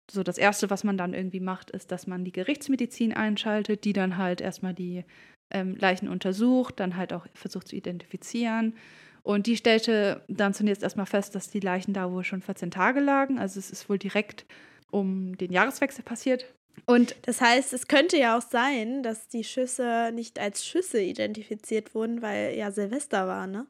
So, 0.09 0.23
das 0.23 0.37
Erste, 0.37 0.69
was 0.69 0.83
man 0.83 0.97
dann 0.97 1.13
irgendwie 1.13 1.39
macht, 1.39 1.71
ist, 1.71 1.91
dass 1.91 2.07
man 2.07 2.23
die 2.23 2.31
Gerichtsmedizin 2.31 3.13
einschaltet, 3.13 3.83
die 3.83 3.93
dann 3.93 4.17
halt 4.17 4.41
erstmal 4.41 4.73
die 4.73 5.03
ähm, 5.51 5.75
Leichen 5.75 6.07
untersucht, 6.07 6.79
dann 6.79 6.95
halt 6.95 7.11
auch 7.13 7.27
versucht 7.33 7.67
zu 7.67 7.75
identifizieren. 7.75 8.75
Und 9.23 9.47
die 9.47 9.57
stellte 9.57 10.23
dann 10.27 10.53
zunächst 10.53 10.83
erstmal 10.83 11.05
fest, 11.05 11.35
dass 11.35 11.49
die 11.49 11.59
Leichen 11.59 11.93
da 11.93 12.11
wohl 12.11 12.23
schon 12.23 12.41
14 12.41 12.71
Tage 12.71 12.99
lagen. 12.99 13.39
Also 13.39 13.59
es 13.59 13.71
ist 13.71 13.89
wohl 13.89 13.97
direkt 13.97 14.45
um 14.91 15.37
den 15.37 15.51
Jahreswechsel 15.51 16.03
passiert. 16.03 16.45
Und 16.85 17.15
das 17.23 17.41
heißt, 17.41 17.73
es 17.73 17.87
könnte 17.87 18.17
ja 18.17 18.37
auch 18.37 18.41
sein, 18.41 19.03
dass 19.03 19.27
die 19.27 19.43
Schüsse 19.43 20.11
nicht 20.13 20.39
als 20.39 20.65
Schüsse 20.65 21.01
identifiziert 21.01 21.93
wurden, 21.93 22.21
weil 22.21 22.55
ja 22.55 22.71
Silvester 22.71 23.27
war, 23.27 23.47
ne? 23.47 23.67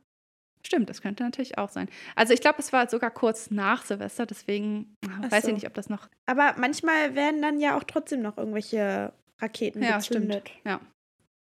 Stimmt, 0.65 0.89
das 0.89 1.01
könnte 1.01 1.23
natürlich 1.23 1.57
auch 1.57 1.69
sein. 1.69 1.89
Also 2.15 2.33
ich 2.33 2.41
glaube, 2.41 2.59
es 2.59 2.73
war 2.73 2.89
sogar 2.89 3.11
kurz 3.11 3.49
nach 3.49 3.85
Silvester, 3.85 4.25
deswegen 4.25 4.95
Ach 5.07 5.31
weiß 5.31 5.43
so. 5.43 5.47
ich 5.49 5.53
nicht, 5.55 5.67
ob 5.67 5.73
das 5.73 5.89
noch. 5.89 6.07
Aber 6.25 6.55
manchmal 6.57 7.15
werden 7.15 7.41
dann 7.41 7.59
ja 7.59 7.77
auch 7.77 7.83
trotzdem 7.83 8.21
noch 8.21 8.37
irgendwelche 8.37 9.13
Raketen 9.39 9.81
ja, 9.81 9.97
gezündet. 9.97 10.49
Stimmt. 10.49 10.65
Ja, 10.65 10.81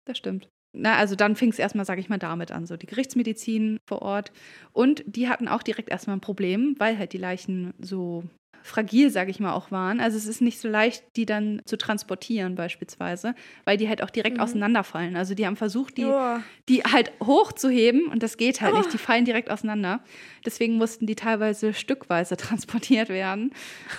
das 0.06 0.16
stimmt. 0.16 0.48
Na, 0.72 0.96
also 0.96 1.16
dann 1.16 1.37
fing 1.37 1.50
es 1.50 1.59
erstmal, 1.59 1.85
sage 1.85 2.00
ich 2.00 2.09
mal, 2.09 2.18
damit 2.18 2.52
an, 2.52 2.66
so 2.66 2.76
die 2.76 2.87
Gerichtsmedizin 2.87 3.78
vor 3.88 4.02
Ort. 4.02 4.33
Und 4.72 5.02
die 5.06 5.28
hatten 5.28 5.48
auch 5.48 5.62
direkt 5.62 5.88
erstmal 5.88 6.16
ein 6.16 6.20
Problem, 6.20 6.76
weil 6.78 6.96
halt 6.96 7.12
die 7.12 7.18
Leichen 7.18 7.74
so 7.80 8.24
fragil, 8.62 9.11
sage 9.11 9.30
ich 9.30 9.40
mal, 9.40 9.52
auch 9.52 9.70
waren. 9.70 10.00
Also 10.00 10.16
es 10.16 10.26
ist 10.26 10.40
nicht 10.40 10.61
so 10.61 10.68
leicht, 10.68 11.04
die 11.16 11.26
dann 11.26 11.62
zu 11.64 11.76
transportieren 11.76 12.54
beispielsweise, 12.54 13.35
weil 13.64 13.76
die 13.76 13.88
halt 13.88 14.02
auch 14.02 14.11
direkt 14.11 14.37
mhm. 14.37 14.42
auseinanderfallen. 14.42 15.16
Also 15.16 15.35
die 15.35 15.46
haben 15.46 15.56
versucht, 15.56 15.96
die, 15.96 16.04
oh. 16.04 16.38
die 16.68 16.83
halt 16.83 17.12
hochzuheben 17.22 18.06
und 18.06 18.22
das 18.22 18.37
geht 18.37 18.61
halt 18.61 18.74
oh. 18.74 18.78
nicht. 18.78 18.92
Die 18.92 18.98
fallen 18.98 19.24
direkt 19.24 19.50
auseinander. 19.50 20.02
Deswegen 20.44 20.74
mussten 20.74 21.06
die 21.06 21.16
teilweise 21.16 21.74
stückweise 21.74 22.37
transportiert 22.37 23.09
werden. 23.09 23.52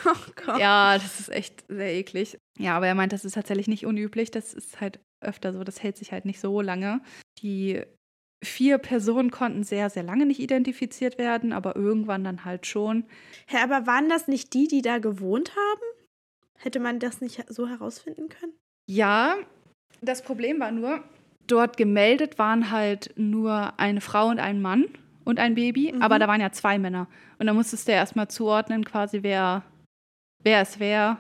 Oh 0.06 0.32
Gott. 0.46 0.60
Ja, 0.60 0.98
das 0.98 1.20
ist 1.20 1.30
echt 1.30 1.64
sehr 1.68 1.94
eklig. 1.94 2.38
Ja, 2.58 2.78
aber 2.78 2.88
er 2.88 2.96
meint, 2.96 3.14
das 3.14 3.26
ist 3.26 3.34
tatsächlich 3.34 3.68
nicht 3.68 3.86
unüblich. 3.86 4.32
Das 4.32 4.54
ist 4.54 4.80
halt 4.80 5.00
öfter 5.22 5.54
so. 5.54 5.64
Das 5.64 5.82
hält 5.82 5.98
sich 5.98 6.12
halt 6.12 6.26
nicht 6.26 6.40
so 6.40 6.62
lange. 6.62 7.02
Die 7.40 7.82
vier 8.44 8.78
Personen 8.78 9.32
konnten 9.32 9.64
sehr, 9.64 9.90
sehr 9.90 10.04
lange 10.04 10.26
nicht 10.26 10.40
identifiziert 10.40 11.18
werden, 11.18 11.54
aber 11.54 11.76
irgendwann 11.76 12.24
dann 12.24 12.44
halt 12.44 12.66
schon. 12.66 13.06
Hä, 13.48 13.58
aber 13.64 13.86
waren 13.86 14.10
das 14.10 14.28
nicht 14.28 14.54
die, 14.54 14.68
die 14.68 14.82
da 14.82 14.98
gewohnt 14.98 15.52
haben? 15.52 15.82
Hätte 16.58 16.80
man 16.80 17.00
das 17.00 17.22
nicht 17.22 17.44
so 17.50 17.68
herausfinden 17.68 18.30
können? 18.30 18.54
Ja, 18.88 19.38
das 20.02 20.22
Problem 20.24 20.60
war 20.60 20.72
nur, 20.72 21.04
dort 21.48 21.78
gemeldet 21.78 22.40
waren 22.40 22.72
halt 22.72 23.14
nur 23.16 23.80
eine 23.80 24.02
Frau 24.02 24.28
und 24.28 24.40
ein 24.40 24.62
Mann 24.62 24.86
und 25.24 25.40
ein 25.40 25.56
Baby, 25.56 25.92
mhm. 25.92 26.02
aber 26.02 26.20
da 26.20 26.28
waren 26.28 26.42
ja 26.42 26.52
zwei 26.52 26.80
Männer. 26.80 27.08
Und 27.40 27.48
da 27.48 27.54
musstest 27.54 27.88
du 27.88 27.92
ja 27.92 28.00
erstmal 28.00 28.28
zuordnen, 28.28 28.86
quasi, 28.86 29.24
wer, 29.24 29.64
wer 30.44 30.62
es 30.62 30.80
wäre. 30.80 31.18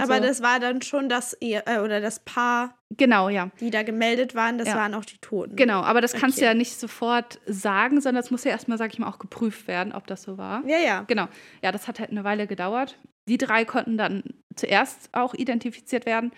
Aber 0.00 0.16
so. 0.16 0.22
das 0.22 0.42
war 0.42 0.60
dann 0.60 0.80
schon 0.82 1.08
das 1.08 1.34
Ehe, 1.40 1.62
äh, 1.66 1.78
oder 1.80 2.00
das 2.00 2.20
Paar, 2.20 2.74
Genau, 2.96 3.28
ja. 3.28 3.50
die 3.60 3.70
da 3.70 3.82
gemeldet 3.82 4.34
waren, 4.34 4.58
das 4.58 4.68
Ja. 4.68 4.76
waren 4.76 4.94
auch 4.94 5.04
die 5.04 5.18
Toten. 5.18 5.56
Genau, 5.56 5.80
aber 5.82 6.00
das 6.00 6.12
kannst 6.12 6.38
du 6.38 6.42
Okay. 6.42 6.48
ja 6.50 6.54
nicht 6.54 6.78
sofort 6.78 7.40
sagen, 7.46 8.00
sondern 8.00 8.22
es 8.22 8.30
muss 8.30 8.44
ja 8.44 8.50
erstmal, 8.52 8.78
sag 8.78 8.92
ich 8.92 8.98
mal, 8.98 9.08
auch 9.08 9.18
geprüft 9.18 9.66
werden, 9.68 9.92
ob 9.92 10.06
das 10.06 10.22
so 10.22 10.38
war. 10.38 10.62
Ja, 10.66 10.78
ja. 10.78 11.02
Genau. 11.08 11.28
Ja, 11.62 11.72
das 11.72 11.88
hat 11.88 12.00
halt 12.00 12.10
eine 12.10 12.24
Weile 12.24 12.46
gedauert. 12.46 12.98
Die 13.28 13.38
drei 13.38 13.64
konnten 13.64 13.96
dann 13.96 14.22
zuerst 14.56 15.08
auch 15.12 15.34
identifiziert 15.34 16.06
werden. 16.06 16.32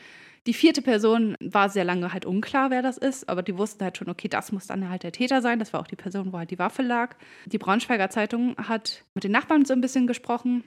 Die 0.46 0.52
vierte 0.52 0.82
Person 0.82 1.36
war 1.40 1.70
sehr 1.70 1.84
lange 1.84 2.12
halt 2.12 2.26
unklar, 2.26 2.68
wer 2.70 2.82
das 2.82 2.98
ist, 2.98 3.30
aber 3.30 3.42
die 3.42 3.56
wussten 3.56 3.82
halt 3.82 3.96
schon, 3.96 4.10
okay, 4.10 4.28
das 4.28 4.52
muss 4.52 4.66
dann 4.66 4.90
halt 4.90 5.02
der 5.02 5.10
Täter 5.12 5.40
sein. 5.40 5.58
Das 5.58 5.72
war 5.72 5.80
auch 5.80 5.86
die 5.86 5.96
Person, 5.96 6.34
wo 6.34 6.36
halt 6.38 6.50
die 6.50 6.58
Waffe 6.58 6.82
lag. 6.82 7.16
Die 7.46 7.56
Braunschweiger 7.56 8.10
Zeitung 8.10 8.54
hat 8.58 9.04
mit 9.14 9.24
den 9.24 9.32
Nachbarn 9.32 9.64
so 9.64 9.72
ein 9.72 9.80
bisschen 9.80 10.06
gesprochen. 10.06 10.62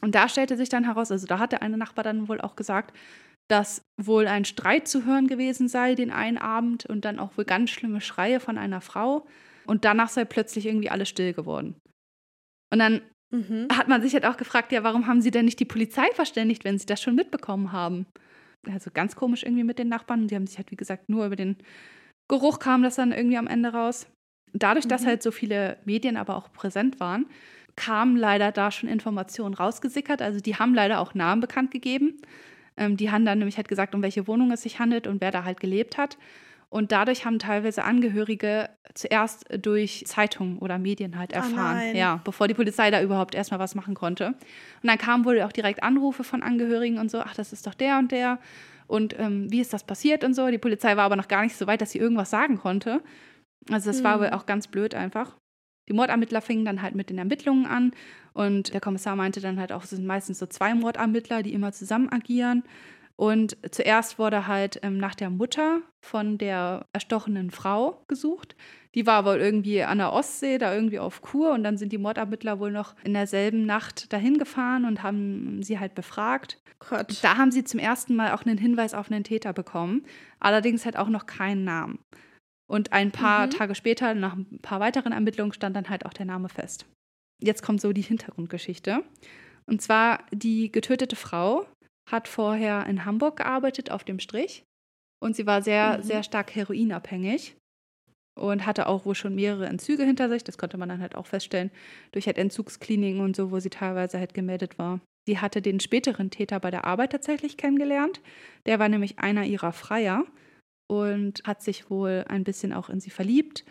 Und 0.00 0.14
da 0.14 0.28
stellte 0.28 0.56
sich 0.56 0.68
dann 0.68 0.84
heraus, 0.84 1.10
also 1.10 1.26
da 1.26 1.38
hat 1.38 1.52
der 1.52 1.62
eine 1.62 1.76
Nachbar 1.76 2.04
dann 2.04 2.28
wohl 2.28 2.40
auch 2.40 2.56
gesagt, 2.56 2.96
dass 3.48 3.82
wohl 4.00 4.26
ein 4.28 4.44
Streit 4.44 4.86
zu 4.86 5.04
hören 5.04 5.26
gewesen 5.26 5.68
sei 5.68 5.94
den 5.94 6.10
einen 6.10 6.38
Abend 6.38 6.86
und 6.86 7.04
dann 7.04 7.18
auch 7.18 7.36
wohl 7.36 7.44
ganz 7.44 7.70
schlimme 7.70 8.00
Schreie 8.00 8.40
von 8.40 8.58
einer 8.58 8.80
Frau. 8.80 9.26
Und 9.66 9.84
danach 9.84 10.08
sei 10.08 10.24
plötzlich 10.24 10.66
irgendwie 10.66 10.90
alles 10.90 11.08
still 11.08 11.32
geworden. 11.32 11.76
Und 12.72 12.78
dann 12.78 13.02
Mhm. 13.32 13.68
hat 13.72 13.86
man 13.86 14.02
sich 14.02 14.14
halt 14.14 14.26
auch 14.26 14.36
gefragt, 14.36 14.72
ja, 14.72 14.82
warum 14.82 15.06
haben 15.06 15.22
sie 15.22 15.30
denn 15.30 15.44
nicht 15.44 15.60
die 15.60 15.64
Polizei 15.64 16.06
verständigt, 16.14 16.64
wenn 16.64 16.78
sie 16.78 16.86
das 16.86 17.00
schon 17.00 17.14
mitbekommen 17.14 17.70
haben? 17.70 18.06
Also 18.68 18.90
ganz 18.92 19.14
komisch 19.14 19.44
irgendwie 19.44 19.64
mit 19.64 19.78
den 19.78 19.88
Nachbarn. 19.88 20.26
Die 20.26 20.34
haben 20.34 20.46
sich 20.46 20.58
halt, 20.58 20.70
wie 20.70 20.76
gesagt, 20.76 21.08
nur 21.08 21.26
über 21.26 21.36
den 21.36 21.56
Geruch 22.28 22.58
kam 22.58 22.82
das 22.82 22.96
dann 22.96 23.12
irgendwie 23.12 23.38
am 23.38 23.46
Ende 23.46 23.72
raus. 23.72 24.06
Dadurch, 24.52 24.88
dass 24.88 25.02
Mhm. 25.02 25.06
halt 25.06 25.22
so 25.22 25.30
viele 25.30 25.78
Medien 25.84 26.16
aber 26.16 26.36
auch 26.36 26.52
präsent 26.52 26.98
waren, 27.00 27.26
kamen 27.80 28.16
leider 28.16 28.52
da 28.52 28.70
schon 28.70 28.88
Informationen 28.88 29.54
rausgesickert. 29.54 30.20
Also 30.22 30.40
die 30.40 30.56
haben 30.56 30.74
leider 30.74 31.00
auch 31.00 31.14
Namen 31.14 31.40
bekannt 31.40 31.70
gegeben. 31.70 32.20
Ähm, 32.76 32.96
die 32.96 33.10
haben 33.10 33.24
dann 33.24 33.38
nämlich 33.38 33.56
halt 33.56 33.68
gesagt, 33.68 33.94
um 33.94 34.02
welche 34.02 34.26
Wohnung 34.26 34.52
es 34.52 34.62
sich 34.62 34.78
handelt 34.78 35.06
und 35.06 35.20
wer 35.20 35.30
da 35.30 35.44
halt 35.44 35.60
gelebt 35.60 35.96
hat. 35.98 36.18
Und 36.68 36.92
dadurch 36.92 37.24
haben 37.24 37.38
teilweise 37.40 37.82
Angehörige 37.82 38.68
zuerst 38.94 39.44
durch 39.60 40.04
Zeitungen 40.06 40.58
oder 40.58 40.78
Medien 40.78 41.18
halt 41.18 41.32
Oh 41.32 41.36
erfahren. 41.36 41.78
nein. 41.78 41.96
ja, 41.96 42.20
bevor 42.22 42.46
die 42.46 42.54
Polizei 42.54 42.90
da 42.92 43.02
überhaupt 43.02 43.34
erstmal 43.34 43.58
was 43.58 43.74
machen 43.74 43.94
konnte. 43.94 44.26
Und 44.28 44.36
dann 44.88 44.98
kamen 44.98 45.24
wohl 45.24 45.40
auch 45.42 45.50
direkt 45.52 45.82
Anrufe 45.82 46.22
von 46.22 46.42
Angehörigen 46.44 46.98
und 46.98 47.10
so, 47.10 47.18
ach, 47.20 47.34
das 47.34 47.52
ist 47.52 47.66
doch 47.66 47.74
der 47.74 47.98
und 47.98 48.12
der. 48.12 48.38
Und 48.86 49.18
ähm, 49.18 49.50
wie 49.50 49.60
ist 49.60 49.72
das 49.72 49.82
passiert 49.84 50.22
und 50.22 50.34
so. 50.34 50.46
Die 50.48 50.58
Polizei 50.58 50.96
war 50.96 51.04
aber 51.04 51.16
noch 51.16 51.28
gar 51.28 51.42
nicht 51.42 51.56
so 51.56 51.66
weit, 51.66 51.80
dass 51.80 51.90
sie 51.92 51.98
irgendwas 51.98 52.30
sagen 52.30 52.58
konnte. 52.58 53.00
Also 53.70 53.90
das 53.90 54.04
war 54.04 54.16
Mhm. 54.16 54.20
wohl 54.22 54.30
auch 54.30 54.46
ganz 54.46 54.68
blöd 54.68 54.94
einfach. 54.94 55.36
Die 55.90 55.94
Mordermittler 55.94 56.40
fingen 56.40 56.64
dann 56.64 56.82
halt 56.82 56.94
mit 56.94 57.10
den 57.10 57.18
Ermittlungen 57.18 57.66
an 57.66 57.90
und 58.32 58.72
der 58.72 58.80
Kommissar 58.80 59.16
meinte 59.16 59.40
dann 59.40 59.58
halt 59.58 59.72
auch, 59.72 59.82
es 59.82 59.90
sind 59.90 60.06
meistens 60.06 60.38
so 60.38 60.46
zwei 60.46 60.72
Mordermittler, 60.72 61.42
die 61.42 61.52
immer 61.52 61.72
zusammen 61.72 62.08
agieren. 62.08 62.62
Und 63.16 63.58
zuerst 63.70 64.18
wurde 64.18 64.46
halt 64.46 64.78
ähm, 64.82 64.98
nach 64.98 65.16
der 65.16 65.28
Mutter 65.30 65.80
von 66.00 66.38
der 66.38 66.86
erstochenen 66.92 67.50
Frau 67.50 68.02
gesucht. 68.06 68.54
Die 68.94 69.04
war 69.04 69.24
wohl 69.24 69.36
irgendwie 69.36 69.82
an 69.82 69.98
der 69.98 70.12
Ostsee, 70.12 70.58
da 70.58 70.74
irgendwie 70.74 71.00
auf 71.00 71.20
Kur. 71.22 71.52
Und 71.52 71.64
dann 71.64 71.76
sind 71.76 71.92
die 71.92 71.98
Mordermittler 71.98 72.60
wohl 72.60 72.70
noch 72.70 72.94
in 73.04 73.12
derselben 73.12 73.66
Nacht 73.66 74.12
dahin 74.12 74.38
gefahren 74.38 74.86
und 74.86 75.02
haben 75.02 75.62
sie 75.62 75.78
halt 75.78 75.94
befragt. 75.94 76.62
Gott. 76.78 77.18
Da 77.22 77.36
haben 77.36 77.50
sie 77.50 77.64
zum 77.64 77.78
ersten 77.78 78.16
Mal 78.16 78.32
auch 78.32 78.46
einen 78.46 78.56
Hinweis 78.56 78.94
auf 78.94 79.10
einen 79.10 79.24
Täter 79.24 79.52
bekommen. 79.52 80.06
Allerdings 80.38 80.86
halt 80.86 80.96
auch 80.96 81.08
noch 81.08 81.26
keinen 81.26 81.64
Namen. 81.64 81.98
Und 82.70 82.92
ein 82.92 83.10
paar 83.10 83.46
Mhm. 83.46 83.50
Tage 83.50 83.74
später, 83.74 84.14
nach 84.14 84.34
ein 84.36 84.60
paar 84.62 84.78
weiteren 84.78 85.12
Ermittlungen, 85.12 85.52
stand 85.52 85.74
dann 85.74 85.88
halt 85.90 86.06
auch 86.06 86.12
der 86.12 86.26
Name 86.26 86.48
fest. 86.48 86.86
Jetzt 87.42 87.62
kommt 87.62 87.80
so 87.80 87.92
die 87.92 88.02
Hintergrundgeschichte. 88.02 89.02
Und 89.66 89.82
zwar, 89.82 90.24
die 90.32 90.70
getötete 90.70 91.16
Frau 91.16 91.66
hat 92.08 92.28
vorher 92.28 92.86
in 92.86 93.04
Hamburg 93.04 93.38
gearbeitet 93.38 93.90
auf 93.90 94.04
dem 94.04 94.20
Strich. 94.20 94.62
Und 95.20 95.34
sie 95.34 95.46
war 95.46 95.62
sehr, 95.62 95.98
Mhm. 95.98 96.02
sehr 96.04 96.22
stark 96.22 96.54
heroinabhängig 96.54 97.56
und 98.38 98.64
hatte 98.66 98.86
auch 98.86 99.04
wohl 99.04 99.16
schon 99.16 99.34
mehrere 99.34 99.66
Entzüge 99.66 100.04
hinter 100.04 100.28
sich. 100.28 100.44
Das 100.44 100.56
konnte 100.56 100.78
man 100.78 100.88
dann 100.88 101.00
halt 101.00 101.16
auch 101.16 101.26
feststellen 101.26 101.72
durch 102.12 102.26
halt 102.26 102.38
Entzugskliniken 102.38 103.20
und 103.20 103.34
so, 103.34 103.50
wo 103.50 103.58
sie 103.58 103.70
teilweise 103.70 104.18
halt 104.18 104.32
gemeldet 104.32 104.78
war. 104.78 105.00
Sie 105.26 105.38
hatte 105.40 105.60
den 105.60 105.80
späteren 105.80 106.30
Täter 106.30 106.60
bei 106.60 106.70
der 106.70 106.84
Arbeit 106.84 107.10
tatsächlich 107.12 107.56
kennengelernt. 107.56 108.20
Der 108.66 108.78
war 108.78 108.88
nämlich 108.88 109.18
einer 109.18 109.44
ihrer 109.44 109.72
Freier 109.72 110.24
und 110.90 111.42
hat 111.44 111.62
sich 111.62 111.88
wohl 111.88 112.24
ein 112.28 112.42
bisschen 112.42 112.72
auch 112.72 112.90
in 112.90 112.98
sie 113.00 113.10
verliebt. 113.10 113.64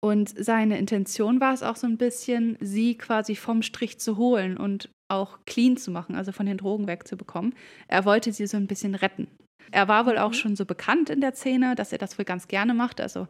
Und 0.00 0.34
seine 0.36 0.78
Intention 0.78 1.40
war 1.40 1.54
es 1.54 1.62
auch 1.62 1.76
so 1.76 1.86
ein 1.86 1.96
bisschen, 1.96 2.56
sie 2.60 2.96
quasi 2.98 3.36
vom 3.36 3.62
Strich 3.62 3.98
zu 3.98 4.16
holen 4.16 4.56
und 4.56 4.90
auch 5.08 5.38
clean 5.46 5.76
zu 5.76 5.90
machen, 5.90 6.16
also 6.16 6.32
von 6.32 6.46
den 6.46 6.58
Drogen 6.58 6.88
wegzubekommen. 6.88 7.54
Er 7.88 8.04
wollte 8.04 8.32
sie 8.32 8.46
so 8.46 8.56
ein 8.56 8.66
bisschen 8.66 8.94
retten. 8.96 9.28
Er 9.70 9.88
war 9.88 10.06
wohl 10.06 10.18
auch 10.18 10.30
Mhm. 10.30 10.34
schon 10.34 10.56
so 10.56 10.64
bekannt 10.64 11.08
in 11.10 11.20
der 11.20 11.34
Szene, 11.34 11.74
dass 11.76 11.92
er 11.92 11.98
das 11.98 12.18
wohl 12.18 12.24
ganz 12.24 12.48
gerne 12.48 12.74
macht. 12.74 13.00
Also 13.00 13.28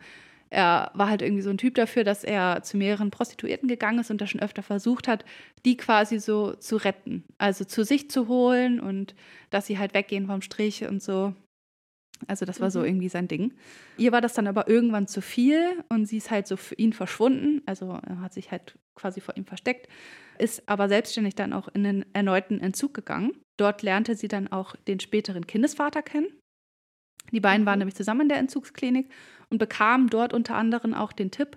er 0.51 0.91
war 0.95 1.09
halt 1.09 1.23
irgendwie 1.23 1.43
so 1.43 1.51
ein 1.51 1.59
Typ 1.59 1.75
dafür, 1.75 2.05
dass 2.05 2.25
er 2.25 2.63
zu 2.63 2.77
mehreren 2.77 3.11
Prostituierten 3.11 3.69
gegangen 3.69 3.99
ist 3.99 4.11
und 4.11 4.21
das 4.21 4.31
schon 4.31 4.41
öfter 4.41 4.63
versucht 4.63 5.09
hat, 5.09 5.25
die 5.65 5.77
quasi 5.77 6.19
so 6.19 6.55
zu 6.55 6.77
retten. 6.77 7.25
Also 7.39 7.65
zu 7.65 7.85
sich 7.85 8.11
zu 8.11 8.29
holen 8.29 8.81
und 8.81 9.15
dass 9.51 9.67
sie 9.67 9.79
halt 9.79 9.93
weggehen 9.95 10.27
vom 10.27 10.41
Strich 10.43 10.85
und 10.85 11.03
so. 11.03 11.35
Also 12.27 12.45
das 12.45 12.61
war 12.61 12.71
so 12.71 12.81
Mhm. 12.81 12.87
irgendwie 12.87 13.09
sein 13.09 13.29
Ding. 13.29 13.53
Ihr 13.97 14.13
war 14.13 14.21
das 14.21 14.35
dann 14.35 14.47
aber 14.47 14.69
irgendwann 14.69 15.07
zu 15.07 15.21
viel 15.21 15.83
und 15.89 16.07
sie 16.07 16.17
ist 16.19 16.31
halt 16.31 16.47
so 16.47 16.57
für 16.57 16.75
ihn 16.77 16.93
verschwunden. 16.93 17.63
Also 17.67 17.99
er 18.07 18.21
hat 18.21 18.33
sich 18.35 18.51
halt 18.51 18.79
quasi 18.95 19.21
vor 19.21 19.37
ihm 19.37 19.45
versteckt, 19.45 19.89
ist 20.39 20.69
aber 20.69 20.89
selbstständig 20.89 21.35
dann 21.35 21.53
auch 21.53 21.69
in 21.69 21.85
den 21.85 22.05
erneuten 22.15 22.61
Entzug 22.61 22.95
gegangen. 22.95 23.33
Dort 23.59 23.83
lernte 23.83 24.15
sie 24.15 24.29
dann 24.29 24.49
auch 24.49 24.77
den 24.77 25.01
späteren 25.01 25.47
Kindesvater 25.47 26.03
kennen. 26.03 26.29
Die 27.33 27.41
beiden 27.41 27.67
waren 27.67 27.75
Mhm. 27.79 27.81
nämlich 27.81 27.97
zusammen 27.97 28.23
in 28.23 28.29
der 28.29 28.39
Entzugsklinik 28.39 29.11
und 29.51 29.59
bekamen 29.59 30.09
dort 30.09 30.33
unter 30.33 30.55
anderem 30.57 30.95
auch 30.95 31.13
den 31.13 31.31
Tipp, 31.31 31.57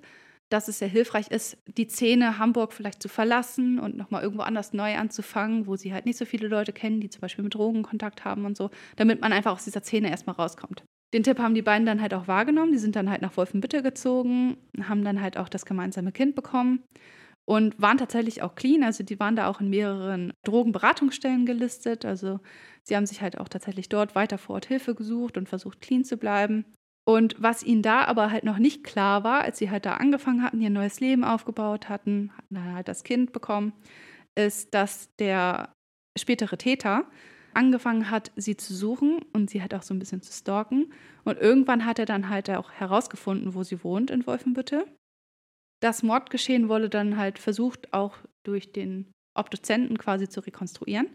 dass 0.49 0.67
es 0.67 0.79
sehr 0.79 0.87
hilfreich 0.87 1.29
ist, 1.29 1.57
die 1.77 1.87
Szene 1.87 2.39
Hamburg 2.39 2.73
vielleicht 2.73 3.01
zu 3.01 3.07
verlassen 3.07 3.79
und 3.79 3.95
nochmal 3.95 4.23
irgendwo 4.23 4.43
anders 4.43 4.73
neu 4.73 4.95
anzufangen, 4.95 5.67
wo 5.67 5.75
sie 5.75 5.93
halt 5.93 6.05
nicht 6.05 6.17
so 6.17 6.25
viele 6.25 6.47
Leute 6.47 6.73
kennen, 6.73 6.99
die 6.99 7.09
zum 7.09 7.21
Beispiel 7.21 7.43
mit 7.43 7.53
Drogen 7.53 7.83
Kontakt 7.83 8.25
haben 8.25 8.45
und 8.45 8.57
so, 8.57 8.69
damit 8.95 9.21
man 9.21 9.31
einfach 9.31 9.53
aus 9.53 9.65
dieser 9.65 9.81
Szene 9.81 10.09
erstmal 10.09 10.35
rauskommt. 10.35 10.83
Den 11.13 11.23
Tipp 11.23 11.39
haben 11.39 11.55
die 11.55 11.61
beiden 11.61 11.85
dann 11.85 12.01
halt 12.01 12.13
auch 12.13 12.27
wahrgenommen. 12.27 12.71
Die 12.71 12.77
sind 12.77 12.95
dann 12.95 13.09
halt 13.09 13.21
nach 13.21 13.35
Wolfenbüttel 13.35 13.81
gezogen, 13.81 14.57
haben 14.81 15.03
dann 15.03 15.21
halt 15.21 15.37
auch 15.37 15.49
das 15.49 15.65
gemeinsame 15.65 16.11
Kind 16.11 16.35
bekommen 16.35 16.83
und 17.45 17.81
waren 17.81 17.97
tatsächlich 17.97 18.43
auch 18.43 18.53
clean. 18.53 18.83
Also 18.83 19.03
die 19.03 19.19
waren 19.19 19.35
da 19.35 19.47
auch 19.47 19.59
in 19.59 19.69
mehreren 19.69 20.33
Drogenberatungsstellen 20.45 21.47
gelistet. 21.47 22.05
Also 22.05 22.39
sie 22.83 22.95
haben 22.95 23.07
sich 23.07 23.21
halt 23.21 23.39
auch 23.39 23.49
tatsächlich 23.49 23.89
dort 23.89 24.13
weiter 24.13 24.37
vor 24.37 24.55
Ort 24.55 24.67
Hilfe 24.67 24.93
gesucht 24.93 25.35
und 25.35 25.49
versucht, 25.49 25.81
clean 25.81 26.03
zu 26.03 26.17
bleiben. 26.17 26.65
Und 27.09 27.33
was 27.39 27.63
ihnen 27.63 27.81
da 27.81 28.05
aber 28.05 28.29
halt 28.29 28.43
noch 28.43 28.59
nicht 28.59 28.83
klar 28.83 29.23
war, 29.23 29.41
als 29.41 29.57
sie 29.57 29.71
halt 29.71 29.87
da 29.87 29.95
angefangen 29.95 30.43
hatten, 30.43 30.61
ihr 30.61 30.69
neues 30.69 30.99
Leben 30.99 31.23
aufgebaut 31.23 31.89
hatten, 31.89 32.31
hatten 32.37 32.53
dann 32.53 32.75
halt 32.75 32.87
das 32.87 33.03
Kind 33.03 33.33
bekommen, 33.33 33.73
ist, 34.35 34.75
dass 34.75 35.09
der 35.15 35.73
spätere 36.15 36.55
Täter 36.55 37.05
angefangen 37.55 38.11
hat, 38.11 38.31
sie 38.35 38.57
zu 38.57 38.75
suchen 38.75 39.25
und 39.33 39.49
sie 39.49 39.63
halt 39.63 39.73
auch 39.73 39.81
so 39.81 39.95
ein 39.95 39.97
bisschen 39.97 40.21
zu 40.21 40.31
stalken. 40.31 40.93
Und 41.23 41.39
irgendwann 41.39 41.83
hat 41.83 41.97
er 41.97 42.05
dann 42.05 42.29
halt 42.29 42.47
auch 42.51 42.69
herausgefunden, 42.73 43.55
wo 43.55 43.63
sie 43.63 43.83
wohnt 43.83 44.11
in 44.11 44.27
Wolfenbüttel. 44.27 44.85
Das 45.81 46.03
Mordgeschehen 46.03 46.69
wurde 46.69 46.89
dann 46.89 47.17
halt 47.17 47.39
versucht, 47.39 47.91
auch 47.91 48.17
durch 48.43 48.71
den 48.71 49.07
Obduzenten 49.35 49.97
quasi 49.97 50.29
zu 50.29 50.41
rekonstruieren. 50.41 51.07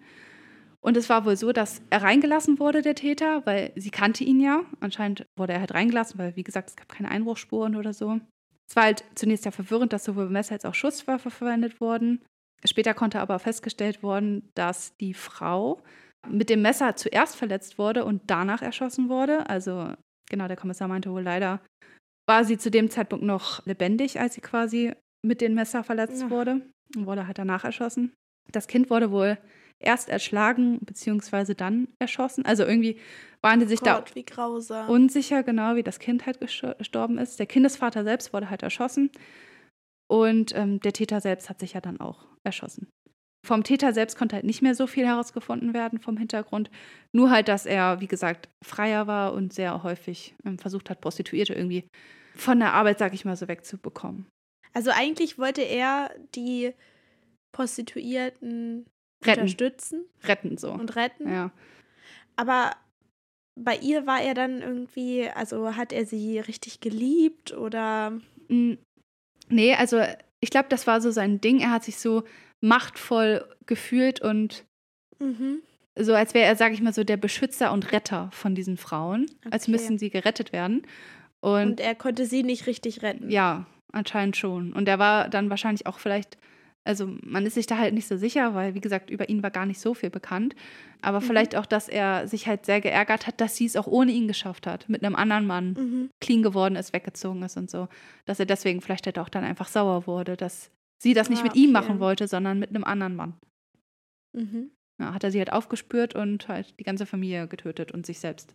Und 0.84 0.98
es 0.98 1.08
war 1.08 1.24
wohl 1.24 1.36
so, 1.36 1.52
dass 1.52 1.80
er 1.88 2.02
reingelassen 2.02 2.58
wurde, 2.58 2.82
der 2.82 2.94
Täter, 2.94 3.44
weil 3.46 3.72
sie 3.74 3.90
kannte 3.90 4.22
ihn 4.22 4.38
ja. 4.38 4.64
Anscheinend 4.80 5.26
wurde 5.36 5.54
er 5.54 5.60
halt 5.60 5.72
reingelassen, 5.72 6.18
weil, 6.18 6.36
wie 6.36 6.44
gesagt, 6.44 6.68
es 6.70 6.76
gab 6.76 6.90
keine 6.90 7.10
Einbruchsspuren 7.10 7.74
oder 7.74 7.94
so. 7.94 8.20
Es 8.68 8.76
war 8.76 8.84
halt 8.84 9.02
zunächst 9.14 9.46
ja 9.46 9.50
verwirrend, 9.50 9.94
dass 9.94 10.04
sowohl 10.04 10.28
Messer 10.28 10.52
als 10.52 10.66
auch 10.66 10.74
Schusswaffe 10.74 11.30
verwendet 11.30 11.80
wurden. 11.80 12.22
Später 12.66 12.92
konnte 12.92 13.20
aber 13.20 13.38
festgestellt 13.38 14.02
worden, 14.02 14.50
dass 14.54 14.94
die 14.98 15.14
Frau 15.14 15.82
mit 16.28 16.50
dem 16.50 16.60
Messer 16.60 16.96
zuerst 16.96 17.36
verletzt 17.36 17.78
wurde 17.78 18.04
und 18.04 18.22
danach 18.26 18.60
erschossen 18.60 19.08
wurde. 19.08 19.48
Also, 19.48 19.92
genau, 20.28 20.48
der 20.48 20.56
Kommissar 20.56 20.88
meinte 20.88 21.10
wohl 21.10 21.22
leider, 21.22 21.60
war 22.28 22.44
sie 22.44 22.58
zu 22.58 22.70
dem 22.70 22.90
Zeitpunkt 22.90 23.24
noch 23.24 23.64
lebendig, 23.64 24.20
als 24.20 24.34
sie 24.34 24.40
quasi 24.42 24.92
mit 25.22 25.40
dem 25.40 25.54
Messer 25.54 25.82
verletzt 25.82 26.22
Ja. 26.22 26.30
wurde 26.30 26.60
und 26.94 27.06
wurde 27.06 27.26
halt 27.26 27.38
danach 27.38 27.64
erschossen. 27.64 28.12
Das 28.52 28.66
Kind 28.66 28.90
wurde 28.90 29.10
wohl 29.10 29.38
erst 29.80 30.08
erschlagen 30.08 30.78
beziehungsweise 30.80 31.54
dann 31.54 31.88
erschossen. 31.98 32.44
Also 32.46 32.64
irgendwie 32.64 32.98
waren 33.42 33.60
die 33.60 33.66
sich 33.66 33.80
Oh 33.82 33.84
Gott, 33.84 34.10
da 34.10 34.14
wie 34.14 34.24
grausam. 34.24 34.88
unsicher, 34.88 35.42
genau 35.42 35.76
wie 35.76 35.82
das 35.82 35.98
Kind 35.98 36.26
halt 36.26 36.40
gestor- 36.40 36.76
gestorben 36.78 37.18
ist. 37.18 37.38
Der 37.38 37.46
Kindesvater 37.46 38.04
selbst 38.04 38.32
wurde 38.32 38.50
halt 38.50 38.62
erschossen 38.62 39.10
und 40.10 40.54
ähm, 40.56 40.80
der 40.80 40.92
Täter 40.92 41.20
selbst 41.20 41.48
hat 41.50 41.60
sich 41.60 41.72
ja 41.74 41.80
dann 41.80 42.00
auch 42.00 42.26
erschossen. 42.44 42.88
Vom 43.46 43.62
Täter 43.62 43.92
selbst 43.92 44.16
konnte 44.16 44.36
halt 44.36 44.46
nicht 44.46 44.62
mehr 44.62 44.74
so 44.74 44.86
viel 44.86 45.04
herausgefunden 45.06 45.74
werden 45.74 45.98
vom 46.00 46.16
Hintergrund. 46.16 46.70
Nur 47.12 47.30
halt, 47.30 47.48
dass 47.48 47.66
er, 47.66 48.00
wie 48.00 48.06
gesagt, 48.06 48.48
freier 48.64 49.06
war 49.06 49.34
und 49.34 49.52
sehr 49.52 49.82
häufig 49.82 50.34
ähm, 50.46 50.58
versucht 50.58 50.88
hat, 50.88 51.02
Prostituierte 51.02 51.52
irgendwie 51.52 51.86
von 52.34 52.58
der 52.58 52.72
Arbeit, 52.72 52.98
sag 52.98 53.12
ich 53.12 53.26
mal, 53.26 53.36
so 53.36 53.46
wegzubekommen. 53.46 54.26
Also 54.72 54.90
eigentlich 54.94 55.38
wollte 55.38 55.60
er 55.60 56.10
die 56.34 56.72
Prostituierten 57.54 58.86
Retten. 59.26 59.40
unterstützen 59.40 60.04
Retten 60.24 60.56
so. 60.56 60.72
und 60.72 60.96
retten. 60.96 61.30
Ja. 61.32 61.50
Aber 62.36 62.72
bei 63.56 63.76
ihr 63.76 64.06
war 64.06 64.20
er 64.20 64.34
dann 64.34 64.60
irgendwie, 64.62 65.28
also 65.28 65.76
hat 65.76 65.92
er 65.92 66.06
sie 66.06 66.38
richtig 66.38 66.80
geliebt 66.80 67.52
oder 67.56 68.18
Mm, 68.48 68.74
Nee, 69.48 69.74
also 69.74 70.00
ich 70.40 70.50
glaube, 70.50 70.66
das 70.68 70.86
war 70.86 71.00
so 71.00 71.10
sein 71.10 71.40
Ding. 71.40 71.60
Er 71.60 71.70
hat 71.70 71.84
sich 71.84 71.98
so 71.98 72.24
machtvoll 72.60 73.44
gefühlt 73.66 74.20
und 74.20 74.64
mhm. 75.18 75.60
so, 75.98 76.14
als 76.14 76.34
wäre 76.34 76.46
er, 76.46 76.56
sag 76.56 76.72
ich 76.72 76.80
mal, 76.80 76.92
so 76.94 77.04
der 77.04 77.16
Beschützer 77.16 77.72
und 77.72 77.92
Retter 77.92 78.30
von 78.32 78.54
diesen 78.54 78.76
Frauen. 78.76 79.26
Als 79.50 79.64
Okay. 79.64 79.72
müssten 79.72 79.98
sie 79.98 80.10
gerettet 80.10 80.52
werden. 80.52 80.86
Und, 81.40 81.66
und 81.72 81.80
er 81.80 81.94
konnte 81.94 82.24
sie 82.26 82.42
nicht 82.42 82.66
richtig 82.66 83.02
retten. 83.02 83.30
ja, 83.30 83.66
anscheinend 83.92 84.36
schon. 84.36 84.72
Und 84.72 84.88
er 84.88 84.98
war 84.98 85.28
dann 85.28 85.50
wahrscheinlich 85.50 85.86
auch 85.86 85.98
vielleicht, 85.98 86.38
also 86.84 87.06
man 87.22 87.46
ist 87.46 87.54
sich 87.54 87.66
da 87.66 87.78
halt 87.78 87.94
nicht 87.94 88.06
so 88.06 88.16
sicher, 88.16 88.54
weil, 88.54 88.74
wie 88.74 88.80
gesagt, 88.80 89.10
über 89.10 89.28
ihn 89.28 89.42
war 89.42 89.50
gar 89.50 89.66
nicht 89.66 89.80
so 89.80 89.94
viel 89.94 90.10
bekannt. 90.10 90.54
Aber 91.02 91.20
Mhm. 91.20 91.24
vielleicht 91.24 91.56
auch, 91.56 91.66
dass 91.66 91.88
er 91.88 92.28
sich 92.28 92.46
halt 92.46 92.66
sehr 92.66 92.80
geärgert 92.80 93.26
hat, 93.26 93.40
dass 93.40 93.56
sie 93.56 93.64
es 93.66 93.76
auch 93.76 93.86
ohne 93.86 94.12
ihn 94.12 94.28
geschafft 94.28 94.66
hat. 94.66 94.88
Mit 94.88 95.02
einem 95.04 95.16
anderen 95.16 95.46
Mann 95.46 95.72
Mhm. 95.74 96.10
clean 96.20 96.42
geworden 96.42 96.76
ist, 96.76 96.92
weggezogen 96.92 97.42
ist 97.42 97.56
und 97.56 97.70
so. 97.70 97.88
Dass 98.26 98.38
er 98.40 98.46
deswegen 98.46 98.80
vielleicht 98.80 99.06
halt 99.06 99.18
auch 99.18 99.28
dann 99.28 99.44
einfach 99.44 99.68
sauer 99.68 100.06
wurde, 100.06 100.36
dass 100.36 100.70
sie 101.02 101.14
das 101.14 101.28
nicht 101.30 101.40
Ah, 101.40 101.44
mit 101.44 101.56
ihm 101.56 101.70
okay. 101.70 101.72
machen 101.72 102.00
wollte, 102.00 102.28
sondern 102.28 102.58
mit 102.58 102.70
einem 102.70 102.84
anderen 102.84 103.16
Mann. 103.16 103.34
Mhm. 104.32 104.70
Ja, 105.00 105.12
hat 105.12 105.24
er 105.24 105.30
sie 105.30 105.38
halt 105.38 105.52
aufgespürt 105.52 106.14
und 106.14 106.48
halt 106.48 106.78
die 106.78 106.84
ganze 106.84 107.06
Familie 107.06 107.48
getötet 107.48 107.92
und 107.92 108.06
sich 108.06 108.20
selbst. 108.20 108.54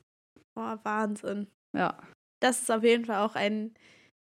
Oh, 0.55 0.75
Wahnsinn. 0.83 1.47
Ja. 1.75 1.97
Das 2.41 2.61
ist 2.61 2.71
auf 2.71 2.83
jeden 2.83 3.05
Fall 3.05 3.17
auch 3.25 3.35
ein 3.35 3.73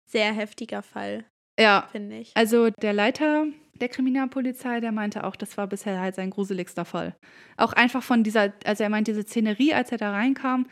sehr 0.07 0.33
heftiger 0.33 0.83
Fall, 0.83 1.25
Ja, 1.59 1.89
finde 1.93 2.19
ich. 2.19 2.37
also 2.37 2.71
der 2.71 2.93
Leiter 2.93 3.47
der 3.81 3.89
Kriminalpolizei, 3.89 4.81
der 4.81 4.93
meinte 4.93 5.25
auch, 5.25 5.37
das 5.37 5.57
war 5.57 5.67
bisher 5.67 6.01
halt 6.01 6.15
sein 6.15 6.31
gruseligster 6.31 6.85
Fall. 6.85 7.17
Auch 7.57 7.73
einfach 7.73 8.03
von 8.03 8.23
dieser, 8.23 8.53
also 8.65 8.85
er 8.85 8.89
meint, 8.89 9.09
diese 9.09 9.23
Szenerie, 9.23 9.75
als 9.75 9.91
er 9.93 9.99
da 9.99 10.13
reinkam, 10.13 10.67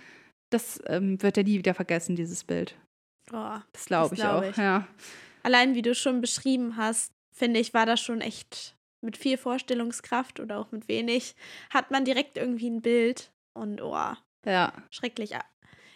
das 0.50 0.80
ähm, 0.86 1.20
wird 1.22 1.36
er 1.36 1.44
nie 1.44 1.58
wieder 1.58 1.74
vergessen, 1.74 2.16
dieses 2.16 2.44
Bild. 2.44 2.76
Oh. 3.32 3.56
Das 3.72 3.86
glaube 3.86 4.14
ich 4.14 4.20
glaub 4.20 4.42
auch, 4.42 4.50
ich. 4.50 4.56
ja. 4.56 4.86
Allein 5.42 5.74
wie 5.74 5.82
du 5.82 5.94
schon 5.94 6.20
beschrieben 6.20 6.76
hast, 6.76 7.12
finde 7.32 7.60
ich, 7.60 7.74
war 7.74 7.86
das 7.86 8.00
schon 8.00 8.20
echt 8.20 8.76
mit 9.00 9.16
viel 9.16 9.36
Vorstellungskraft 9.36 10.38
oder 10.38 10.58
auch 10.58 10.70
mit 10.70 10.86
wenig, 10.86 11.34
hat 11.70 11.90
man 11.90 12.04
direkt 12.04 12.38
irgendwie 12.38 12.70
ein 12.70 12.82
Bild 12.82 13.32
und 13.54 13.82
oh, 13.82 14.14
Ja, 14.46 14.72
schrecklich. 14.90 15.32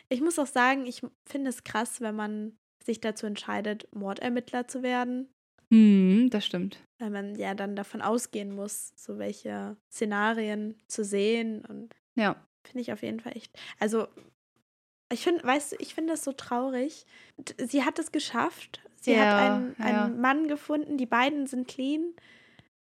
Ich 0.08 0.20
muss 0.20 0.38
auch 0.38 0.46
sagen, 0.46 0.86
ich 0.86 1.02
finde 1.24 1.50
es 1.50 1.62
krass, 1.62 2.00
wenn 2.00 2.16
man 2.16 2.56
sich 2.86 3.00
dazu 3.00 3.26
entscheidet, 3.26 3.88
Mordermittler 3.94 4.68
zu 4.68 4.82
werden, 4.82 5.28
hm, 5.70 6.28
das 6.30 6.46
stimmt. 6.46 6.82
weil 6.98 7.10
man 7.10 7.34
ja 7.34 7.54
dann 7.54 7.76
davon 7.76 8.00
ausgehen 8.02 8.54
muss, 8.54 8.92
so 8.96 9.18
welche 9.18 9.76
Szenarien 9.92 10.78
zu 10.88 11.04
sehen 11.04 11.64
und 11.66 11.94
Ja, 12.14 12.36
finde 12.66 12.82
ich 12.82 12.92
auf 12.92 13.02
jeden 13.02 13.20
Fall 13.20 13.36
echt. 13.36 13.58
Also 13.78 14.08
ich 15.12 15.20
finde, 15.22 15.44
weißt 15.44 15.72
du, 15.72 15.76
ich 15.78 15.94
finde 15.94 16.12
das 16.14 16.24
so 16.24 16.32
traurig. 16.32 17.06
Sie 17.58 17.84
hat 17.84 17.98
es 17.98 18.10
geschafft. 18.10 18.80
Sie 19.00 19.12
Ja, 19.14 19.20
hat 19.20 19.38
einen, 19.38 19.76
ja. 19.78 20.06
einen 20.06 20.20
Mann 20.20 20.48
gefunden. 20.48 20.96
Die 20.98 21.06
beiden 21.06 21.46
sind 21.46 21.68
clean. 21.68 22.14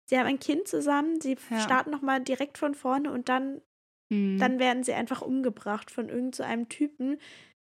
Sie 0.05 0.17
haben 0.17 0.27
ein 0.27 0.39
Kind 0.39 0.67
zusammen. 0.67 1.21
Sie 1.21 1.37
Ja. 1.51 1.59
starten 1.61 1.91
noch 1.91 2.01
mal 2.01 2.19
direkt 2.21 2.57
von 2.57 2.75
vorne 2.75 3.11
und 3.11 3.29
dann, 3.29 3.61
hm. 4.11 4.39
dann 4.39 4.59
werden 4.59 4.83
sie 4.83 4.93
einfach 4.93 5.21
umgebracht 5.21 5.91
von 5.91 6.09
irgend 6.09 6.35
so 6.35 6.43
einem 6.43 6.69
Typen, 6.69 7.19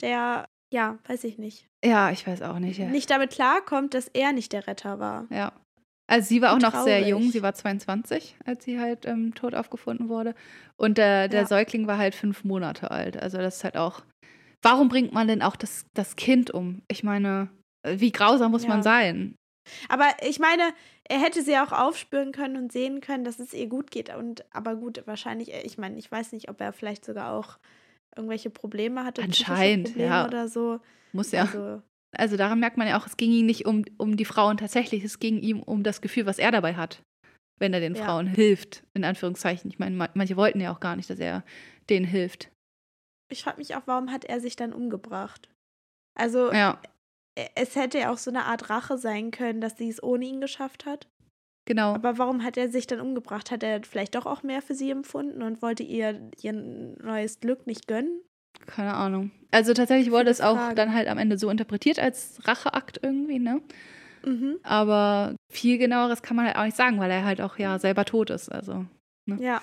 der, 0.00 0.48
ja, 0.72 0.98
weiß 1.06 1.24
ich 1.24 1.38
nicht, 1.38 1.66
ja, 1.84 2.10
ich 2.10 2.26
weiß 2.26 2.42
auch 2.42 2.58
nicht. 2.58 2.78
Ja. 2.78 2.86
nicht 2.88 3.10
damit 3.10 3.30
klarkommt, 3.30 3.94
dass 3.94 4.08
er 4.08 4.32
nicht 4.32 4.52
der 4.52 4.66
Retter 4.66 4.98
war. 4.98 5.26
Ja. 5.30 5.52
Also 6.08 6.28
sie 6.28 6.40
war 6.42 6.52
auch 6.54 6.60
noch 6.60 6.74
sehr 6.84 7.00
jung, 7.08 7.30
sie 7.30 7.42
war 7.42 7.52
22, 7.54 8.36
als 8.44 8.64
sie 8.64 8.78
halt 8.78 9.06
ähm, 9.06 9.34
tot 9.34 9.54
aufgefunden 9.56 10.08
wurde. 10.08 10.34
Und 10.76 10.98
der, 10.98 11.26
der 11.28 11.40
Ja. 11.42 11.46
Säugling 11.46 11.86
war 11.88 11.98
halt 11.98 12.14
fünf 12.14 12.44
Monate 12.44 12.90
alt. 12.92 13.16
Also 13.20 13.38
das 13.38 13.56
ist 13.56 13.64
halt 13.64 13.76
auch. 13.76 14.02
Warum 14.62 14.88
bringt 14.88 15.12
man 15.12 15.26
denn 15.28 15.42
auch 15.42 15.56
das, 15.56 15.84
das 15.94 16.14
Kind 16.14 16.50
um? 16.52 16.82
Ich 16.88 17.02
meine, 17.02 17.48
äh, 17.82 17.98
wie 17.98 18.12
grausam 18.12 18.52
muss 18.52 18.62
Ja. 18.64 18.68
man 18.68 18.82
sein? 18.84 19.34
Aber 19.88 20.06
ich 20.22 20.38
meine, 20.38 20.62
er 21.08 21.20
hätte 21.20 21.42
sie 21.42 21.58
auch 21.58 21.72
aufspüren 21.72 22.30
können 22.30 22.56
und 22.56 22.70
sehen 22.72 23.00
können, 23.00 23.24
dass 23.24 23.40
es 23.40 23.52
ihr 23.52 23.66
gut 23.66 23.90
geht. 23.90 24.14
Und 24.14 24.44
aber 24.54 24.76
gut, 24.76 25.02
wahrscheinlich, 25.06 25.52
äh, 25.52 25.62
ich 25.62 25.76
meine, 25.76 25.98
ich 25.98 26.10
weiß 26.10 26.30
nicht, 26.32 26.48
ob 26.48 26.60
er 26.60 26.72
vielleicht 26.72 27.04
sogar 27.04 27.32
auch 27.32 27.58
irgendwelche 28.16 28.50
Probleme 28.50 29.04
hatte. 29.04 29.22
Anscheinend, 29.22 29.88
Probleme 29.88 30.08
ja. 30.08 30.26
Oder 30.26 30.48
so. 30.48 30.80
Muss 31.12 31.32
ja. 31.32 31.42
Also, 31.42 31.82
Also 32.16 32.36
daran 32.36 32.60
merkt 32.60 32.76
man 32.78 32.88
ja 32.88 32.98
auch, 32.98 33.06
es 33.06 33.16
ging 33.16 33.30
ihm 33.32 33.46
nicht 33.46 33.66
um, 33.66 33.84
um 33.98 34.16
die 34.16 34.24
Frauen 34.24 34.56
tatsächlich, 34.56 35.04
es 35.04 35.18
ging 35.18 35.38
ihm 35.40 35.62
um 35.62 35.82
das 35.82 36.00
Gefühl, 36.00 36.26
was 36.26 36.38
er 36.38 36.50
dabei 36.50 36.74
hat, 36.74 37.02
wenn 37.58 37.72
er 37.74 37.80
den 37.80 37.94
Ja. 37.94 38.04
Frauen 38.04 38.26
hilft, 38.26 38.84
in 38.94 39.04
Anführungszeichen. 39.04 39.70
Ich 39.70 39.78
meine, 39.78 39.96
ma- 39.96 40.10
manche 40.14 40.36
wollten 40.36 40.60
ja 40.60 40.72
auch 40.72 40.80
gar 40.80 40.96
nicht, 40.96 41.08
dass 41.10 41.18
er 41.18 41.44
denen 41.90 42.06
hilft. 42.06 42.50
ich 43.30 43.42
frage 43.42 43.58
mich 43.58 43.74
auch, 43.76 43.82
warum 43.86 44.10
hat 44.12 44.24
er 44.24 44.40
sich 44.40 44.56
dann 44.56 44.72
umgebracht? 44.72 45.48
Also, 46.18 46.52
Ja, 46.52 46.80
e- 47.38 47.48
es 47.54 47.76
hätte 47.76 47.98
ja 47.98 48.12
auch 48.12 48.18
so 48.18 48.30
eine 48.30 48.44
Art 48.44 48.70
Rache 48.70 48.96
sein 48.98 49.30
können, 49.30 49.60
dass 49.60 49.76
sie 49.76 49.88
es 49.90 50.02
ohne 50.02 50.24
ihn 50.24 50.40
geschafft 50.40 50.86
hat. 50.86 51.06
Genau. 51.66 51.94
Aber 51.94 52.16
warum 52.16 52.42
hat 52.42 52.56
er 52.56 52.70
sich 52.70 52.86
dann 52.86 53.00
umgebracht? 53.00 53.50
Hat 53.50 53.62
er 53.62 53.82
vielleicht 53.82 54.14
doch 54.14 54.24
auch 54.24 54.42
mehr 54.42 54.62
für 54.62 54.74
sie 54.74 54.90
empfunden 54.90 55.42
und 55.42 55.60
wollte 55.60 55.82
ihr 55.82 56.30
ihr 56.40 56.52
neues 56.52 57.40
Glück 57.40 57.66
nicht 57.66 57.86
gönnen? 57.86 58.22
Keine 58.66 58.94
Ahnung. 58.94 59.30
Also 59.50 59.74
tatsächlich 59.74 60.10
wurde 60.10 60.30
es 60.30 60.40
auch 60.40 60.72
dann 60.72 60.94
halt 60.94 61.08
am 61.08 61.18
Ende 61.18 61.36
so 61.38 61.50
interpretiert 61.50 61.98
als 61.98 62.40
Racheakt 62.44 63.00
irgendwie, 63.02 63.38
ne? 63.38 63.60
Mhm. 64.24 64.56
Aber 64.62 65.36
viel 65.52 65.78
genaueres 65.78 66.22
kann 66.22 66.36
man 66.36 66.46
halt 66.46 66.56
auch 66.56 66.64
nicht 66.64 66.76
sagen, 66.76 66.98
weil 66.98 67.10
er 67.10 67.24
halt 67.24 67.40
auch 67.40 67.58
ja 67.58 67.78
selber 67.78 68.04
tot 68.04 68.30
ist. 68.30 68.50
Also 68.50 68.86
Ja. 69.26 69.60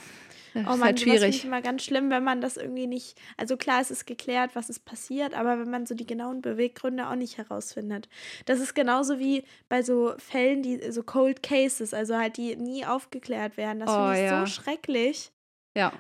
Das 0.54 0.68
Oh 0.68 0.74
ist 0.74 0.80
Mann, 0.80 0.84
halt 0.84 1.00
sowas 1.00 1.22
finde 1.24 1.36
ich 1.38 1.42
schwierig. 1.42 1.46
immer 1.46 1.62
ganz 1.62 1.84
schlimm, 1.84 2.10
wenn 2.10 2.24
man 2.24 2.40
das 2.42 2.58
irgendwie 2.58 2.88
nicht. 2.88 3.20
Also 3.38 3.58
klar, 3.58 3.82
es 3.82 3.92
ist 3.92 4.06
geklärt, 4.06 4.56
was 4.56 4.70
ist 4.70 4.86
passiert, 4.86 5.34
aber 5.34 5.60
wenn 5.60 5.70
man 5.70 5.86
so 5.86 5.96
die 5.96 6.06
genauen 6.06 6.42
Beweggründe 6.42 7.08
auch 7.10 7.16
nicht 7.16 7.38
herausfindet. 7.38 8.08
Das 8.46 8.60
ist 8.60 8.74
genauso 8.74 9.20
wie 9.20 9.44
bei 9.70 9.82
so 9.84 10.14
Fällen, 10.18 10.62
die 10.64 10.92
so 10.92 11.04
Cold 11.04 11.44
Cases, 11.44 11.94
also 11.94 12.18
halt 12.18 12.38
die 12.38 12.56
nie 12.56 12.86
aufgeklärt 12.86 13.58
werden. 13.58 13.80
Das 13.80 13.90
Oh, 13.90 13.96
finde 13.96 14.14
ich 14.14 14.20
ja. 14.22 14.40
so 14.46 14.46
schrecklich. 14.46 15.32
Ja, 15.76 15.92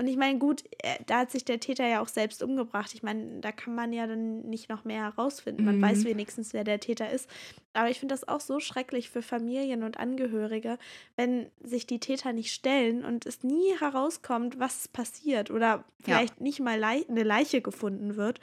Und 0.00 0.06
ich 0.06 0.16
meine, 0.16 0.38
gut, 0.38 0.62
äh, 0.84 0.96
da 1.06 1.18
hat 1.20 1.32
sich 1.32 1.44
der 1.44 1.58
Täter 1.58 1.84
ja 1.86 2.00
auch 2.00 2.06
selbst 2.08 2.42
umgebracht. 2.42 2.94
Ich 2.94 3.02
meine, 3.02 3.40
da 3.40 3.50
kann 3.50 3.74
man 3.74 3.92
ja 3.92 4.06
dann 4.06 4.42
nicht 4.42 4.68
noch 4.68 4.84
mehr 4.84 5.02
herausfinden. 5.02 5.64
Man 5.64 5.78
Mhm. 5.78 5.82
weiß 5.82 6.04
wenigstens, 6.04 6.52
wer 6.52 6.62
der 6.62 6.78
Täter 6.78 7.10
ist. 7.10 7.28
Aber 7.72 7.90
ich 7.90 7.98
finde 7.98 8.14
das 8.14 8.26
auch 8.28 8.40
so 8.40 8.60
schrecklich 8.60 9.10
für 9.10 9.22
Familien 9.22 9.82
und 9.82 9.98
Angehörige, 9.98 10.78
wenn 11.16 11.50
sich 11.60 11.86
die 11.86 11.98
Täter 11.98 12.32
nicht 12.32 12.52
stellen 12.54 13.04
und 13.04 13.26
es 13.26 13.42
nie 13.42 13.72
herauskommt, 13.80 14.60
was 14.60 14.86
passiert 14.88 15.50
oder 15.50 15.84
vielleicht 16.00 16.40
nicht 16.40 16.60
mal 16.60 16.82
eine 16.84 17.24
Leiche 17.24 17.60
gefunden 17.60 18.16
wird. 18.16 18.40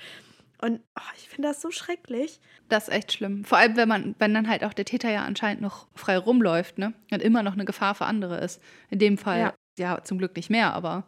Und 0.61 0.81
oh, 0.97 1.01
ich 1.17 1.29
finde 1.29 1.49
das 1.49 1.61
so 1.61 1.69
schrecklich. 1.71 2.39
das 2.69 2.87
ist 2.87 2.93
echt 2.93 3.11
schlimm. 3.13 3.43
Vor 3.45 3.57
allem, 3.57 3.75
wenn 3.77 3.87
man, 3.89 4.15
wenn 4.19 4.33
dann 4.33 4.49
halt 4.49 4.63
auch 4.63 4.73
der 4.73 4.85
Täter 4.85 5.11
ja 5.11 5.23
anscheinend 5.23 5.61
noch 5.61 5.87
frei 5.95 6.17
rumläuft, 6.17 6.77
ne? 6.77 6.93
Und 7.11 7.21
immer 7.21 7.43
noch 7.43 7.53
eine 7.53 7.65
Gefahr 7.65 7.93
für 7.95 8.05
andere 8.05 8.39
ist. 8.39 8.61
In 8.89 8.99
dem 8.99 9.17
Fall, 9.17 9.39
ja, 9.39 9.53
Ja. 9.77 10.03
zum 10.03 10.17
Glück 10.17 10.35
nicht 10.35 10.49
mehr, 10.49 10.73
aber 10.73 11.05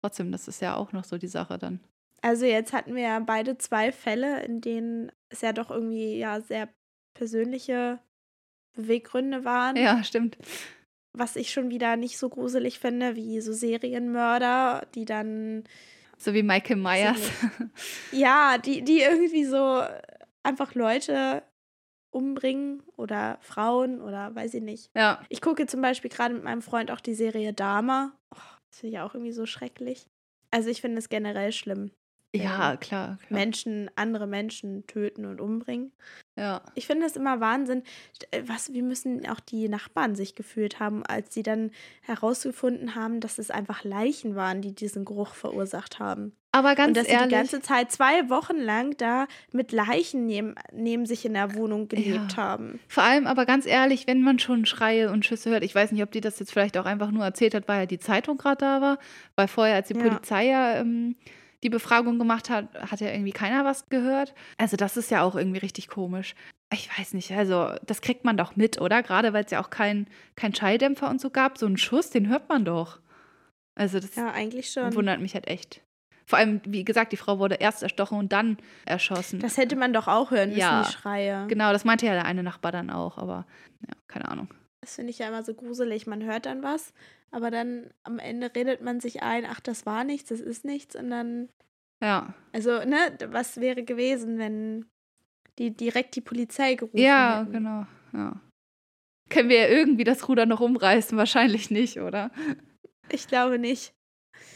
trotzdem, 0.00 0.32
das 0.32 0.48
ist 0.48 0.60
ja 0.60 0.76
auch 0.76 0.92
noch 0.92 1.04
so 1.04 1.18
die 1.18 1.28
Sache 1.28 1.58
dann. 1.58 1.80
Also 2.22 2.44
jetzt 2.44 2.72
hatten 2.72 2.94
wir 2.94 3.02
ja 3.02 3.18
beide 3.20 3.56
zwei 3.58 3.92
Fälle, 3.92 4.42
in 4.44 4.60
denen 4.60 5.10
es 5.30 5.40
ja 5.40 5.52
doch 5.52 5.70
irgendwie 5.70 6.18
ja 6.18 6.40
sehr 6.40 6.68
persönliche 7.14 7.98
Beweggründe 8.74 9.44
waren. 9.44 9.76
Ja, 9.76 10.02
stimmt. 10.04 10.36
was 11.12 11.36
ich 11.36 11.50
schon 11.50 11.70
wieder 11.70 11.96
nicht 11.96 12.18
so 12.18 12.28
gruselig 12.28 12.78
finde, 12.78 13.16
wie 13.16 13.40
so 13.40 13.52
Serienmörder, 13.52 14.86
die 14.94 15.04
dann, 15.04 15.64
So 16.18 16.34
wie 16.34 16.42
Michael 16.42 16.76
Myers. 16.76 17.20
ja, 18.12 18.58
die, 18.58 18.82
die 18.82 19.00
irgendwie 19.00 19.44
so 19.44 19.82
einfach 20.42 20.74
Leute 20.74 21.42
umbringen 22.12 22.82
oder 22.96 23.38
Frauen 23.40 24.00
oder 24.00 24.34
weiß 24.34 24.54
ich 24.54 24.62
nicht. 24.62 24.90
ja, 24.94 25.20
Ich 25.28 25.40
gucke 25.40 25.66
zum 25.66 25.80
Beispiel 25.80 26.10
gerade 26.10 26.34
mit 26.34 26.44
meinem 26.44 26.62
Freund 26.62 26.90
auch 26.90 27.00
die 27.00 27.14
Serie 27.14 27.52
Dama. 27.52 28.12
Oh, 28.34 28.38
das 28.70 28.80
finde 28.80 28.96
ich 28.96 29.00
auch 29.00 29.14
irgendwie 29.14 29.32
so 29.32 29.46
schrecklich. 29.46 30.06
Also 30.50 30.68
ich 30.68 30.80
finde 30.80 30.98
es 30.98 31.08
generell 31.08 31.52
schlimm. 31.52 31.90
Ja, 32.32 32.76
klar, 32.76 33.18
klar. 33.18 33.18
Menschen, 33.28 33.90
andere 33.96 34.28
Menschen 34.28 34.86
töten 34.86 35.24
und 35.24 35.40
umbringen. 35.40 35.92
Ja. 36.36 36.62
Ich 36.76 36.86
finde 36.86 37.06
es 37.06 37.16
immer 37.16 37.40
Wahnsinn, 37.40 37.82
äh, 38.30 38.42
was, 38.46 38.72
wie 38.72 38.82
müssen 38.82 39.28
auch 39.28 39.40
die 39.40 39.68
Nachbarn 39.68 40.14
sich 40.14 40.36
gefühlt 40.36 40.78
haben, 40.78 41.04
als 41.04 41.34
sie 41.34 41.42
dann 41.42 41.72
herausgefunden 42.02 42.94
haben, 42.94 43.20
dass 43.20 43.38
es 43.38 43.50
einfach 43.50 43.82
Leichen 43.82 44.36
waren, 44.36 44.62
die 44.62 44.72
diesen 44.74 45.04
Geruch 45.04 45.34
verursacht 45.34 45.98
haben. 45.98 46.36
Aber 46.52 46.74
ganz 46.74 46.88
und 46.88 46.96
dass 46.96 47.06
ehrlich. 47.06 47.22
sie 47.22 47.28
die 47.28 47.34
ganze 47.34 47.60
Zeit 47.60 47.92
zwei 47.92 48.28
Wochen 48.28 48.56
lang 48.56 48.96
da 48.96 49.26
mit 49.52 49.70
Leichen 49.70 50.26
neben, 50.26 50.56
neben 50.72 51.06
sich 51.06 51.24
in 51.24 51.34
der 51.34 51.54
Wohnung 51.54 51.86
gelebt 51.86 52.32
Ja. 52.32 52.36
haben. 52.36 52.80
Vor 52.88 53.04
allem 53.04 53.26
aber 53.28 53.46
ganz 53.46 53.66
ehrlich, 53.66 54.06
wenn 54.08 54.22
man 54.22 54.40
schon 54.40 54.66
Schreie 54.66 55.12
und 55.12 55.24
Schüsse 55.24 55.50
hört, 55.50 55.62
ich 55.62 55.74
weiß 55.74 55.92
nicht, 55.92 56.02
ob 56.02 56.10
die 56.10 56.20
das 56.20 56.40
jetzt 56.40 56.52
vielleicht 56.52 56.76
auch 56.76 56.86
einfach 56.86 57.12
nur 57.12 57.24
erzählt 57.24 57.54
hat, 57.54 57.68
weil 57.68 57.80
ja 57.80 57.86
die 57.86 58.00
Zeitung 58.00 58.36
gerade 58.36 58.56
da 58.58 58.80
war, 58.80 58.98
weil 59.36 59.46
vorher, 59.46 59.76
als 59.76 59.88
die 59.88 59.94
Ja. 59.94 60.02
Polizei 60.02 60.46
ja 60.46 60.76
ähm, 60.76 61.14
die 61.62 61.70
Befragung 61.70 62.18
gemacht 62.18 62.50
hat, 62.50 62.66
hat 62.90 63.00
ja 63.00 63.10
irgendwie 63.12 63.32
keiner 63.32 63.64
was 63.64 63.88
gehört. 63.88 64.34
Also 64.58 64.76
das 64.76 64.96
ist 64.96 65.10
ja 65.12 65.22
auch 65.22 65.36
irgendwie 65.36 65.58
richtig 65.58 65.86
komisch. 65.88 66.34
Ich 66.72 66.88
weiß 66.98 67.14
nicht, 67.14 67.30
also 67.32 67.70
das 67.86 68.00
kriegt 68.00 68.24
man 68.24 68.36
doch 68.36 68.56
mit, 68.56 68.80
oder? 68.80 69.02
Gerade 69.04 69.32
weil 69.32 69.44
es 69.44 69.50
ja 69.52 69.62
auch 69.62 69.70
keinen 69.70 70.08
kein 70.36 70.54
Schalldämpfer 70.54 71.08
und 71.10 71.20
so 71.20 71.30
gab. 71.30 71.58
So 71.58 71.66
einen 71.66 71.76
Schuss, 71.76 72.10
den 72.10 72.28
hört 72.28 72.48
man 72.48 72.64
doch. 72.64 72.98
Also 73.76 74.00
das 74.00 74.16
Ja, 74.16 74.32
eigentlich 74.32 74.70
schon. 74.70 74.94
wundert 74.96 75.20
mich 75.20 75.34
halt 75.34 75.46
echt. 75.46 75.82
Vor 76.30 76.38
allem, 76.38 76.60
wie 76.64 76.84
gesagt, 76.84 77.10
die 77.12 77.16
Frau 77.16 77.40
wurde 77.40 77.56
erst 77.56 77.82
erstochen 77.82 78.16
und 78.16 78.32
dann 78.32 78.56
erschossen. 78.86 79.40
Das 79.40 79.56
hätte 79.56 79.74
man 79.74 79.92
doch 79.92 80.06
auch 80.06 80.30
hören 80.30 80.50
müssen, 80.50 80.60
Ja. 80.60 80.82
die 80.86 80.92
Schreie. 80.92 81.46
genau, 81.48 81.72
das 81.72 81.84
meinte 81.84 82.06
ja 82.06 82.12
der 82.12 82.24
eine 82.24 82.44
Nachbar 82.44 82.70
dann 82.70 82.88
auch, 82.88 83.18
aber 83.18 83.46
ja, 83.86 83.94
keine 84.06 84.28
Ahnung. 84.28 84.48
Das 84.80 84.94
finde 84.94 85.10
ich 85.10 85.18
ja 85.18 85.26
immer 85.28 85.42
so 85.42 85.52
gruselig. 85.54 86.06
Man 86.06 86.22
hört 86.24 86.46
dann 86.46 86.62
was, 86.62 86.94
aber 87.32 87.50
dann 87.50 87.90
am 88.04 88.18
Ende 88.20 88.50
redet 88.54 88.80
man 88.80 89.00
sich 89.00 89.22
ein, 89.24 89.44
ach, 89.44 89.58
das 89.60 89.84
war 89.86 90.04
nichts, 90.04 90.28
das 90.28 90.38
ist 90.40 90.64
nichts. 90.64 90.94
Und 90.94 91.10
dann, 91.10 91.48
Ja. 92.00 92.32
also, 92.52 92.78
ne, 92.84 92.96
was 93.26 93.60
wäre 93.60 93.82
gewesen, 93.82 94.38
wenn 94.38 94.86
die 95.58 95.76
direkt 95.76 96.14
die 96.14 96.20
Polizei 96.22 96.76
gerufen 96.76 96.96
Ja, 96.96 97.40
hätten? 97.40 97.52
genau. 97.52 97.86
Ja. 98.12 98.40
Können 99.30 99.48
wir 99.48 99.58
ja 99.58 99.68
irgendwie 99.68 100.04
das 100.04 100.28
Ruder 100.28 100.46
noch 100.46 100.60
umreißen? 100.60 101.18
Wahrscheinlich 101.18 101.70
nicht, 101.72 101.98
oder? 102.00 102.30
Ich 103.10 103.26
glaube 103.26 103.58
nicht. 103.58 103.92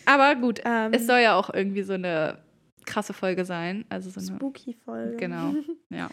Aber 0.06 0.34
gut, 0.36 0.60
Ähm, 0.64 0.92
es 0.92 1.06
soll 1.06 1.20
ja 1.20 1.34
auch 1.36 1.52
irgendwie 1.52 1.82
so 1.82 1.94
eine 1.94 2.38
krasse 2.86 3.12
Folge 3.14 3.44
sein. 3.44 3.84
Also 3.88 4.10
so 4.10 4.20
eine. 4.20 4.36
Spooky-Folge. 4.36 5.16
Genau. 5.16 5.54
Ja. 5.90 6.10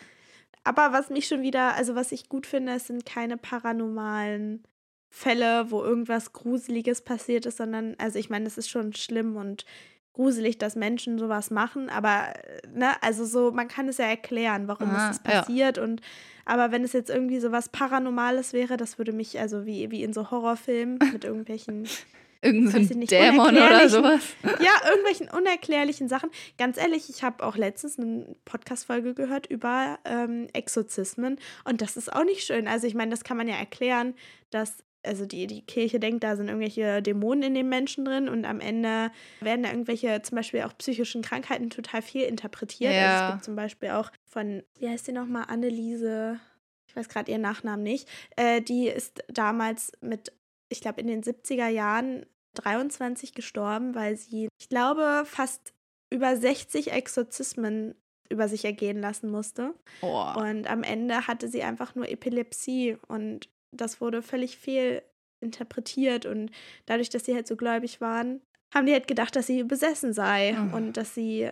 Aber 0.63 0.93
was 0.93 1.09
mich 1.09 1.27
schon 1.27 1.41
wieder, 1.41 1.75
also 1.75 1.95
was 1.95 2.11
ich 2.11 2.29
gut 2.29 2.45
finde, 2.45 2.73
es 2.73 2.85
sind 2.87 3.03
keine 3.05 3.35
paranormalen 3.37 4.63
Fälle, 5.09 5.71
wo 5.71 5.83
irgendwas 5.83 6.33
Gruseliges 6.33 7.01
passiert 7.01 7.45
ist, 7.47 7.57
sondern, 7.57 7.95
also 7.97 8.19
ich 8.19 8.29
meine, 8.29 8.45
es 8.45 8.57
ist 8.57 8.69
schon 8.69 8.93
schlimm 8.93 9.35
und 9.37 9.65
gruselig, 10.13 10.57
dass 10.59 10.75
Menschen 10.75 11.17
sowas 11.17 11.49
machen, 11.51 11.89
aber, 11.89 12.33
äh, 12.35 12.67
ne, 12.73 12.91
also 13.01 13.25
so, 13.25 13.51
man 13.51 13.67
kann 13.69 13.87
es 13.87 13.97
ja 13.97 14.05
erklären, 14.05 14.67
warum 14.67 14.89
Ah, 14.91 15.09
ist 15.09 15.23
das 15.23 15.33
ja. 15.33 15.39
passiert 15.41 15.77
und, 15.79 16.01
aber 16.45 16.71
wenn 16.71 16.83
es 16.83 16.93
jetzt 16.93 17.09
irgendwie 17.09 17.39
so 17.39 17.51
was 17.51 17.69
Paranormales 17.69 18.53
wäre, 18.53 18.77
das 18.77 18.97
würde 18.97 19.13
mich, 19.13 19.39
also 19.39 19.65
wie, 19.65 19.89
wie 19.89 20.03
in 20.03 20.13
so 20.13 20.29
Horrorfilmen 20.29 20.99
mit 21.11 21.23
irgendwelchen 21.25 21.87
Irgend 22.43 22.71
so 22.71 22.79
Dämon 22.79 23.55
oder 23.55 23.87
sowas. 23.89 24.21
ja, 24.43 24.71
irgendwelchen 24.89 25.29
unerklärlichen 25.29 26.07
Sachen. 26.07 26.29
Ganz 26.57 26.77
ehrlich, 26.77 27.09
ich 27.09 27.23
habe 27.23 27.43
auch 27.45 27.55
letztens 27.55 27.99
eine 27.99 28.35
Podcast-Folge 28.45 29.13
gehört 29.13 29.45
über 29.47 29.99
ähm, 30.05 30.47
Exorzismen 30.53 31.39
und 31.65 31.81
das 31.81 31.97
ist 31.97 32.11
auch 32.11 32.23
nicht 32.23 32.43
schön. 32.43 32.67
Also 32.67 32.87
ich 32.87 32.95
meine, 32.95 33.11
das 33.11 33.23
kann 33.23 33.37
man 33.37 33.47
ja 33.47 33.55
erklären, 33.55 34.15
dass 34.49 34.83
also 35.03 35.25
die, 35.25 35.47
die 35.47 35.63
Kirche 35.65 35.99
denkt, 35.99 36.23
da 36.23 36.35
sind 36.35 36.47
irgendwelche 36.47 37.01
Dämonen 37.01 37.41
in 37.43 37.53
den 37.55 37.69
Menschen 37.69 38.05
drin 38.05 38.29
und 38.29 38.45
am 38.45 38.59
Ende 38.59 39.11
werden 39.39 39.63
da 39.63 39.69
irgendwelche 39.71 40.21
zum 40.21 40.35
Beispiel 40.35 40.61
auch 40.61 40.77
psychischen 40.77 41.23
Krankheiten 41.23 41.71
total 41.71 42.03
viel 42.03 42.21
interpretiert. 42.21 42.91
Also 42.93 43.01
Ja. 43.01 43.25
es 43.27 43.33
gibt 43.33 43.43
zum 43.45 43.55
Beispiel 43.55 43.89
auch 43.89 44.11
von, 44.25 44.61
wie 44.77 44.87
heißt 44.89 45.07
die 45.07 45.11
nochmal, 45.11 45.45
Anneliese, 45.47 46.39
ich 46.87 46.95
weiß 46.95 47.09
gerade 47.09 47.31
ihren 47.31 47.41
Nachnamen 47.41 47.81
nicht, 47.83 48.07
äh, 48.35 48.61
die 48.61 48.89
ist 48.89 49.23
damals 49.29 49.91
mit, 50.01 50.33
ich 50.71 50.81
glaube 50.81 51.01
in 51.01 51.07
den 51.07 51.23
70er 51.23 51.67
Jahren 51.67 52.25
23 52.55 53.33
gestorben, 53.33 53.95
weil 53.95 54.15
sie, 54.17 54.49
ich 54.59 54.69
glaube, 54.69 55.23
fast 55.25 55.73
über 56.13 56.35
60 56.35 56.91
Exorzismen 56.91 57.95
über 58.29 58.47
sich 58.47 58.65
ergehen 58.65 59.01
lassen 59.01 59.29
musste. 59.29 59.73
Oh. 60.01 60.25
Und 60.37 60.67
am 60.69 60.83
Ende 60.83 61.27
hatte 61.27 61.47
sie 61.49 61.63
einfach 61.63 61.95
nur 61.95 62.09
Epilepsie 62.09 62.97
und 63.07 63.49
das 63.75 64.01
wurde 64.01 64.21
völlig 64.21 64.57
fehl 64.57 65.01
interpretiert 65.41 66.25
und 66.25 66.51
dadurch, 66.85 67.09
dass 67.09 67.25
sie 67.25 67.33
halt 67.35 67.47
so 67.47 67.55
gläubig 67.55 67.99
waren, 67.99 68.41
haben 68.73 68.85
die 68.85 68.93
halt 68.93 69.07
gedacht, 69.07 69.35
dass 69.35 69.47
sie 69.47 69.63
besessen 69.63 70.13
sei 70.13 70.55
Oh. 70.57 70.75
und 70.75 70.97
dass 70.97 71.13
sie 71.15 71.49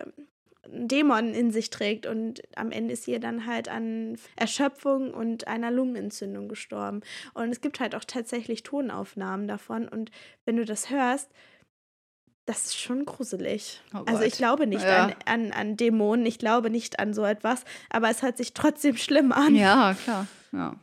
einen 0.64 0.88
Dämon 0.88 1.32
in 1.34 1.50
sich 1.50 1.70
trägt 1.70 2.06
und 2.06 2.42
am 2.56 2.70
Ende 2.70 2.92
ist 2.92 3.04
sie 3.04 3.18
dann 3.18 3.46
halt 3.46 3.68
an 3.68 4.16
Erschöpfung 4.36 5.12
und 5.14 5.46
einer 5.48 5.70
Lungenentzündung 5.70 6.48
gestorben. 6.48 7.00
Und 7.34 7.50
es 7.50 7.60
gibt 7.60 7.80
halt 7.80 7.94
auch 7.94 8.04
tatsächlich 8.04 8.62
Tonaufnahmen 8.62 9.48
davon 9.48 9.88
und 9.88 10.10
wenn 10.44 10.56
du 10.56 10.64
das 10.64 10.90
hörst, 10.90 11.30
das 12.46 12.66
ist 12.66 12.78
schon 12.80 13.04
gruselig. 13.04 13.80
Oh 13.94 14.02
also 14.06 14.22
ich 14.22 14.32
glaube 14.34 14.66
nicht 14.66 14.82
Ja. 14.84 15.06
an, 15.06 15.14
an, 15.24 15.52
an 15.52 15.76
Dämonen, 15.76 16.26
ich 16.26 16.38
glaube 16.38 16.68
nicht 16.70 16.98
an 16.98 17.14
so 17.14 17.24
etwas, 17.24 17.64
aber 17.90 18.10
es 18.10 18.22
hört 18.22 18.36
sich 18.36 18.54
trotzdem 18.54 18.96
schlimm 18.96 19.30
an. 19.32 19.54
Ja, 19.54 19.94
klar. 19.94 20.26
Ja. 20.52 20.74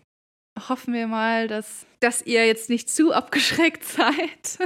Hoffen 0.70 0.94
wir 0.94 1.08
mal, 1.08 1.48
dass, 1.48 1.86
dass 2.00 2.22
ihr 2.24 2.48
jetzt 2.48 2.70
nicht 2.70 2.90
zu 2.90 3.12
abgeschreckt 3.14 3.84
seid. 3.86 4.58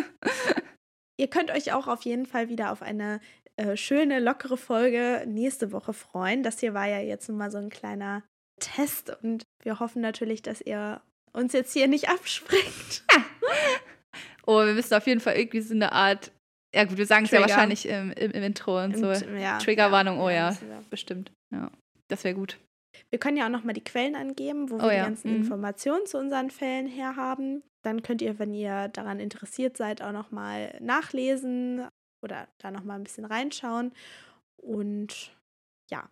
Ihr 1.18 1.28
könnt 1.28 1.52
euch 1.52 1.74
auch 1.74 1.88
auf 1.88 2.04
jeden 2.04 2.26
Fall 2.26 2.50
wieder 2.50 2.72
auf 2.72 2.82
eine 2.82 3.20
äh, 3.62 3.78
schöne, 3.78 4.20
lockere 4.20 4.58
Folge 4.58 5.24
nächste 5.28 5.72
Woche 5.72 5.94
freuen. 5.94 6.42
Das 6.42 6.60
hier 6.60 6.74
war 6.74 6.88
ja 6.88 7.00
jetzt 7.00 7.30
nun 7.30 7.38
mal 7.38 7.52
so 7.52 7.60
ein 7.60 7.70
kleiner 7.70 8.24
Test 8.60 9.16
und 9.22 9.44
wir 9.64 9.80
hoffen 9.80 10.02
natürlich, 10.02 10.42
dass 10.42 10.62
ihr 10.62 11.02
uns 11.34 11.54
jetzt 11.54 11.74
hier 11.74 11.88
nicht 11.88 12.10
abspringt. 12.10 13.04
Oh, 14.48 14.66
wir 14.66 14.74
müssen 14.74 14.96
auf 14.96 15.06
jeden 15.06 15.22
Fall 15.22 15.36
irgendwie 15.38 15.62
so 15.62 15.76
eine 15.76 15.92
Art. 15.92 16.32
Ja, 16.76 16.86
gut, 16.86 16.98
wir 16.98 17.06
sagen 17.06 17.26
es 17.26 17.32
ja 17.32 17.42
wahrscheinlich 17.42 17.88
im, 17.88 18.12
im, 18.14 18.32
im 18.32 18.44
Intro 18.44 18.84
und 18.84 18.98
so. 18.98 19.12
Ja, 19.12 19.60
Triggerwarnung, 19.60 20.20
oh 20.20 20.30
ja. 20.30 20.50
müssen 20.50 20.68
wir. 20.68 20.84
Bestimmt. 20.90 21.32
Ja. 21.54 21.70
Das 22.08 22.24
wäre 22.24 22.34
gut. 22.34 22.58
Wir 23.12 23.20
können 23.20 23.38
ja 23.38 23.46
auch 23.46 23.52
nochmal 23.52 23.76
die 23.76 23.84
Quellen 23.84 24.16
angeben, 24.16 24.72
wo 24.72 24.78
wir 24.78 24.86
Oh 24.86 24.90
die 24.90 24.96
ja, 24.96 25.04
ganzen 25.04 25.32
mhm. 25.32 25.38
Informationen 25.38 26.06
zu 26.08 26.18
unseren 26.18 26.50
Fällen 26.50 26.88
herhaben. 26.88 27.64
Dann 27.84 28.02
könnt 28.02 28.22
ihr, 28.22 28.40
wenn 28.40 28.54
ihr 28.54 28.88
daran 28.88 29.20
interessiert 29.20 29.78
seid, 29.78 30.02
auch 30.02 30.12
nochmal 30.12 30.76
nachlesen 30.82 31.88
oder 32.22 32.48
da 32.60 32.72
nochmal 32.72 32.98
ein 33.00 33.04
bisschen 33.04 33.26
reinschauen. 33.26 33.92
Und 34.58 35.36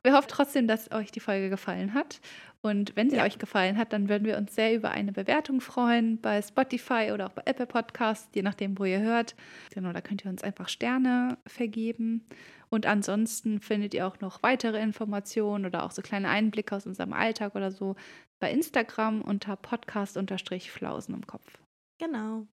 Wir 0.04 0.12
hoffen 0.14 0.28
trotzdem, 0.28 0.68
dass 0.68 0.92
euch 0.92 1.10
die 1.10 1.22
Folge 1.22 1.50
gefallen 1.50 1.94
hat. 1.94 2.20
Und 2.62 2.98
wenn 2.98 3.10
sie 3.10 3.16
Ja. 3.16 3.24
euch 3.24 3.40
gefallen 3.40 3.78
hat, 3.78 3.94
dann 3.94 4.10
würden 4.10 4.26
wir 4.26 4.38
uns 4.38 4.54
sehr 4.54 4.76
über 4.76 4.92
eine 4.92 5.14
Bewertung 5.14 5.62
freuen 5.62 6.20
bei 6.20 6.42
Spotify 6.42 7.12
oder 7.14 7.28
auch 7.28 7.32
bei 7.32 7.44
Apple 7.46 7.66
Podcasts, 7.66 8.28
je 8.36 8.42
nachdem, 8.42 8.78
wo 8.78 8.84
ihr 8.84 9.00
hört. 9.00 9.36
Genau, 9.74 9.94
da 9.94 10.02
könnt 10.02 10.26
ihr 10.26 10.32
uns 10.32 10.44
einfach 10.44 10.68
Sterne 10.68 11.38
vergeben. 11.48 12.28
Und 12.70 12.86
ansonsten 12.88 13.62
findet 13.62 13.94
ihr 13.94 14.06
auch 14.06 14.20
noch 14.20 14.44
weitere 14.44 14.82
Informationen 14.82 15.66
oder 15.66 15.84
auch 15.84 15.92
so 15.92 16.02
kleine 16.02 16.28
Einblicke 16.28 16.76
aus 16.76 16.86
unserem 16.86 17.14
Alltag 17.14 17.56
oder 17.56 17.72
so 17.72 17.96
bei 18.42 18.52
Instagram 18.52 19.22
unter 19.22 19.56
Podcast-Flausen 19.56 21.16
im 21.16 21.26
Kopf. 21.26 21.58
genau. 22.02 22.48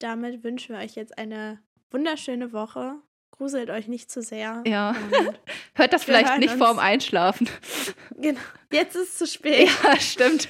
Damit 0.00 0.42
wünschen 0.44 0.74
wir 0.74 0.82
euch 0.82 0.94
jetzt 0.94 1.18
eine 1.18 1.62
wunderschöne 1.90 2.52
Woche. 2.52 2.94
Gruselt 3.30 3.70
euch 3.70 3.88
nicht 3.88 4.10
zu 4.10 4.20
sehr. 4.20 4.62
Ja. 4.66 4.94
Hört 5.74 5.92
das 5.94 6.04
vielleicht 6.04 6.38
nicht 6.38 6.54
vorm 6.54 6.78
Einschlafen. 6.78 7.48
genau. 8.18 8.40
Jetzt 8.70 8.96
ist 8.96 9.08
es 9.08 9.18
zu 9.18 9.26
spät. 9.38 9.68
ja, 9.82 9.98
stimmt. 9.98 10.48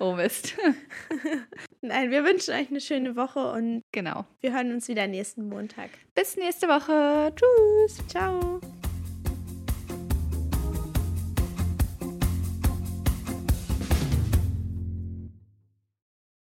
oh 0.00 0.14
Mist. 0.14 0.54
Nein, 1.80 2.10
wir 2.10 2.24
wünschen 2.24 2.54
euch 2.54 2.70
eine 2.70 2.80
schöne 2.80 3.14
Woche 3.14 3.52
und 3.52 3.82
Genau. 3.92 4.24
wir 4.40 4.52
hören 4.52 4.72
uns 4.72 4.88
wieder 4.88 5.06
nächsten 5.06 5.48
Montag. 5.48 5.90
Bis 6.14 6.36
nächste 6.36 6.66
Woche. 6.66 7.32
Tschüss. 7.36 8.04
Ciao. 8.08 8.60